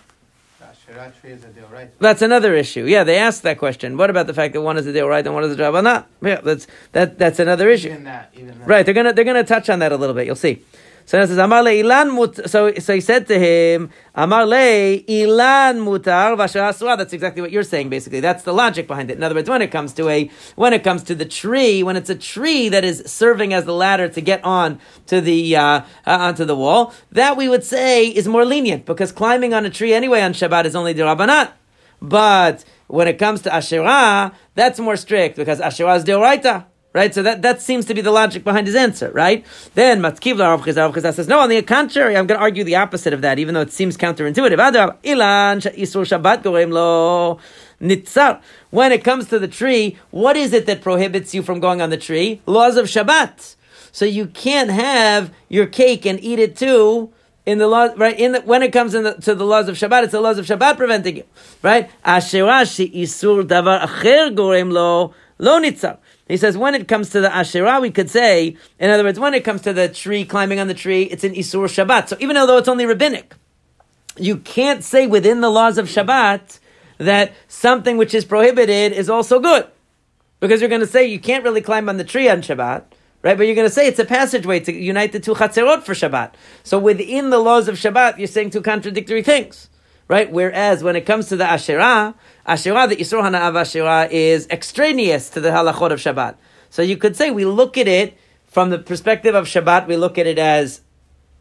That's 1.99 2.21
another 2.21 2.55
issue. 2.55 2.85
Yeah, 2.85 3.03
they 3.03 3.17
asked 3.17 3.43
that 3.43 3.57
question. 3.59 3.97
What 3.97 4.09
about 4.09 4.27
the 4.27 4.33
fact 4.33 4.53
that 4.53 4.61
one 4.61 4.77
is 4.77 4.87
a 4.87 4.93
deal 4.93 5.07
right 5.07 5.25
and 5.25 5.35
one 5.35 5.43
is 5.43 5.51
a 5.51 5.55
job 5.55 5.81
not? 5.83 6.07
Yeah, 6.21 6.41
that's 6.41 6.67
that. 6.93 7.19
That's 7.19 7.39
another 7.39 7.69
issue. 7.69 7.89
Even 7.89 8.05
that, 8.05 8.31
even 8.33 8.59
that. 8.59 8.67
Right, 8.67 8.85
they're 8.85 8.95
gonna 8.95 9.13
they're 9.13 9.25
gonna 9.25 9.43
touch 9.43 9.69
on 9.69 9.79
that 9.79 9.91
a 9.91 9.97
little 9.97 10.15
bit. 10.15 10.25
You'll 10.25 10.35
see. 10.35 10.63
So 11.09 11.19
it 11.19 11.25
says, 11.25 11.39
Amar 11.39 11.63
le 11.63 11.71
ilan 11.71 12.13
mut. 12.13 12.47
So, 12.51 12.71
so 12.75 12.93
he 12.93 13.01
said 13.01 13.25
to 13.29 13.39
him, 13.39 13.89
Amar 14.13 14.45
le 14.45 14.99
ilan 14.99 15.79
mutar 15.83 16.39
asura. 16.39 16.97
That's 16.97 17.13
exactly 17.13 17.41
what 17.41 17.51
you're 17.51 17.63
saying. 17.63 17.89
Basically, 17.89 18.19
that's 18.19 18.43
the 18.43 18.53
logic 18.53 18.87
behind 18.87 19.09
it. 19.09 19.17
In 19.17 19.23
other 19.23 19.33
words, 19.33 19.49
when 19.49 19.63
it 19.63 19.71
comes 19.71 19.91
to 19.93 20.07
a, 20.07 20.29
when 20.55 20.71
it 20.71 20.83
comes 20.83 21.01
to 21.05 21.15
the 21.15 21.25
tree, 21.25 21.81
when 21.81 21.95
it's 21.95 22.11
a 22.11 22.15
tree 22.15 22.69
that 22.69 22.83
is 22.83 23.01
serving 23.07 23.55
as 23.55 23.65
the 23.65 23.73
ladder 23.73 24.07
to 24.07 24.21
get 24.21 24.43
on 24.43 24.79
to 25.07 25.19
the 25.19 25.55
uh, 25.55 25.61
uh, 25.61 25.81
onto 26.05 26.45
the 26.45 26.55
wall, 26.55 26.93
that 27.11 27.35
we 27.35 27.49
would 27.49 27.63
say 27.63 28.05
is 28.05 28.27
more 28.27 28.45
lenient 28.45 28.85
because 28.85 29.11
climbing 29.11 29.51
on 29.51 29.65
a 29.65 29.71
tree 29.71 29.95
anyway 29.95 30.21
on 30.21 30.33
Shabbat 30.33 30.65
is 30.65 30.75
only 30.75 30.93
derabanan. 30.93 31.51
But 31.99 32.63
when 32.85 33.07
it 33.07 33.17
comes 33.17 33.41
to 33.41 33.51
Asherah, 33.51 34.31
that's 34.53 34.79
more 34.79 34.95
strict 34.95 35.37
because 35.37 35.59
Asherah 35.59 35.95
is 35.95 36.05
deoraita. 36.05 36.65
Right, 36.99 37.15
so 37.15 37.23
that, 37.23 37.43
that 37.43 37.61
seems 37.61 37.85
to 37.85 37.93
be 37.93 38.01
the 38.01 38.11
logic 38.11 38.43
behind 38.43 38.67
his 38.67 38.75
answer, 38.75 39.09
right? 39.11 39.45
Then 39.73 40.01
Matkivla 40.01 40.39
Rav 40.39 40.63
Chizar 40.63 41.13
says, 41.13 41.29
no, 41.29 41.39
on 41.39 41.47
the 41.47 41.61
contrary, 41.61 42.17
I'm 42.17 42.27
going 42.27 42.37
to 42.37 42.43
argue 42.43 42.65
the 42.65 42.75
opposite 42.75 43.13
of 43.13 43.21
that, 43.21 43.39
even 43.39 43.53
though 43.53 43.61
it 43.61 43.71
seems 43.71 43.95
counterintuitive. 43.95 44.57
Ilan 44.57 45.61
Shabbat 45.61 46.43
Gorem 46.43 46.73
Lo 46.73 47.39
Nitzar. 47.79 48.41
When 48.71 48.91
it 48.91 49.05
comes 49.05 49.29
to 49.29 49.39
the 49.39 49.47
tree, 49.47 49.97
what 50.11 50.35
is 50.35 50.51
it 50.51 50.65
that 50.65 50.81
prohibits 50.81 51.33
you 51.33 51.41
from 51.41 51.61
going 51.61 51.81
on 51.81 51.89
the 51.89 51.95
tree? 51.95 52.41
Laws 52.45 52.75
of 52.75 52.87
Shabbat. 52.87 53.55
So 53.93 54.03
you 54.03 54.25
can't 54.27 54.69
have 54.69 55.31
your 55.47 55.67
cake 55.67 56.05
and 56.05 56.21
eat 56.21 56.39
it 56.39 56.57
too 56.57 57.13
in 57.45 57.59
the 57.59 57.67
law, 57.67 57.93
right? 57.95 58.19
In 58.19 58.33
the, 58.33 58.41
when 58.41 58.61
it 58.61 58.73
comes 58.73 58.91
the, 58.91 59.13
to 59.13 59.35
the 59.35 59.45
laws 59.45 59.69
of 59.69 59.77
Shabbat, 59.77 60.03
it's 60.03 60.11
the 60.11 60.19
laws 60.19 60.37
of 60.37 60.45
Shabbat 60.45 60.75
preventing 60.75 61.15
you, 61.15 61.23
right? 61.63 61.89
Asherashi 62.05 62.93
isur 62.93 63.47
davar 63.47 63.87
acher 63.87 64.35
gorem 64.35 64.73
lo 64.73 65.13
lo 65.37 65.61
nitzar. 65.61 65.99
He 66.29 66.37
says 66.37 66.55
when 66.55 66.75
it 66.75 66.87
comes 66.87 67.09
to 67.09 67.21
the 67.21 67.35
Asherah, 67.35 67.81
we 67.81 67.89
could 67.89 68.09
say, 68.09 68.55
in 68.79 68.91
other 68.91 69.03
words, 69.03 69.19
when 69.19 69.33
it 69.33 69.43
comes 69.43 69.61
to 69.63 69.73
the 69.73 69.89
tree, 69.89 70.23
climbing 70.23 70.59
on 70.59 70.67
the 70.67 70.75
tree, 70.75 71.03
it's 71.03 71.23
an 71.23 71.33
Isur 71.33 71.65
Shabbat. 71.65 72.07
So 72.07 72.17
even 72.19 72.35
though 72.35 72.57
it's 72.57 72.67
only 72.67 72.85
rabbinic, 72.85 73.33
you 74.15 74.37
can't 74.37 74.83
say 74.83 75.07
within 75.07 75.41
the 75.41 75.49
laws 75.49 75.79
of 75.79 75.87
Shabbat 75.87 76.59
that 76.99 77.33
something 77.47 77.97
which 77.97 78.13
is 78.13 78.25
prohibited 78.25 78.93
is 78.93 79.09
also 79.09 79.39
good. 79.39 79.67
Because 80.39 80.61
you're 80.61 80.69
going 80.69 80.81
to 80.81 80.87
say 80.87 81.07
you 81.07 81.19
can't 81.19 81.43
really 81.43 81.61
climb 81.61 81.89
on 81.89 81.97
the 81.97 82.03
tree 82.03 82.29
on 82.29 82.43
Shabbat, 82.43 82.83
right? 83.23 83.35
But 83.35 83.47
you're 83.47 83.55
going 83.55 83.67
to 83.67 83.73
say 83.73 83.87
it's 83.87 83.99
a 83.99 84.05
passageway 84.05 84.59
to 84.61 84.73
unite 84.73 85.11
the 85.13 85.19
two 85.19 85.33
chatzerot 85.33 85.81
for 85.81 85.95
Shabbat. 85.95 86.33
So 86.63 86.77
within 86.77 87.31
the 87.31 87.39
laws 87.39 87.67
of 87.67 87.75
Shabbat, 87.75 88.19
you're 88.19 88.27
saying 88.27 88.51
two 88.51 88.61
contradictory 88.61 89.23
things 89.23 89.67
right? 90.09 90.29
Whereas 90.29 90.83
when 90.83 90.97
it 90.97 91.05
comes 91.05 91.29
to 91.29 91.37
the 91.37 91.45
Asherah, 91.45 92.15
Asherah, 92.45 92.87
the 92.87 92.97
Yisro 92.97 93.21
Hana'av 93.21 93.55
Asherah 93.55 94.09
is 94.11 94.47
extraneous 94.49 95.29
to 95.29 95.39
the 95.39 95.49
halachot 95.49 95.91
of 95.91 95.99
Shabbat. 95.99 96.35
So 96.69 96.81
you 96.81 96.97
could 96.97 97.15
say 97.15 97.31
we 97.31 97.45
look 97.45 97.77
at 97.77 97.87
it 97.87 98.17
from 98.47 98.71
the 98.71 98.79
perspective 98.79 99.35
of 99.35 99.45
Shabbat, 99.45 99.87
we 99.87 99.95
look 99.95 100.17
at 100.17 100.27
it 100.27 100.39
as 100.39 100.81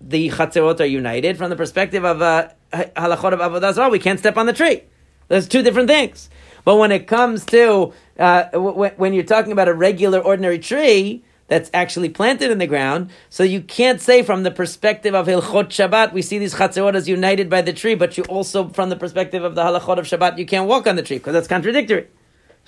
the 0.00 0.28
chatzerot 0.28 0.78
are 0.80 0.84
united. 0.84 1.36
From 1.38 1.50
the 1.50 1.56
perspective 1.56 2.04
of 2.04 2.22
uh, 2.22 2.50
halachot 2.72 3.32
of 3.32 3.40
avodah 3.40 3.72
zarah, 3.72 3.88
we 3.88 3.98
can't 3.98 4.18
step 4.18 4.36
on 4.36 4.46
the 4.46 4.52
tree. 4.52 4.82
There's 5.28 5.48
two 5.48 5.62
different 5.62 5.88
things. 5.88 6.30
But 6.64 6.76
when 6.76 6.92
it 6.92 7.06
comes 7.06 7.46
to 7.46 7.94
uh, 8.18 8.44
w- 8.50 8.90
when 8.96 9.14
you're 9.14 9.24
talking 9.24 9.52
about 9.52 9.68
a 9.68 9.74
regular, 9.74 10.20
ordinary 10.20 10.58
tree 10.58 11.24
that's 11.48 11.70
actually 11.74 12.10
planted 12.10 12.50
in 12.50 12.58
the 12.58 12.66
ground, 12.66 13.10
so 13.28 13.42
you 13.42 13.60
can't 13.60 14.00
say 14.00 14.22
from 14.22 14.42
the 14.44 14.50
perspective 14.50 15.14
of 15.14 15.26
Hilchot 15.26 15.68
Shabbat, 15.70 16.12
we 16.12 16.22
see 16.22 16.38
these 16.38 16.54
chatzerot 16.54 16.94
as 16.94 17.08
united 17.08 17.50
by 17.50 17.62
the 17.62 17.72
tree, 17.72 17.94
but 17.94 18.16
you 18.16 18.24
also, 18.24 18.68
from 18.68 18.90
the 18.90 18.96
perspective 18.96 19.42
of 19.42 19.54
the 19.54 19.62
halachot 19.62 19.98
of 19.98 20.06
Shabbat, 20.06 20.38
you 20.38 20.46
can't 20.46 20.68
walk 20.68 20.86
on 20.86 20.96
the 20.96 21.02
tree 21.02 21.18
because 21.18 21.32
that's 21.32 21.48
contradictory. 21.48 22.06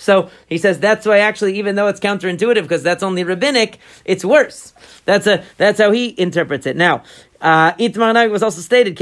So 0.00 0.30
he 0.46 0.56
says 0.56 0.80
that's 0.80 1.04
why 1.04 1.18
actually, 1.18 1.58
even 1.58 1.74
though 1.74 1.88
it's 1.88 2.00
counterintuitive 2.00 2.62
because 2.62 2.82
that's 2.82 3.02
only 3.02 3.22
rabbinic, 3.22 3.78
it's 4.06 4.24
worse. 4.24 4.72
That's 5.04 5.26
a 5.26 5.44
that's 5.58 5.78
how 5.78 5.90
he 5.90 6.18
interprets 6.18 6.66
it. 6.66 6.74
Now, 6.74 7.02
uh, 7.40 7.72
Itmar 7.74 8.30
was 8.30 8.42
also 8.42 8.60
stated, 8.60 8.98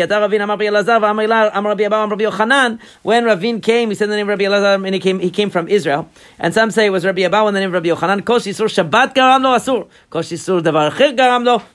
when 3.03 3.25
Ravin 3.25 3.61
came, 3.61 3.89
he 3.89 3.95
said 3.95 4.09
the 4.09 4.17
name 4.17 4.29
Rabbi 4.29 4.45
Elazar, 4.45 4.85
and 4.85 4.95
he 4.95 5.01
came, 5.01 5.19
he 5.19 5.31
came 5.31 5.51
from 5.51 5.69
Israel. 5.69 6.09
And 6.39 6.55
some 6.55 6.71
say 6.71 6.87
it 6.87 6.91
was 6.91 7.05
Rabbi 7.05 7.23
Abba 7.23 7.47
and 7.47 7.57
the 7.57 7.61
name 7.61 7.73
Rabbi 7.73 7.89
Yochanan. 7.89 8.21
Shabbat 8.23 9.15
asur. 9.15 9.89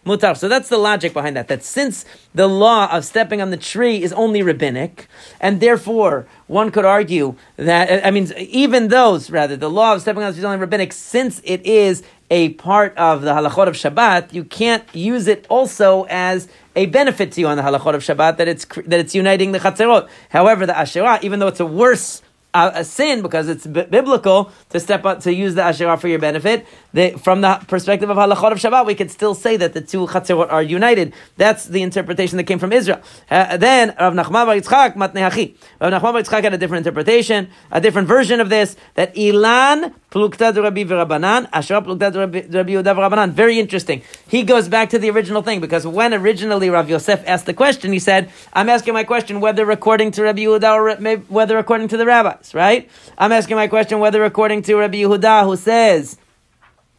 Mutar. 0.06 0.38
So 0.38 0.48
that's 0.48 0.70
the 0.70 0.78
logic 0.78 1.14
behind 1.14 1.36
that. 1.36 1.48
That 1.48 1.64
since 1.64 2.06
the 2.34 2.48
law 2.48 2.90
of 2.92 3.06
stepping 3.06 3.42
on 3.42 3.50
the 3.50 3.58
tree 3.58 4.02
is 4.02 4.14
only 4.14 4.42
rabbinic, 4.42 5.08
and 5.40 5.60
therefore 5.60 6.28
one 6.48 6.72
could 6.72 6.86
argue 6.86 7.36
that, 7.58 8.06
I 8.06 8.12
mean, 8.12 8.32
even 8.38 8.88
those, 8.90 9.30
rather, 9.30 9.56
the 9.56 9.70
law 9.70 9.94
of 9.94 10.02
stepping 10.02 10.24
on 10.24 10.30
the 10.30 10.34
tree 10.34 10.42
is 10.42 10.46
only 10.46 10.58
rabbinic, 10.58 10.94
since 10.94 11.42
it 11.44 11.66
is 11.66 12.04
a 12.30 12.50
part 12.54 12.98
of 12.98 13.22
the 13.22 13.32
halachot 13.32 13.68
of 13.68 13.76
Shabbat, 13.76 14.34
you 14.34 14.44
can't 14.44 14.84
use 14.96 15.28
it 15.28 15.46
also 15.50 16.06
as 16.10 16.48
a 16.76 16.88
benefit 16.88 17.32
to 17.34 17.42
you 17.42 17.48
on 17.48 17.58
the 17.58 17.64
halachot 17.64 17.94
of 17.94 18.02
Shabbat 18.02 18.38
that 18.38 18.48
it's 18.48 18.66
that 18.66 19.00
it's 19.00 19.14
uniting 19.14 19.52
the 19.52 19.60
chatzerot. 19.60 20.10
However, 20.30 20.66
the 20.66 20.78
asherah, 20.78 21.20
even 21.22 21.40
though 21.40 21.48
it's 21.48 21.60
a 21.60 21.66
worse 21.66 22.22
uh, 22.54 22.72
a 22.76 22.84
sin 22.84 23.22
because 23.22 23.48
it's 23.50 23.66
b- 23.66 23.86
biblical 23.90 24.52
to 24.70 24.80
step 24.80 25.06
up 25.06 25.22
to 25.22 25.34
use 25.34 25.56
the 25.56 25.64
asherah 25.64 25.98
for 25.98 26.08
your 26.08 26.20
benefit. 26.20 26.66
From 26.94 27.42
the 27.42 27.56
perspective 27.68 28.10
of 28.10 28.18
halachot 28.18 28.52
of 28.52 28.60
Shabbat, 28.60 28.86
we 28.86 28.94
could 28.94 29.10
still 29.10 29.34
say 29.34 29.58
that 29.58 29.74
the 29.74 29.82
two 29.82 30.06
chatzerot 30.06 30.52
are 30.52 30.62
united. 30.62 31.14
That's 31.38 31.66
the 31.66 31.82
interpretation 31.82 32.38
that 32.38 32.44
came 32.44 32.60
from 32.60 32.72
Israel. 32.72 33.02
Uh, 33.32 33.58
then 33.58 33.96
Rav 34.00 34.14
Nachman 34.14 34.46
bar 34.46 34.56
Yitzchak 34.56 34.96
matnehachi. 34.96 35.56
Rav 35.82 35.92
Nachman 35.92 36.02
bar 36.02 36.22
Yitzchak 36.22 36.44
had 36.44 36.54
a 36.54 36.58
different 36.58 36.86
interpretation, 36.86 37.50
a 37.72 37.82
different 37.82 38.08
version 38.08 38.40
of 38.40 38.50
this. 38.50 38.76
That 38.94 39.16
ilan 39.16 39.96
plukta 40.12 40.56
Rabbi 40.56 40.84
v'Rabbanan, 40.84 41.50
asherah 41.52 41.82
plukta 41.82 42.16
Rabbi 42.16 42.72
Yehuda 42.72 42.96
v'Rabbanan. 42.96 43.32
Very 43.32 43.60
interesting. 43.60 44.04
He 44.28 44.44
goes 44.44 44.68
back 44.68 44.92
to 44.92 45.00
the 45.00 45.10
original 45.10 45.42
thing 45.42 45.62
because 45.62 45.88
when 45.88 46.14
originally 46.14 46.70
Rav 46.70 46.90
Yosef 46.90 47.24
asked 47.26 47.48
the 47.48 47.56
question, 47.56 47.92
he 47.92 48.00
said, 48.00 48.30
"I'm 48.54 48.70
asking 48.70 48.94
my 48.94 49.04
question 49.04 49.42
whether 49.42 49.70
according 49.72 50.12
to 50.12 50.24
Rabbi 50.24 50.42
Yehuda 50.42 50.76
or 50.76 51.18
whether 51.28 51.58
according 51.58 51.88
to 51.88 51.98
the 51.98 52.06
rabbis, 52.06 52.54
right? 52.54 52.88
I'm 53.18 53.32
asking 53.32 53.56
my 53.56 53.68
question 53.68 53.98
whether 54.00 54.24
according 54.24 54.62
to 54.64 54.76
Rabbi 54.76 54.98
Yehuda, 54.98 55.46
who 55.46 55.56
says, 55.56 56.18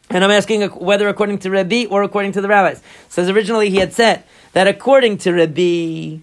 and 0.09 0.23
I'm 0.23 0.31
asking 0.31 0.61
whether 0.69 1.07
according 1.07 1.39
to 1.39 1.49
Rabbi 1.49 1.85
or 1.89 2.03
according 2.03 2.33
to 2.33 2.41
the 2.41 2.47
rabbis. 2.47 2.81
Says 3.09 3.29
originally 3.29 3.69
he 3.69 3.77
had 3.77 3.93
said 3.93 4.23
that 4.53 4.67
according 4.67 5.17
to 5.19 5.33
Rabbi, 5.33 6.19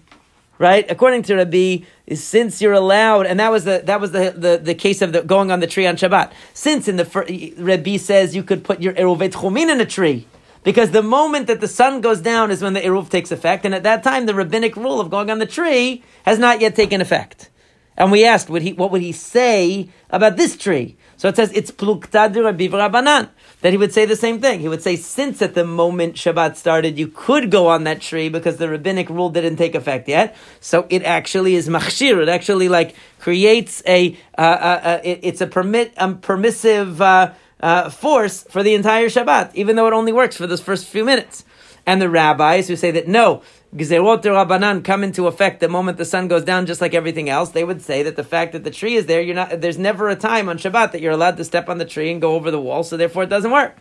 right? 0.57 0.89
According 0.89 1.23
to 1.23 1.35
Rabbi, 1.35 1.79
since 2.13 2.61
you're 2.61 2.73
allowed, 2.73 3.25
and 3.25 3.39
that 3.39 3.51
was 3.51 3.65
the 3.65 3.81
that 3.85 3.99
was 3.99 4.11
the, 4.11 4.33
the, 4.35 4.57
the 4.57 4.75
case 4.75 5.01
of 5.01 5.11
the 5.13 5.21
going 5.21 5.51
on 5.51 5.59
the 5.59 5.67
tree 5.67 5.85
on 5.85 5.95
Shabbat. 5.95 6.31
Since 6.53 6.87
in 6.87 6.95
the 6.95 7.53
Rabbi 7.57 7.97
says 7.97 8.35
you 8.35 8.43
could 8.43 8.63
put 8.63 8.81
your 8.81 8.93
eruvet 8.93 9.33
chumin 9.33 9.71
in 9.71 9.81
a 9.81 9.85
tree. 9.85 10.27
Because 10.63 10.91
the 10.91 11.03
moment 11.03 11.47
that 11.47 11.59
the 11.59 11.67
sun 11.67 11.99
goes 11.99 12.21
down 12.21 12.49
is 12.49 12.61
when 12.61 12.71
the 12.71 12.79
eruv 12.79 13.09
takes 13.09 13.31
effect, 13.31 13.65
and 13.65 13.75
at 13.75 13.83
that 13.83 14.01
time 14.01 14.25
the 14.25 14.33
rabbinic 14.33 14.77
rule 14.77 15.01
of 15.01 15.09
going 15.09 15.29
on 15.29 15.39
the 15.39 15.45
tree 15.45 16.03
has 16.25 16.39
not 16.39 16.61
yet 16.61 16.73
taken 16.73 17.01
effect. 17.01 17.49
And 17.97 18.11
we 18.11 18.25
asked, 18.25 18.49
would 18.49 18.61
he, 18.61 18.73
what 18.73 18.89
would 18.91 19.01
he 19.01 19.11
say 19.11 19.89
about 20.09 20.37
this 20.37 20.57
tree? 20.57 20.95
So 21.17 21.27
it 21.27 21.35
says 21.35 21.51
it's 21.53 21.69
pluktad 21.69 22.35
Rabbi 22.41 22.67
Rabbanan. 22.67 23.29
That 23.63 23.71
he 23.71 23.77
would 23.77 23.93
say 23.93 24.03
the 24.03 24.17
same 24.17 24.41
thing. 24.41 24.59
He 24.59 24.67
would 24.67 24.81
say, 24.81 24.97
since 24.97 25.41
at 25.41 25.53
the 25.53 25.63
moment 25.63 26.15
Shabbat 26.15 26.57
started, 26.57 26.99
you 26.99 27.07
could 27.07 27.49
go 27.49 27.67
on 27.67 27.85
that 27.85 28.01
tree 28.01 28.27
because 28.27 28.57
the 28.57 28.67
rabbinic 28.67 29.09
rule 29.09 29.29
didn't 29.29 29.55
take 29.55 29.73
effect 29.73 30.09
yet. 30.09 30.35
So 30.59 30.85
it 30.89 31.03
actually 31.03 31.55
is 31.55 31.69
machshir. 31.69 32.21
It 32.21 32.27
actually 32.27 32.67
like 32.67 32.93
creates 33.19 33.81
a, 33.87 34.17
uh, 34.37 34.41
uh, 34.41 34.81
uh, 34.83 35.01
it, 35.05 35.21
it's 35.23 35.39
a 35.39 35.47
permit, 35.47 35.93
um, 35.95 36.19
permissive 36.19 37.01
uh, 37.01 37.31
uh, 37.61 37.89
force 37.89 38.43
for 38.49 38.63
the 38.63 38.73
entire 38.73 39.07
Shabbat, 39.07 39.55
even 39.55 39.77
though 39.77 39.87
it 39.87 39.93
only 39.93 40.11
works 40.11 40.35
for 40.35 40.45
those 40.45 40.59
first 40.59 40.85
few 40.85 41.05
minutes. 41.05 41.45
And 41.85 42.01
the 42.01 42.09
rabbis 42.09 42.67
who 42.67 42.75
say 42.75 42.91
that 42.91 43.07
no, 43.07 43.43
Gezerot 43.75 44.21
Rabbanan 44.21 44.83
come 44.83 45.03
into 45.03 45.25
effect 45.25 45.59
the 45.59 45.67
moment 45.67 45.97
the 45.97 46.05
sun 46.05 46.27
goes 46.27 46.43
down, 46.43 46.67
just 46.67 46.79
like 46.79 46.93
everything 46.93 47.27
else. 47.27 47.49
They 47.49 47.63
would 47.63 47.81
say 47.81 48.03
that 48.03 48.15
the 48.15 48.23
fact 48.23 48.51
that 48.51 48.63
the 48.63 48.69
tree 48.69 48.95
is 48.95 49.07
there, 49.07 49.19
you're 49.19 49.33
not. 49.33 49.61
There's 49.61 49.79
never 49.79 50.09
a 50.09 50.15
time 50.15 50.47
on 50.47 50.59
Shabbat 50.59 50.91
that 50.91 51.01
you're 51.01 51.11
allowed 51.11 51.37
to 51.37 51.43
step 51.43 51.69
on 51.69 51.79
the 51.79 51.85
tree 51.85 52.11
and 52.11 52.21
go 52.21 52.35
over 52.35 52.51
the 52.51 52.61
wall, 52.61 52.83
so 52.83 52.97
therefore 52.97 53.23
it 53.23 53.29
doesn't 53.29 53.49
work. 53.49 53.75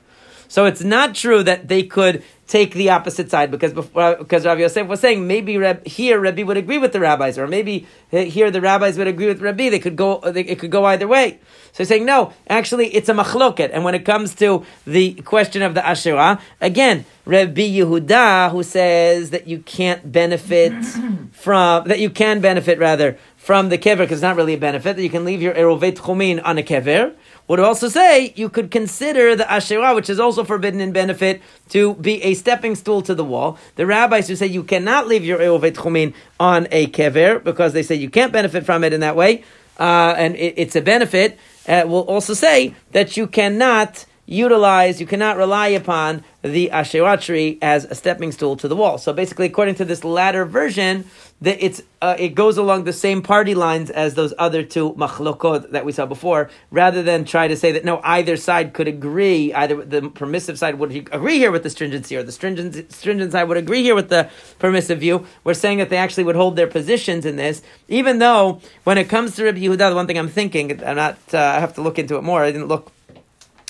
So 0.48 0.64
it's 0.64 0.82
not 0.82 1.14
true 1.14 1.42
that 1.42 1.68
they 1.68 1.82
could 1.82 2.24
take 2.46 2.74
the 2.74 2.90
opposite 2.90 3.30
side 3.30 3.50
because 3.50 3.72
before, 3.72 4.16
because 4.16 4.44
uh, 4.44 4.50
Rabbi 4.50 4.62
Yosef 4.62 4.86
was 4.86 5.00
saying 5.00 5.26
maybe 5.26 5.56
Reb, 5.56 5.86
here 5.86 6.20
Rabbi 6.20 6.42
would 6.42 6.56
agree 6.56 6.78
with 6.78 6.92
the 6.92 7.00
rabbis, 7.00 7.38
or 7.38 7.46
maybe 7.46 7.86
here 8.10 8.50
the 8.50 8.60
rabbis 8.60 8.98
would 8.98 9.06
agree 9.06 9.26
with 9.26 9.40
Rabbi. 9.40 9.68
They 9.68 9.78
could 9.78 9.96
go. 9.96 10.18
They, 10.18 10.42
it 10.42 10.58
could 10.58 10.70
go 10.70 10.84
either 10.84 11.08
way. 11.08 11.40
So 11.72 11.78
he's 11.78 11.88
saying 11.88 12.04
no. 12.04 12.32
Actually, 12.48 12.88
it's 12.94 13.08
a 13.08 13.14
machloket. 13.14 13.70
And 13.72 13.84
when 13.84 13.94
it 13.94 14.04
comes 14.04 14.34
to 14.36 14.64
the 14.86 15.14
question 15.14 15.62
of 15.62 15.74
the 15.74 15.86
Asherah, 15.86 16.40
again, 16.60 17.04
Rabbi 17.24 17.62
Yehuda 17.62 18.50
who 18.50 18.62
says 18.62 19.30
that 19.30 19.46
you 19.46 19.60
can't 19.60 20.10
benefit 20.10 20.72
from 21.32 21.88
that 21.88 22.00
you 22.00 22.10
can 22.10 22.40
benefit 22.40 22.78
rather 22.78 23.16
from 23.36 23.68
the 23.70 23.78
kever 23.78 23.98
because 23.98 24.18
it's 24.18 24.22
not 24.22 24.36
really 24.36 24.54
a 24.54 24.58
benefit 24.58 24.96
that 24.96 25.02
you 25.02 25.10
can 25.10 25.24
leave 25.24 25.40
your 25.40 25.54
erovet 25.54 25.96
chumin 25.96 26.40
on 26.44 26.58
a 26.58 26.62
kever 26.62 27.14
would 27.48 27.60
also 27.60 27.88
say 27.88 28.32
you 28.36 28.48
could 28.48 28.70
consider 28.70 29.36
the 29.36 29.50
Asherah, 29.50 29.94
which 29.94 30.08
is 30.08 30.20
also 30.20 30.44
forbidden 30.44 30.80
in 30.80 30.92
benefit, 30.92 31.42
to 31.72 31.94
be 31.94 32.22
a 32.22 32.34
stepping 32.34 32.74
stool 32.74 33.02
to 33.02 33.14
the 33.14 33.24
wall. 33.24 33.58
The 33.76 33.86
rabbis 33.86 34.28
who 34.28 34.36
say 34.36 34.46
you 34.46 34.62
cannot 34.62 35.08
leave 35.08 35.24
your 35.24 35.38
Erovet 35.38 35.74
Chumin 35.74 36.14
on 36.38 36.68
a 36.70 36.86
kever 36.86 37.42
because 37.42 37.72
they 37.72 37.82
say 37.82 37.94
you 37.94 38.10
can't 38.10 38.32
benefit 38.32 38.64
from 38.64 38.84
it 38.84 38.92
in 38.92 39.00
that 39.00 39.16
way, 39.16 39.44
uh, 39.78 40.14
and 40.16 40.36
it, 40.36 40.54
it's 40.56 40.76
a 40.76 40.82
benefit, 40.82 41.38
uh, 41.66 41.84
will 41.86 42.02
also 42.02 42.34
say 42.34 42.74
that 42.92 43.16
you 43.16 43.26
cannot 43.26 44.04
utilize, 44.26 45.00
you 45.00 45.06
cannot 45.06 45.36
rely 45.36 45.68
upon 45.68 46.24
the 46.42 46.70
Asherah 46.70 47.16
tree 47.16 47.58
as 47.60 47.84
a 47.84 47.94
stepping 47.94 48.32
stool 48.32 48.56
to 48.56 48.68
the 48.68 48.76
wall. 48.76 48.98
So 48.98 49.12
basically, 49.12 49.46
according 49.46 49.76
to 49.76 49.84
this 49.84 50.04
latter 50.04 50.44
version, 50.44 51.04
that 51.40 51.64
it's 51.64 51.82
uh, 52.00 52.16
it 52.18 52.30
goes 52.30 52.56
along 52.56 52.84
the 52.84 52.92
same 52.92 53.20
party 53.20 53.54
lines 53.54 53.90
as 53.90 54.14
those 54.14 54.32
other 54.38 54.62
two 54.62 54.92
machlokot 54.94 55.70
that 55.70 55.84
we 55.84 55.92
saw 55.92 56.06
before, 56.06 56.50
rather 56.70 57.02
than 57.02 57.24
try 57.24 57.48
to 57.48 57.56
say 57.56 57.72
that 57.72 57.84
no, 57.84 58.00
either 58.04 58.36
side 58.36 58.72
could 58.72 58.88
agree, 58.88 59.52
either 59.54 59.84
the 59.84 60.08
permissive 60.10 60.58
side 60.58 60.76
would 60.78 60.92
agree 61.12 61.38
here 61.38 61.50
with 61.50 61.64
the 61.64 61.70
stringency, 61.70 62.16
or 62.16 62.22
the 62.22 62.32
stringent, 62.32 62.92
stringent 62.92 63.32
side 63.32 63.44
would 63.44 63.56
agree 63.56 63.82
here 63.82 63.94
with 63.94 64.08
the 64.08 64.30
permissive 64.60 65.00
view. 65.00 65.26
We're 65.42 65.54
saying 65.54 65.78
that 65.78 65.90
they 65.90 65.96
actually 65.96 66.24
would 66.24 66.36
hold 66.36 66.54
their 66.54 66.68
positions 66.68 67.26
in 67.26 67.36
this, 67.36 67.62
even 67.88 68.18
though 68.18 68.60
when 68.84 68.98
it 68.98 69.08
comes 69.08 69.34
to 69.36 69.44
Rabbi 69.44 69.58
Yehuda, 69.58 69.90
the 69.90 69.94
one 69.96 70.06
thing 70.06 70.18
I'm 70.18 70.28
thinking, 70.28 70.82
I'm 70.84 70.96
not, 70.96 71.18
uh, 71.34 71.38
I 71.38 71.60
have 71.60 71.74
to 71.74 71.82
look 71.82 71.98
into 71.98 72.16
it 72.16 72.22
more. 72.22 72.42
I 72.42 72.52
didn't 72.52 72.68
look 72.68 72.92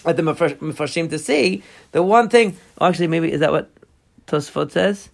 at 0.05 0.17
the 0.17 0.23
Mefarshim 0.23 1.11
to 1.11 1.19
see. 1.19 1.62
The 1.93 2.03
one 2.03 2.29
thing, 2.29 2.57
oh, 2.79 2.87
actually, 2.87 3.09
maybe 3.09 3.33
is 3.33 3.41
that 3.41 3.53
what 3.53 3.71
Tosfot 4.27 4.71
says? 4.71 5.11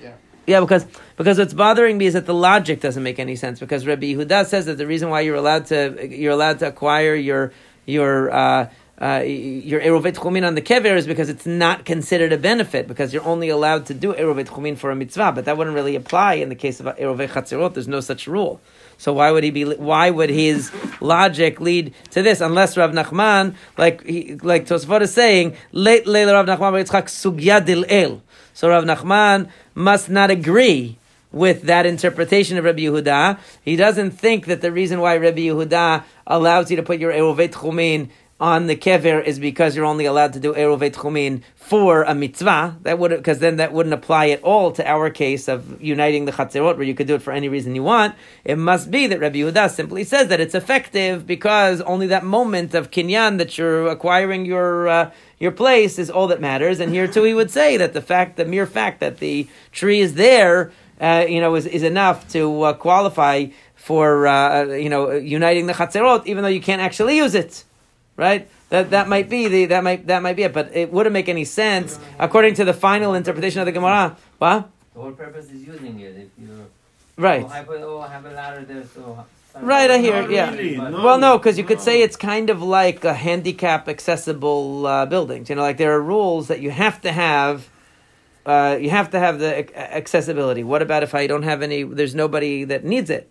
Yeah. 0.00 0.14
Yeah, 0.46 0.60
because 0.60 0.86
because 1.16 1.38
what's 1.38 1.54
bothering 1.54 1.98
me 1.98 2.06
is 2.06 2.14
that 2.14 2.26
the 2.26 2.34
logic 2.34 2.80
doesn't 2.80 3.02
make 3.02 3.18
any 3.18 3.36
sense. 3.36 3.60
Because 3.60 3.86
Rabbi 3.86 4.14
Yehuda 4.14 4.46
says 4.46 4.66
that 4.66 4.78
the 4.78 4.86
reason 4.86 5.10
why 5.10 5.20
you're 5.20 5.36
allowed 5.36 5.66
to 5.66 6.08
you're 6.10 6.32
allowed 6.32 6.58
to 6.60 6.68
acquire 6.68 7.14
your 7.14 7.52
your 7.86 8.32
uh, 8.32 8.70
uh, 9.00 9.22
your 9.26 9.80
erovet 9.80 10.14
chumin 10.14 10.46
on 10.46 10.54
the 10.54 10.62
kever 10.62 10.96
is 10.96 11.06
because 11.06 11.28
it's 11.28 11.46
not 11.46 11.84
considered 11.84 12.32
a 12.32 12.38
benefit 12.38 12.88
because 12.88 13.12
you're 13.12 13.24
only 13.24 13.50
allowed 13.50 13.86
to 13.86 13.94
do 13.94 14.14
erovet 14.14 14.46
chumin 14.46 14.76
for 14.76 14.90
a 14.90 14.96
mitzvah, 14.96 15.32
but 15.32 15.44
that 15.44 15.56
wouldn't 15.58 15.76
really 15.76 15.94
apply 15.94 16.34
in 16.34 16.48
the 16.48 16.54
case 16.54 16.80
of 16.80 16.86
erovet 16.96 17.28
chatzirot. 17.28 17.74
There's 17.74 17.88
no 17.88 18.00
such 18.00 18.26
rule. 18.26 18.60
So 18.98 19.12
why 19.12 19.30
would 19.30 19.44
he 19.44 19.50
be? 19.50 19.64
Why 19.64 20.10
would 20.10 20.30
his 20.30 20.72
logic 21.00 21.60
lead 21.60 21.94
to 22.10 22.22
this? 22.22 22.40
Unless 22.40 22.76
Rav 22.76 22.92
Nachman, 22.92 23.54
like 23.76 24.04
he, 24.04 24.36
like 24.36 24.66
Tosfot 24.66 25.02
is 25.02 25.12
saying, 25.12 25.56
late 25.72 26.06
Leila 26.06 26.32
Rav 26.34 26.46
Nachman 26.46 27.86
el. 27.90 28.22
So 28.54 28.68
Rav 28.68 28.84
Nachman 28.84 29.50
must 29.74 30.08
not 30.08 30.30
agree 30.30 30.98
with 31.32 31.62
that 31.62 31.84
interpretation 31.84 32.56
of 32.56 32.64
Rabbi 32.64 32.80
Yehuda. 32.80 33.38
He 33.62 33.76
doesn't 33.76 34.12
think 34.12 34.46
that 34.46 34.62
the 34.62 34.72
reason 34.72 35.00
why 35.00 35.16
Rabbi 35.18 35.40
Yehuda 35.40 36.04
allows 36.26 36.70
you 36.70 36.76
to 36.76 36.82
put 36.82 36.98
your 36.98 37.12
erovet 37.12 37.50
chumin 37.50 38.08
on 38.38 38.66
the 38.66 38.76
kever 38.76 39.24
is 39.24 39.38
because 39.38 39.74
you're 39.74 39.86
only 39.86 40.04
allowed 40.04 40.34
to 40.34 40.40
do 40.40 40.52
eruv 40.52 40.90
chumin 40.92 41.42
for 41.54 42.02
a 42.02 42.14
mitzvah. 42.14 42.76
That 42.82 42.98
would 42.98 43.10
because 43.10 43.38
then 43.38 43.56
that 43.56 43.72
wouldn't 43.72 43.94
apply 43.94 44.28
at 44.28 44.42
all 44.42 44.72
to 44.72 44.86
our 44.86 45.08
case 45.10 45.48
of 45.48 45.80
uniting 45.80 46.26
the 46.26 46.32
chatzerot, 46.32 46.76
where 46.76 46.82
you 46.82 46.94
could 46.94 47.06
do 47.06 47.14
it 47.14 47.22
for 47.22 47.32
any 47.32 47.48
reason 47.48 47.74
you 47.74 47.82
want. 47.82 48.14
It 48.44 48.58
must 48.58 48.90
be 48.90 49.06
that 49.06 49.20
Rabbi 49.20 49.38
Yehuda 49.38 49.70
simply 49.70 50.04
says 50.04 50.28
that 50.28 50.40
it's 50.40 50.54
effective 50.54 51.26
because 51.26 51.80
only 51.82 52.06
that 52.08 52.24
moment 52.24 52.74
of 52.74 52.90
kinyan 52.90 53.38
that 53.38 53.56
you're 53.56 53.88
acquiring 53.88 54.44
your 54.44 54.86
uh, 54.86 55.10
your 55.38 55.52
place 55.52 55.98
is 55.98 56.10
all 56.10 56.26
that 56.28 56.40
matters. 56.40 56.78
And 56.78 56.92
here 56.92 57.06
too, 57.06 57.22
he 57.22 57.32
would 57.32 57.50
say 57.50 57.78
that 57.78 57.94
the 57.94 58.02
fact, 58.02 58.36
the 58.36 58.44
mere 58.44 58.66
fact 58.66 59.00
that 59.00 59.18
the 59.18 59.48
tree 59.72 60.00
is 60.00 60.14
there, 60.14 60.72
uh, 61.00 61.24
you 61.26 61.40
know, 61.40 61.54
is, 61.54 61.66
is 61.66 61.82
enough 61.82 62.28
to 62.32 62.62
uh, 62.62 62.72
qualify 62.74 63.46
for 63.76 64.26
uh, 64.26 64.64
you 64.64 64.90
know 64.90 65.12
uniting 65.12 65.66
the 65.66 65.72
chatzerot, 65.72 66.26
even 66.26 66.42
though 66.42 66.50
you 66.50 66.60
can't 66.60 66.82
actually 66.82 67.16
use 67.16 67.34
it 67.34 67.64
right? 68.16 68.48
That 68.70 68.90
that 68.90 69.08
might 69.08 69.28
be 69.28 69.48
the 69.48 69.66
that 69.66 69.84
might 69.84 70.06
that 70.06 70.22
might 70.22 70.36
be 70.36 70.42
it, 70.42 70.52
but 70.52 70.74
it 70.74 70.92
wouldn't 70.92 71.12
make 71.12 71.28
any 71.28 71.44
sense 71.44 71.98
according 72.18 72.54
to 72.54 72.64
the 72.64 72.74
final 72.74 73.14
interpretation 73.14 73.60
of 73.60 73.66
the 73.66 73.72
Gemara. 73.72 74.16
What? 74.38 74.68
The 74.94 75.00
whole 75.00 75.12
purpose 75.12 75.50
is 75.50 75.62
using 75.66 76.00
it. 76.00 76.16
If 76.16 76.28
you 76.38 76.66
Right. 77.18 77.44
oh, 77.44 77.48
I 77.48 77.62
put, 77.62 77.80
oh, 77.80 78.00
I 78.00 78.08
have 78.08 78.26
a 78.26 78.30
ladder 78.30 78.64
there, 78.64 78.84
so 78.94 79.24
Right, 79.60 79.90
I 79.90 79.98
hear. 79.98 80.20
Not 80.20 80.30
Yeah. 80.30 80.50
really, 80.50 80.76
no. 80.76 81.02
Well, 81.02 81.18
no, 81.18 81.38
because 81.38 81.56
you 81.56 81.64
could 81.64 81.80
say 81.80 82.02
it's 82.02 82.16
kind 82.16 82.50
of 82.50 82.62
like 82.62 83.04
a 83.04 83.14
handicap 83.14 83.88
accessible 83.88 84.86
uh, 84.86 85.06
buildings. 85.06 85.48
You 85.48 85.56
know, 85.56 85.62
like 85.62 85.78
there 85.78 85.92
are 85.92 86.02
rules 86.02 86.48
that 86.48 86.60
you 86.60 86.70
have 86.70 87.00
to 87.02 87.12
have. 87.12 87.68
Uh, 88.44 88.76
you 88.80 88.90
have 88.90 89.10
to 89.10 89.18
have 89.18 89.38
the 89.38 89.74
accessibility. 89.96 90.62
What 90.62 90.82
about 90.82 91.02
if 91.02 91.14
I 91.14 91.26
don't 91.26 91.42
have 91.42 91.62
any? 91.62 91.82
There's 91.82 92.14
nobody 92.14 92.64
that 92.64 92.84
needs 92.84 93.10
it. 93.10 93.30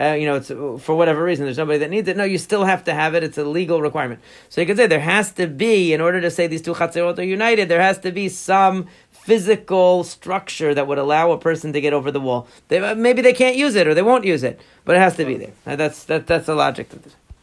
Uh, 0.00 0.12
you 0.12 0.26
know, 0.26 0.36
it's 0.36 0.48
for 0.48 0.94
whatever 0.94 1.24
reason. 1.24 1.44
There's 1.44 1.58
nobody 1.58 1.78
that 1.78 1.90
needs 1.90 2.08
it. 2.08 2.16
No, 2.16 2.24
you 2.24 2.38
still 2.38 2.64
have 2.64 2.84
to 2.84 2.94
have 2.94 3.14
it. 3.14 3.24
It's 3.24 3.38
a 3.38 3.44
legal 3.44 3.82
requirement. 3.82 4.20
So 4.48 4.60
you 4.60 4.66
could 4.66 4.76
say 4.76 4.86
there 4.86 5.00
has 5.00 5.32
to 5.32 5.48
be, 5.48 5.92
in 5.92 6.00
order 6.00 6.20
to 6.20 6.30
say 6.30 6.46
these 6.46 6.62
two 6.62 6.74
chatzerot 6.74 7.18
are 7.18 7.22
united, 7.22 7.68
there 7.68 7.82
has 7.82 7.98
to 8.00 8.12
be 8.12 8.28
some 8.28 8.86
physical 9.10 10.04
structure 10.04 10.72
that 10.72 10.86
would 10.86 10.98
allow 10.98 11.32
a 11.32 11.38
person 11.38 11.72
to 11.72 11.80
get 11.80 11.92
over 11.92 12.10
the 12.10 12.20
wall. 12.20 12.46
They, 12.68 12.94
maybe 12.94 13.22
they 13.22 13.32
can't 13.32 13.56
use 13.56 13.74
it 13.74 13.86
or 13.88 13.94
they 13.94 14.02
won't 14.02 14.24
use 14.24 14.44
it, 14.44 14.60
but 14.84 14.94
it 14.94 15.00
has 15.00 15.16
to 15.16 15.24
be 15.24 15.36
there. 15.36 15.52
That's 15.64 16.04
that, 16.04 16.26
that's 16.26 16.46
the 16.46 16.54
logic 16.54 16.92
of 16.92 17.02
this. 17.02 17.16